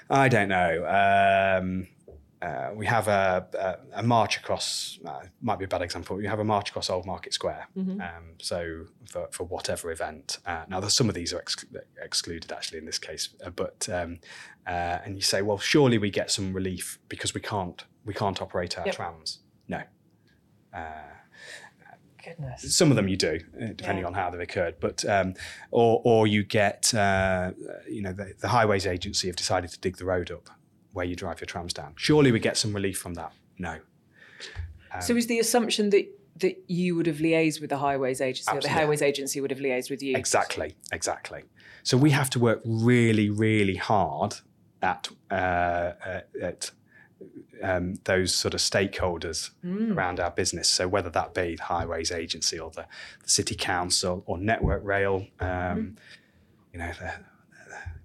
I 0.09 0.29
don't 0.29 0.49
know, 0.49 1.59
um, 1.61 1.89
uh, 2.41 2.71
we 2.75 2.87
have 2.87 3.09
a, 3.09 3.47
a, 3.95 4.01
a 4.01 4.03
march 4.03 4.37
across, 4.37 4.99
uh, 5.05 5.21
might 5.41 5.59
be 5.59 5.65
a 5.65 5.69
bad 5.69 5.83
example, 5.83 6.17
we 6.17 6.27
have 6.27 6.39
a 6.39 6.45
march 6.45 6.71
across 6.71 6.91
Old 6.91 7.07
Market 7.07 7.33
Square. 7.33 7.67
Mm-hmm. 7.77 8.01
Um, 8.01 8.35
so 8.39 8.85
for, 9.07 9.29
for 9.31 9.45
whatever 9.45 9.91
event. 9.91 10.39
Uh, 10.47 10.65
now, 10.69 10.81
there's 10.81 10.95
some 10.95 11.09
of 11.09 11.15
these 11.15 11.33
are 11.33 11.39
ex- 11.39 11.65
excluded 12.01 12.53
actually 12.53 12.79
in 12.79 12.85
this 12.85 12.99
case, 12.99 13.31
uh, 13.45 13.51
but 13.51 13.89
um, 13.91 14.21
uh, 14.67 14.99
and 15.05 15.17
you 15.17 15.23
say, 15.23 15.43
well, 15.43 15.59
surely 15.59 15.99
we 15.99 16.11
get 16.11 16.31
some 16.31 16.53
relief 16.53 16.99
because 17.09 17.35
we 17.35 17.41
can't 17.41 17.85
we 18.05 18.15
can't 18.15 18.41
operate 18.41 18.79
our 18.79 18.87
yep. 18.87 18.95
trams. 18.95 19.41
No. 19.67 19.83
Uh, 22.27 22.31
Goodness. 22.31 22.77
Some 22.77 22.91
of 22.91 22.97
them 22.97 23.09
you 23.09 23.17
do, 23.17 23.39
depending 23.75 24.03
yeah. 24.03 24.09
on 24.09 24.15
how 24.15 24.31
they've 24.31 24.41
occurred, 24.41 24.77
but 24.81 25.05
um, 25.05 25.35
or 25.71 26.01
or 26.05 26.27
you 26.27 26.43
get 26.43 26.91
you 26.93 28.03
know 28.03 28.13
the, 28.13 28.35
the 28.41 28.49
highways 28.49 28.87
agency 28.87 29.29
have 29.29 29.37
decided 29.37 29.71
to 29.71 29.79
dig 29.81 29.97
the 29.97 30.05
road 30.05 30.31
up 30.31 30.51
where 30.93 31.05
you 31.05 31.15
drive 31.15 31.41
your 31.41 31.47
trams 31.47 31.73
down. 31.73 31.93
Surely 31.97 32.33
we 32.33 32.39
get 32.39 32.57
some 32.57 32.73
relief 32.73 32.99
from 32.99 33.15
that. 33.15 33.33
No. 33.59 33.79
Um, 34.93 35.01
so 35.03 35.15
is 35.15 35.27
the 35.27 35.39
assumption 35.39 35.91
that 35.91 36.07
that 36.41 36.63
you 36.67 36.95
would 36.95 37.07
have 37.07 37.17
liaised 37.17 37.61
with 37.61 37.71
the 37.71 37.79
highways 37.79 38.21
agency 38.21 38.49
absolutely. 38.49 38.71
or 38.71 38.75
the 38.75 38.81
highways 38.81 39.03
agency 39.03 39.41
would 39.41 39.51
have 39.51 39.61
liaised 39.61 39.91
with 39.91 40.03
you? 40.03 40.17
Exactly, 40.17 40.77
exactly. 40.93 41.45
So 41.83 41.97
we 41.97 42.11
have 42.11 42.31
to 42.31 42.39
work 42.39 42.61
really, 42.65 43.31
really 43.31 43.77
hard 43.77 44.35
at 44.83 45.09
uh, 45.31 45.93
at 46.43 46.71
um, 47.63 47.95
those 48.05 48.35
sort 48.35 48.55
of 48.55 48.61
stakeholders 48.61 49.51
mm. 49.65 49.95
around 49.95 50.21
our 50.21 50.31
business. 50.31 50.69
So 50.69 50.89
whether 50.89 51.11
that 51.11 51.35
be 51.35 51.57
the 51.57 51.63
highways 51.63 52.13
agency 52.13 52.59
or 52.59 52.71
the, 52.71 52.87
the 53.23 53.29
city 53.29 53.55
council 53.55 54.23
or 54.27 54.39
Network 54.39 54.85
Rail, 54.85 55.27
um, 55.41 55.49
mm. 55.49 55.97
you 56.73 56.79
know, 56.79 56.93
the, 56.99 57.13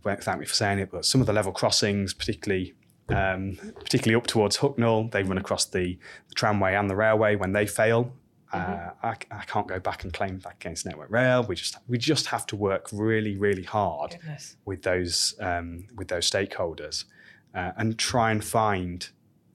the, 0.04 0.16
thank 0.18 0.40
me 0.40 0.46
for 0.46 0.54
saying 0.54 0.80
it, 0.80 0.92
but 0.92 1.06
some 1.06 1.22
of 1.22 1.28
the 1.28 1.34
level 1.34 1.52
crossings, 1.52 2.14
particularly 2.14 2.74
um, 3.10 3.58
particularly 3.76 4.16
up 4.16 4.28
towards 4.28 4.58
Hucknall. 4.58 5.12
They 5.12 5.24
run 5.24 5.38
across 5.38 5.66
the, 5.66 5.98
the 6.30 6.36
tramway 6.36 6.76
and 6.76 6.90
the 6.90 6.96
railway. 6.96 7.36
When 7.36 7.52
they 7.52 7.66
fail, 7.66 8.14
mm-hmm. 8.54 8.58
uh, 8.58 8.92
I, 9.04 9.16
I, 9.32 9.44
can't 9.46 9.68
go 9.68 9.80
back 9.80 10.04
and 10.04 10.14
claim 10.14 10.38
back 10.38 10.56
against 10.62 10.86
Network 10.86 11.12
Rail. 11.12 11.44
We 11.44 11.56
just 11.56 11.78
we 11.88 11.98
just 11.98 12.28
have 12.28 12.46
to 12.48 12.56
work 12.56 12.88
really 12.92 13.36
really 13.36 13.64
hard 13.64 14.12
Goodness. 14.12 14.56
with 14.66 14.84
those 14.84 15.36
um, 15.40 15.88
with 15.96 16.08
those 16.08 16.30
stakeholders 16.30 17.06
uh, 17.54 17.72
and 17.78 17.98
try 17.98 18.32
and 18.32 18.44
find 18.44 19.10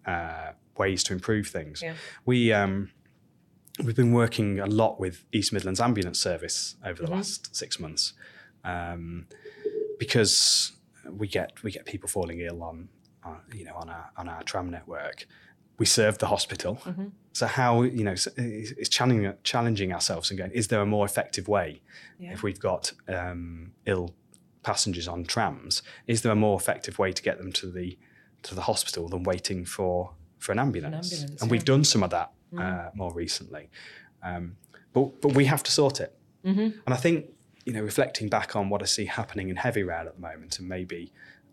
uh, 0.07 0.53
ways 0.79 1.03
to 1.05 1.13
improve 1.13 1.49
things. 1.49 1.83
Yeah. 1.83 1.95
We 2.25 2.53
um, 2.53 2.91
we've 3.83 3.97
been 3.97 4.13
working 4.13 4.61
a 4.61 4.67
lot 4.67 4.99
with 4.99 5.25
East 5.33 5.53
Midlands 5.53 5.81
Ambulance 5.81 6.21
Service 6.21 6.77
over 6.85 7.03
the 7.03 7.09
mm-hmm. 7.09 7.17
last 7.17 7.55
six 7.55 7.79
months 7.79 8.15
um, 8.65 9.27
because 9.99 10.73
we 11.11 11.29
get 11.29 11.63
we 11.63 11.71
get 11.71 11.85
people 11.85 12.09
falling 12.09 12.41
ill 12.41 12.63
on 12.63 12.89
uh, 13.27 13.35
you 13.53 13.65
know, 13.65 13.75
on 13.75 13.91
our 13.91 14.11
on 14.17 14.29
our 14.29 14.43
tram 14.43 14.71
network. 14.71 15.27
We 15.79 15.87
serve 15.87 16.19
the 16.19 16.27
hospital. 16.27 16.77
Mm-hmm. 16.85 17.09
So 17.33 17.47
how 17.47 17.83
you 17.83 18.05
know 18.05 18.15
it's 18.37 18.89
challenging 18.89 19.35
challenging 19.43 19.93
ourselves 19.93 20.31
and 20.31 20.39
going, 20.39 20.53
is 20.53 20.69
there 20.69 20.81
a 20.81 20.87
more 20.87 21.05
effective 21.05 21.49
way 21.49 21.83
yeah. 22.19 22.33
if 22.33 22.43
we've 22.43 22.61
got 22.61 22.93
um, 23.09 23.73
ill 23.85 24.15
passengers 24.63 25.09
on 25.09 25.25
trams? 25.25 25.83
Is 26.07 26.23
there 26.23 26.33
a 26.33 26.37
more 26.37 26.59
effective 26.59 26.99
way 26.99 27.13
to 27.13 27.23
get 27.23 27.39
them 27.39 27.53
to 27.53 27.71
the 27.71 27.99
to 28.47 28.55
the 28.55 28.63
hospital 28.63 29.09
than 29.09 29.23
waiting 29.23 29.65
for 29.65 30.13
for 30.39 30.53
an 30.53 30.59
ambulance? 30.59 31.13
An 31.13 31.19
ambulance 31.19 31.43
and 31.43 31.51
yeah. 31.51 31.53
we've 31.53 31.65
done 31.65 31.85
some 31.85 32.03
of 32.03 32.11
that 32.11 32.33
mm. 32.53 32.61
uh, 32.61 32.91
more 32.95 33.13
recently, 33.13 33.71
um, 34.23 34.57
but 34.93 35.21
but 35.21 35.35
we 35.35 35.45
have 35.47 35.63
to 35.65 35.73
sort 35.73 36.01
it. 36.01 36.17
Mm-hmm. 36.45 36.79
And 36.87 36.95
I 36.95 36.97
think 36.97 37.27
you 37.65 37.73
know, 37.73 37.83
reflecting 37.83 38.29
back 38.29 38.55
on 38.55 38.69
what 38.69 38.81
I 38.81 38.85
see 38.85 39.07
happening 39.07 39.49
in 39.49 39.57
heavy 39.57 39.83
rail 39.83 40.07
at 40.07 40.15
the 40.15 40.21
moment, 40.21 40.59
and 40.59 40.69
maybe 40.69 41.13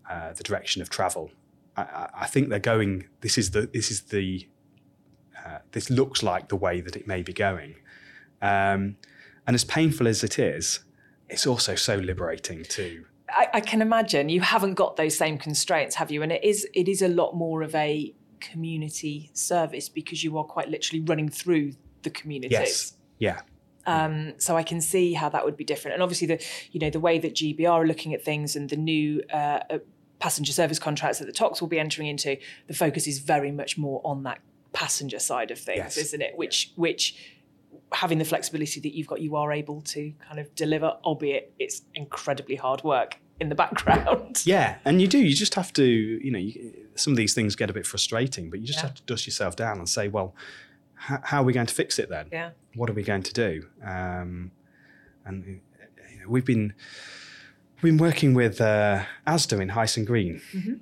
uh, 0.10 0.34
the 0.34 0.44
direction 0.44 0.82
of 0.82 0.90
travel 0.90 1.32
I, 1.76 2.10
I, 2.14 2.28
think 2.28 2.50
they're 2.50 2.60
going. 2.60 3.08
This 3.22 3.38
is 3.38 3.52
the 3.52 3.62
this 3.62 3.90
is 3.90 4.02
the 4.02 4.48
uh, 5.46 5.60
this 5.72 5.90
looks 5.90 6.22
like 6.22 6.50
the 6.50 6.56
way 6.56 6.82
that 6.82 6.96
it 6.96 7.08
may 7.08 7.24
be 7.24 7.34
going. 7.34 7.76
Um, 8.42 8.98
and 9.46 9.56
as 9.56 9.64
painful 9.64 10.08
as 10.08 10.24
it 10.24 10.38
is, 10.38 10.82
it's 11.30 11.48
also 11.48 11.76
so 11.76 11.96
liberating 11.96 12.64
too. 12.64 13.06
I, 13.36 13.48
I, 13.54 13.62
can 13.62 13.82
imagine 13.82 14.30
you 14.30 14.42
haven't 14.42 14.76
got 14.76 14.96
those 14.96 15.18
same 15.18 15.38
constraints, 15.38 15.96
have 15.96 16.12
you? 16.12 16.22
And 16.24 16.32
it 16.32 16.44
is 16.44 16.68
it 16.74 16.88
is 16.88 17.02
a 17.02 17.08
lot 17.08 17.36
more 17.36 17.62
of 17.62 17.74
a 17.76 18.14
community 18.40 19.32
service 19.34 19.90
because 19.90 20.24
you 20.24 20.38
are 20.38 20.44
quite 20.44 20.70
literally 20.70 21.02
running 21.02 21.30
through 21.30 21.74
the 22.04 22.10
community. 22.10 22.54
Yes. 22.54 22.94
Yeah. 23.20 23.42
Um, 23.86 24.34
so 24.38 24.56
I 24.56 24.64
can 24.64 24.80
see 24.80 25.14
how 25.14 25.30
that 25.30 25.44
would 25.44 25.58
be 25.58 25.66
different, 25.66 25.94
and 25.96 26.04
obviously 26.04 26.28
the 26.28 26.44
you 26.72 26.80
know 26.80 26.90
the 26.90 27.00
way 27.00 27.20
that 27.20 27.34
GBR 27.34 27.70
are 27.70 27.86
looking 27.86 28.14
at 28.14 28.24
things 28.24 28.56
and 28.56 28.70
the 28.70 28.78
new 28.78 29.22
uh, 29.32 29.60
passenger 30.20 30.54
service 30.54 30.80
contracts 30.80 31.20
that 31.20 31.26
the 31.26 31.34
TOCs 31.34 31.60
will 31.60 31.68
be 31.68 31.80
entering 31.80 32.08
into, 32.08 32.38
the 32.68 32.74
focus 32.74 33.08
is 33.08 33.20
very 33.20 33.52
much 33.52 33.78
more 33.78 34.00
on 34.06 34.24
that 34.24 34.40
passenger 34.72 35.20
side 35.20 35.52
of 35.52 35.60
things, 35.60 35.78
yes. 35.78 35.98
isn't 35.98 36.22
it? 36.22 36.38
Which 36.38 36.72
which 36.76 37.16
having 37.92 38.18
the 38.18 38.26
flexibility 38.26 38.80
that 38.80 38.94
you've 38.94 39.08
got, 39.08 39.22
you 39.22 39.36
are 39.36 39.52
able 39.52 39.82
to 39.82 40.14
kind 40.28 40.40
of 40.40 40.54
deliver, 40.56 40.98
albeit 41.04 41.54
it's 41.60 41.82
incredibly 41.94 42.56
hard 42.56 42.84
work 42.84 43.18
in 43.40 43.50
the 43.50 43.56
background. 43.56 44.42
Yeah, 44.46 44.78
and 44.86 45.02
you 45.02 45.08
do. 45.08 45.20
You 45.20 45.36
just 45.36 45.56
have 45.56 45.72
to, 45.74 45.84
you 45.84 46.32
know, 46.32 46.40
you, 46.40 46.74
some 46.96 47.14
of 47.14 47.18
these 47.18 47.34
things 47.34 47.56
get 47.56 47.70
a 47.70 47.74
bit 47.74 47.86
frustrating, 47.86 48.50
but 48.50 48.60
you 48.60 48.68
just 48.68 48.80
yeah. 48.80 48.88
have 48.88 48.96
to 48.96 49.04
dust 49.04 49.26
yourself 49.26 49.56
down 49.56 49.78
and 49.78 49.88
say, 49.88 50.08
well, 50.08 50.36
h- 51.10 51.20
how 51.24 51.42
are 51.42 51.46
we 51.46 51.54
going 51.54 51.68
to 51.68 51.74
fix 51.74 52.00
it 52.00 52.10
then? 52.10 52.28
Yeah. 52.32 52.52
What 52.76 52.90
are 52.90 52.94
we 52.94 53.04
going 53.04 53.24
to 53.24 53.34
do? 53.34 53.68
Um, 53.84 54.52
and 55.26 55.62
you 56.12 56.20
know, 56.20 56.28
we've 56.28 56.46
been 56.46 56.74
been 57.82 57.98
working 57.98 58.34
with 58.34 58.62
uh, 58.62 59.04
ASDA 59.28 59.62
in 59.62 59.70
Hyson 59.70 60.06
Green, 60.06 60.42
mm-hmm. 60.54 60.76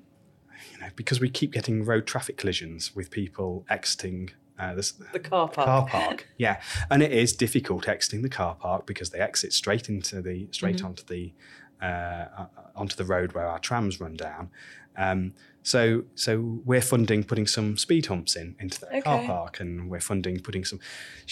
you 0.71 0.79
know, 0.79 0.89
because 0.95 1.19
we 1.19 1.29
keep 1.29 1.51
getting 1.51 1.83
road 1.83 2.05
traffic 2.05 2.37
collisions 2.37 2.95
with 2.95 3.09
people 3.09 3.65
exiting 3.69 4.29
uh, 4.59 4.75
this, 4.75 4.91
the 5.11 5.19
car 5.19 5.49
park. 5.49 5.65
Car 5.65 5.87
park, 5.89 6.27
yeah, 6.37 6.61
and 6.89 7.01
it 7.01 7.11
is 7.11 7.33
difficult 7.33 7.87
exiting 7.87 8.21
the 8.21 8.29
car 8.29 8.55
park 8.55 8.85
because 8.85 9.09
they 9.09 9.19
exit 9.19 9.51
straight 9.53 9.89
into 9.89 10.21
the 10.21 10.47
straight 10.51 10.77
mm-hmm. 10.77 10.87
onto 10.87 11.03
the 11.05 11.33
uh, 11.81 11.85
uh 11.85 12.45
onto 12.75 12.95
the 12.95 13.05
road 13.05 13.33
where 13.33 13.47
our 13.47 13.59
trams 13.59 13.99
run 13.99 14.15
down. 14.15 14.49
Um, 14.97 15.33
so 15.63 16.03
so 16.15 16.59
we're 16.65 16.81
funding 16.81 17.23
putting 17.23 17.47
some 17.47 17.77
speed 17.77 18.07
humps 18.07 18.35
in 18.35 18.55
into 18.59 18.79
the 18.79 18.87
okay. 18.87 19.01
car 19.01 19.23
park, 19.25 19.59
and 19.59 19.89
we're 19.89 19.99
funding 20.01 20.39
putting 20.39 20.65
some. 20.65 20.79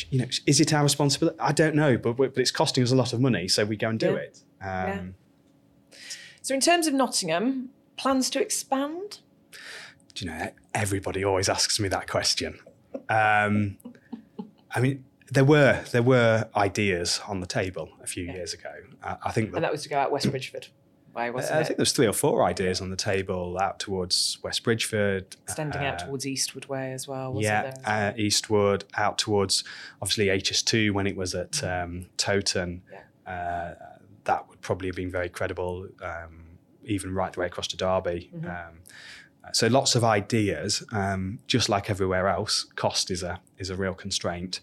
You 0.09 0.19
know, 0.19 0.27
is 0.45 0.59
it 0.59 0.73
our 0.73 0.83
responsibility? 0.83 1.39
I 1.39 1.51
don't 1.51 1.75
know, 1.75 1.97
but 1.97 2.13
but 2.13 2.37
it's 2.37 2.51
costing 2.51 2.83
us 2.83 2.91
a 2.91 2.95
lot 2.95 3.13
of 3.13 3.19
money, 3.19 3.47
so 3.47 3.65
we 3.65 3.75
go 3.75 3.89
and 3.89 3.99
do 3.99 4.11
yeah. 4.11 4.15
it. 4.15 4.43
Um, 4.61 5.15
yeah. 5.91 5.97
So, 6.41 6.53
in 6.53 6.61
terms 6.61 6.87
of 6.87 6.93
Nottingham, 6.93 7.69
plans 7.99 8.29
to 8.31 8.41
expand? 8.41 9.19
Do 10.15 10.25
you 10.25 10.31
know, 10.31 10.49
everybody 10.73 11.23
always 11.23 11.49
asks 11.49 11.79
me 11.79 11.89
that 11.89 12.09
question. 12.09 12.59
Um, 13.09 13.77
I 14.71 14.79
mean, 14.79 15.05
there 15.31 15.43
were 15.43 15.83
there 15.91 16.03
were 16.03 16.47
ideas 16.55 17.21
on 17.27 17.39
the 17.39 17.47
table 17.47 17.89
a 18.01 18.07
few 18.07 18.25
yeah. 18.25 18.33
years 18.33 18.53
ago. 18.53 18.71
I, 19.03 19.17
I 19.25 19.31
think, 19.31 19.51
that, 19.51 19.57
and 19.57 19.63
that 19.63 19.71
was 19.71 19.83
to 19.83 19.89
go 19.89 19.97
out 19.97 20.11
West 20.11 20.29
Bridgford. 20.29 20.67
Why 21.13 21.29
wasn't 21.31 21.55
I 21.55 21.57
it? 21.57 21.61
I 21.61 21.63
think 21.65 21.77
there's 21.77 21.91
three 21.91 22.07
or 22.07 22.13
four 22.13 22.43
ideas 22.43 22.81
on 22.81 22.91
the 22.91 22.95
table 22.95 23.57
out 23.59 23.79
towards 23.79 24.37
West 24.43 24.63
Bridgford, 24.63 25.35
extending 25.43 25.81
uh, 25.81 25.85
out 25.85 25.99
towards 25.99 26.25
Eastwood 26.25 26.65
Way 26.65 26.93
as 26.93 27.07
well. 27.07 27.35
yeah, 27.39 27.73
uh, 27.85 28.13
Eastwood 28.15 28.85
out 28.95 29.17
towards 29.17 29.63
obviously 30.01 30.27
HS2 30.27 30.91
when 30.91 31.07
it 31.07 31.15
was 31.15 31.33
at 31.33 31.51
mm. 31.51 31.83
um, 31.83 32.05
Toton. 32.17 32.83
Yeah. 32.91 33.31
Uh, 33.31 33.75
that 34.25 34.47
would 34.47 34.61
probably 34.61 34.87
have 34.87 34.95
been 34.95 35.11
very 35.11 35.29
credible, 35.29 35.87
um, 36.03 36.57
even 36.83 37.13
right 37.13 37.33
the 37.33 37.39
way 37.39 37.47
across 37.47 37.67
to 37.67 37.77
Derby. 37.77 38.29
Mm-hmm. 38.35 38.47
Um, 38.47 38.79
so 39.51 39.67
lots 39.67 39.95
of 39.95 40.03
ideas. 40.03 40.83
Um, 40.91 41.39
just 41.47 41.69
like 41.69 41.89
everywhere 41.89 42.27
else, 42.27 42.65
cost 42.75 43.09
is 43.09 43.23
a 43.23 43.39
is 43.57 43.69
a 43.69 43.75
real 43.75 43.93
constraint. 43.93 44.61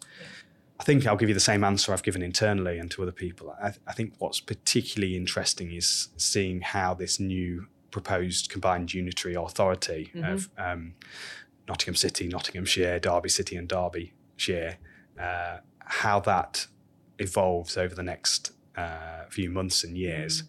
I 0.79 0.85
think 0.85 1.07
I'll 1.07 1.17
give 1.17 1.29
you 1.29 1.35
the 1.35 1.41
same 1.41 1.65
answer 1.65 1.93
I've 1.93 2.03
given 2.03 2.23
internally 2.23 2.79
and 2.79 2.91
to 2.93 3.03
other 3.03 3.13
people. 3.13 3.55
I, 3.63 3.73
I 3.87 3.93
think 3.93 4.15
what's 4.19 4.41
particularly 4.41 5.17
interesting 5.17 5.73
is 5.73 6.09
seeing 6.17 6.61
how 6.61 6.95
this 6.95 7.19
new 7.19 7.67
proposed 7.91 8.51
combined 8.51 8.93
unitary 8.93 9.35
authority 9.35 10.11
mm-hmm. 10.15 10.33
of 10.33 10.51
um, 10.59 10.95
Nottingham 11.67 11.95
City, 11.95 12.29
Nottinghamshire, 12.29 12.99
Derby 12.99 13.31
City, 13.31 13.57
and 13.57 13.67
Derbyshire, 13.67 14.77
uh, 15.19 15.59
how 15.79 16.21
that 16.21 16.67
evolves 17.19 17.77
over 17.77 17.95
the 17.95 18.03
next 18.03 18.53
uh, 18.77 19.25
few 19.31 19.51
months 19.51 19.83
and 19.83 19.97
years, 19.97 20.43
mm. 20.43 20.47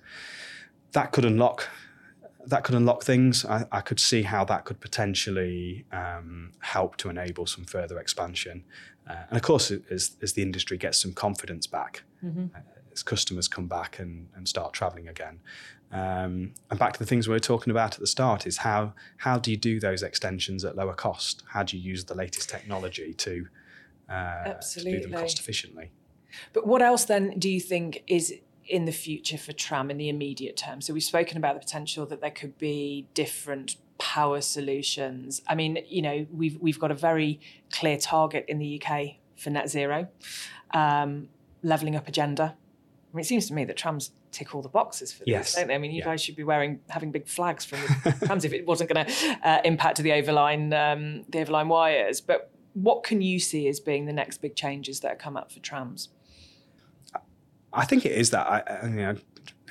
that 0.92 1.12
could 1.12 1.26
unlock 1.26 1.70
that 2.46 2.64
could 2.64 2.76
unlock 2.76 3.04
things. 3.04 3.44
I, 3.44 3.66
I 3.74 3.82
could 3.82 4.00
see 4.00 4.24
how 4.24 4.46
that 4.46 4.64
could 4.64 4.80
potentially 4.80 5.86
um, 5.92 6.54
help 6.60 6.96
to 6.98 7.10
enable 7.10 7.46
some 7.46 7.66
further 7.66 8.00
expansion. 8.00 8.64
Uh, 9.10 9.16
and 9.30 9.38
of 9.38 9.42
course, 9.42 9.72
as, 9.90 10.18
as 10.22 10.34
the 10.34 10.42
industry 10.42 10.78
gets 10.78 11.02
some 11.02 11.14
confidence 11.14 11.68
back, 11.68 12.04
mm-hmm. 12.24 12.48
uh, 12.56 12.60
as 12.92 13.04
customers 13.04 13.48
come 13.48 13.68
back 13.68 14.00
and, 14.00 14.28
and 14.36 14.48
start 14.48 14.74
traveling 14.74 15.08
again. 15.08 15.40
Um, 15.92 16.54
and 16.70 16.78
back 16.78 16.94
to 16.94 17.00
the 17.00 17.06
things 17.06 17.28
we 17.28 17.34
were 17.34 17.40
talking 17.40 17.72
about 17.72 17.94
at 17.94 18.02
the 18.02 18.08
start 18.08 18.46
is 18.46 18.58
how 18.58 18.94
how 19.18 19.38
do 19.38 19.52
you 19.52 19.56
do 19.56 19.80
those 19.80 20.04
extensions 20.04 20.66
at 20.66 20.76
lower 20.76 20.94
cost? 20.94 21.44
How 21.48 21.64
do 21.64 21.78
you 21.78 21.84
use 21.84 22.04
the 22.04 22.16
latest 22.16 22.50
technology 22.50 23.14
to, 23.14 23.48
uh, 24.10 24.54
to 24.56 24.84
do 24.84 25.00
them 25.00 25.14
cost 25.14 25.40
efficiently? 25.40 25.92
But 26.52 26.68
what 26.68 26.82
else 26.82 27.06
then 27.06 27.40
do 27.40 27.50
you 27.50 27.62
think 27.62 28.04
is 28.08 28.34
in 28.68 28.84
the 28.84 28.92
future 28.92 29.38
for 29.38 29.54
tram 29.54 29.90
in 29.90 29.98
the 29.98 30.10
immediate 30.10 30.58
term? 30.58 30.82
So 30.82 30.94
we've 30.94 31.04
spoken 31.04 31.38
about 31.38 31.54
the 31.54 31.62
potential 31.62 32.06
that 32.08 32.20
there 32.20 32.32
could 32.32 32.58
be 32.58 33.08
different 33.14 33.78
power 33.98 34.42
solutions. 34.42 35.42
I 35.48 35.56
mean, 35.56 35.80
you 35.88 36.02
know, 36.02 36.28
we've 36.32 36.58
we've 36.60 36.80
got 36.80 36.92
a 36.92 36.96
very 36.96 37.40
clear 37.72 37.98
target 37.98 38.46
in 38.48 38.60
the 38.60 38.82
UK 38.82 39.16
for 39.36 39.50
net 39.50 39.70
zero, 39.70 40.08
um, 40.74 41.30
levelling 41.64 41.96
up 41.96 42.08
agenda. 42.08 42.56
I 43.14 43.16
mean, 43.16 43.22
it 43.22 43.28
seems 43.28 43.48
to 43.48 43.54
me 43.54 43.66
that 43.66 43.78
trams 43.78 44.12
tick 44.32 44.54
all 44.54 44.62
the 44.62 44.70
boxes 44.70 45.14
for 45.14 45.20
this, 45.20 45.28
yes. 45.28 45.56
don't 45.56 45.68
they? 45.68 45.76
I 45.76 45.78
mean, 45.78 45.92
you 45.92 46.00
yeah. 46.00 46.06
guys 46.06 46.22
should 46.22 46.36
be 46.36 46.44
wearing 46.44 46.80
having 46.90 47.12
big 47.12 47.28
flags 47.28 47.66
from 47.66 47.80
the 48.04 48.12
trams 48.26 48.46
if 48.46 48.54
it 48.54 48.66
wasn't 48.68 48.94
going 48.94 49.06
to 49.06 49.40
uh, 49.44 49.62
impact 49.64 49.98
the 49.98 50.10
overline 50.10 50.74
um, 50.74 51.24
the 51.30 51.40
overline 51.40 51.68
wires. 51.68 52.22
But 52.22 52.52
what 52.74 53.04
can 53.04 53.22
you 53.22 53.40
see 53.40 53.68
as 53.68 53.80
being 53.80 54.06
the 54.06 54.14
next 54.14 54.40
big 54.40 54.56
changes 54.56 55.00
that 55.00 55.18
come 55.18 55.36
up 55.36 55.52
for 55.52 55.60
trams? 55.60 56.10
I 57.74 57.86
think 57.86 58.06
it 58.06 58.12
is 58.12 58.30
that 58.32 58.48
I, 58.48 58.80
I, 58.84 58.88
mean, 58.88 59.06
I 59.06 59.16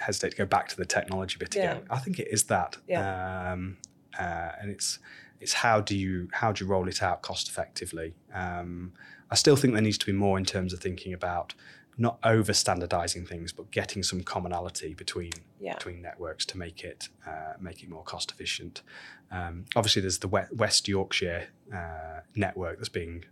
hesitate 0.01 0.31
to 0.31 0.37
go 0.37 0.47
back 0.47 0.69
to 0.69 0.77
the 0.77 0.85
technology 0.85 1.37
bit 1.39 1.55
yeah. 1.55 1.73
again. 1.73 1.87
I 1.91 1.99
think 1.99 2.19
it 2.19 2.29
is 2.31 2.45
that, 2.45 2.77
yeah. 2.87 3.53
um, 3.53 3.79
uh, 4.19 4.53
and 4.61 4.71
it's 4.71 4.99
it's 5.41 5.53
how 5.53 5.81
do 5.81 5.97
you 5.97 6.29
how 6.33 6.53
do 6.53 6.65
you 6.65 6.71
roll 6.71 6.89
it 6.89 7.03
out 7.03 7.23
cost 7.23 7.49
effectively? 7.49 8.15
Um, 8.33 8.93
I 9.31 9.35
still 9.35 9.57
think 9.57 9.75
there 9.75 9.83
needs 9.83 9.99
to 9.99 10.07
be 10.07 10.13
more 10.13 10.39
in 10.39 10.45
terms 10.45 10.73
of 10.73 10.81
thinking 10.81 11.13
about 11.13 11.55
not 11.99 12.19
over 12.25 12.53
standardizing 12.53 13.25
things, 13.25 13.53
but 13.53 13.71
getting 13.71 14.03
some 14.03 14.23
commonality 14.23 14.95
between 14.95 15.33
yeah. 15.59 15.75
between 15.75 16.03
networks 16.03 16.45
to 16.47 16.59
make 16.59 16.85
it 16.85 17.09
uh, 17.27 17.55
make 17.61 17.83
it 17.83 17.89
more 17.89 18.03
cost 18.03 18.31
efficient. 18.31 18.83
Um, 19.31 19.65
obviously, 19.75 20.03
there's 20.03 20.19
the 20.19 20.29
West 20.29 20.89
Yorkshire 20.89 21.49
uh, 21.75 22.21
network 22.35 22.79
that's 22.79 22.89
being 22.89 23.25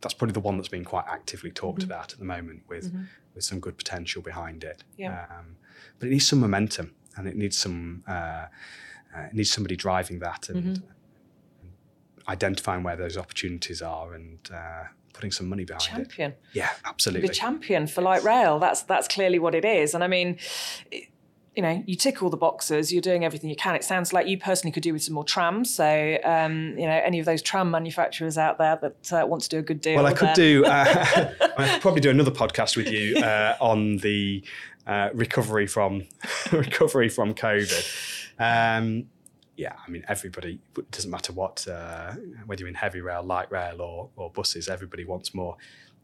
that's 0.00 0.14
probably 0.14 0.34
the 0.34 0.40
one 0.40 0.56
that's 0.56 0.68
being 0.68 0.84
quite 0.84 1.06
actively 1.08 1.50
talked 1.50 1.80
mm-hmm. 1.80 1.90
about 1.90 2.12
at 2.12 2.18
the 2.18 2.24
moment 2.24 2.62
with 2.68 2.92
mm-hmm. 2.92 3.04
with 3.34 3.44
some 3.44 3.60
good 3.60 3.76
potential 3.76 4.22
behind 4.22 4.62
it. 4.62 4.84
Yeah. 4.96 5.26
Um, 5.30 5.56
but 5.98 6.08
it 6.08 6.10
needs 6.10 6.28
some 6.28 6.40
momentum 6.40 6.94
and 7.16 7.26
it 7.26 7.36
needs 7.36 7.56
some 7.56 8.04
uh, 8.06 8.46
uh, 9.16 9.22
it 9.22 9.34
needs 9.34 9.50
somebody 9.50 9.76
driving 9.76 10.18
that 10.20 10.48
and, 10.48 10.78
mm-hmm. 10.78 10.84
identifying 12.28 12.82
where 12.82 12.96
those 12.96 13.16
opportunities 13.16 13.82
are 13.82 14.14
and 14.14 14.38
uh, 14.52 14.84
putting 15.12 15.30
some 15.30 15.48
money 15.48 15.64
behind 15.64 15.82
champion. 15.82 16.02
it. 16.02 16.10
Champion. 16.10 16.34
Yeah, 16.52 16.70
absolutely. 16.84 17.28
The 17.28 17.34
champion 17.34 17.86
for 17.86 18.02
light 18.02 18.22
rail. 18.22 18.58
That's 18.58 18.82
that's 18.82 19.08
clearly 19.08 19.38
what 19.38 19.54
it 19.54 19.64
is. 19.64 19.94
And 19.94 20.04
I 20.04 20.08
mean. 20.08 20.38
You 21.56 21.62
know, 21.62 21.82
you 21.86 21.96
tick 21.96 22.22
all 22.22 22.28
the 22.28 22.36
boxes, 22.36 22.92
you're 22.92 23.00
doing 23.00 23.24
everything 23.24 23.48
you 23.48 23.56
can. 23.56 23.74
It 23.74 23.82
sounds 23.82 24.12
like 24.12 24.26
you 24.26 24.38
personally 24.38 24.72
could 24.72 24.82
do 24.82 24.92
with 24.92 25.02
some 25.02 25.14
more 25.14 25.24
trams. 25.24 25.74
So, 25.74 26.18
um, 26.22 26.78
you 26.78 26.86
know, 26.86 27.00
any 27.02 27.18
of 27.18 27.24
those 27.24 27.40
tram 27.40 27.70
manufacturers 27.70 28.36
out 28.36 28.58
there 28.58 28.78
that 28.82 29.12
uh, 29.12 29.26
want 29.26 29.42
to 29.44 29.48
do 29.48 29.58
a 29.58 29.62
good 29.62 29.80
deal. 29.80 29.96
Well, 29.96 30.06
I 30.06 30.12
could 30.12 30.34
do, 30.34 30.64
uh, 30.66 31.32
I 31.56 31.68
could 31.68 31.80
probably 31.80 32.02
do 32.02 32.10
another 32.10 32.30
podcast 32.30 32.76
with 32.76 32.90
you 32.90 33.18
uh, 33.18 33.56
on 33.58 33.96
the 33.98 34.44
uh, 34.86 35.08
recovery 35.14 35.66
from 35.66 36.04
recovery 36.52 37.08
from 37.08 37.34
COVID. 37.34 37.84
Um, 38.38 39.06
yeah, 39.56 39.72
I 39.86 39.90
mean, 39.90 40.04
everybody, 40.08 40.60
it 40.76 40.90
doesn't 40.90 41.10
matter 41.10 41.32
what, 41.32 41.66
uh, 41.66 42.12
whether 42.44 42.60
you're 42.60 42.68
in 42.68 42.74
heavy 42.74 43.00
rail, 43.00 43.22
light 43.22 43.50
rail, 43.50 43.80
or, 43.80 44.10
or 44.16 44.30
buses, 44.30 44.68
everybody 44.68 45.04
wants 45.04 45.34
more. 45.34 45.56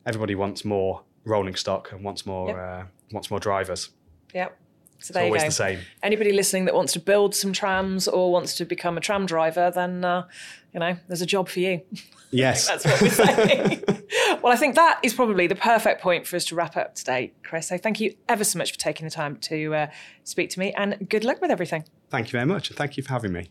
Everybody 0.07 0.35
wants 0.35 0.65
more 0.65 1.03
rolling 1.25 1.55
stock 1.55 1.93
and 1.93 2.03
wants 2.03 2.25
more, 2.27 2.49
yep. 2.49 2.57
uh, 2.57 2.85
wants 3.13 3.31
more 3.31 3.39
drivers. 3.39 3.91
Yep. 4.35 4.59
So 5.03 5.13
there 5.13 5.25
it's 5.25 5.29
always 5.29 5.43
you 5.43 5.47
go. 5.47 5.49
the 5.49 5.53
same. 5.53 5.79
Anybody 6.03 6.33
listening 6.33 6.65
that 6.67 6.75
wants 6.75 6.93
to 6.95 7.01
build 7.01 7.35
some 7.35 7.53
trams 7.53 8.09
or 8.09 8.33
wants 8.33 8.55
to 8.57 8.65
become 8.65 8.97
a 8.97 9.01
tram 9.01 9.27
driver, 9.27 9.71
then 9.75 10.05
uh, 10.05 10.27
you 10.73 10.81
know 10.81 10.97
there's 11.09 11.23
a 11.23 11.27
job 11.27 11.49
for 11.49 11.61
you. 11.61 11.83
Yes, 12.35 12.67
that's 12.67 12.87
what 12.87 13.03
we're 13.03 13.11
saying. 13.11 13.85
well, 14.43 14.55
I 14.55 14.57
think 14.57 14.75
that 14.77 15.01
is 15.03 15.13
probably 15.13 15.47
the 15.47 15.55
perfect 15.55 16.01
point 16.01 16.27
for 16.27 16.37
us 16.37 16.47
to 16.47 16.55
wrap 16.55 16.79
up 16.79 16.95
today, 16.95 17.35
Chris. 17.43 17.69
So 17.69 17.77
thank 17.77 18.01
you 18.01 18.15
ever 18.27 18.43
so 18.43 18.59
much 18.59 18.73
for 18.73 18.79
taking 18.79 19.05
the 19.05 19.11
time 19.11 19.37
to 19.37 19.75
uh, 19.75 19.87
speak 20.25 20.49
to 20.49 20.59
me, 20.59 20.73
and 20.73 21.11
good 21.11 21.25
luck 21.25 21.43
with 21.43 21.51
everything. 21.51 21.85
Thank 22.09 22.29
you 22.29 22.33
very 22.33 22.47
much, 22.47 22.71
and 22.71 22.79
thank 22.79 22.97
you 22.97 23.03
for 23.03 23.11
having 23.11 23.35
me. 23.35 23.51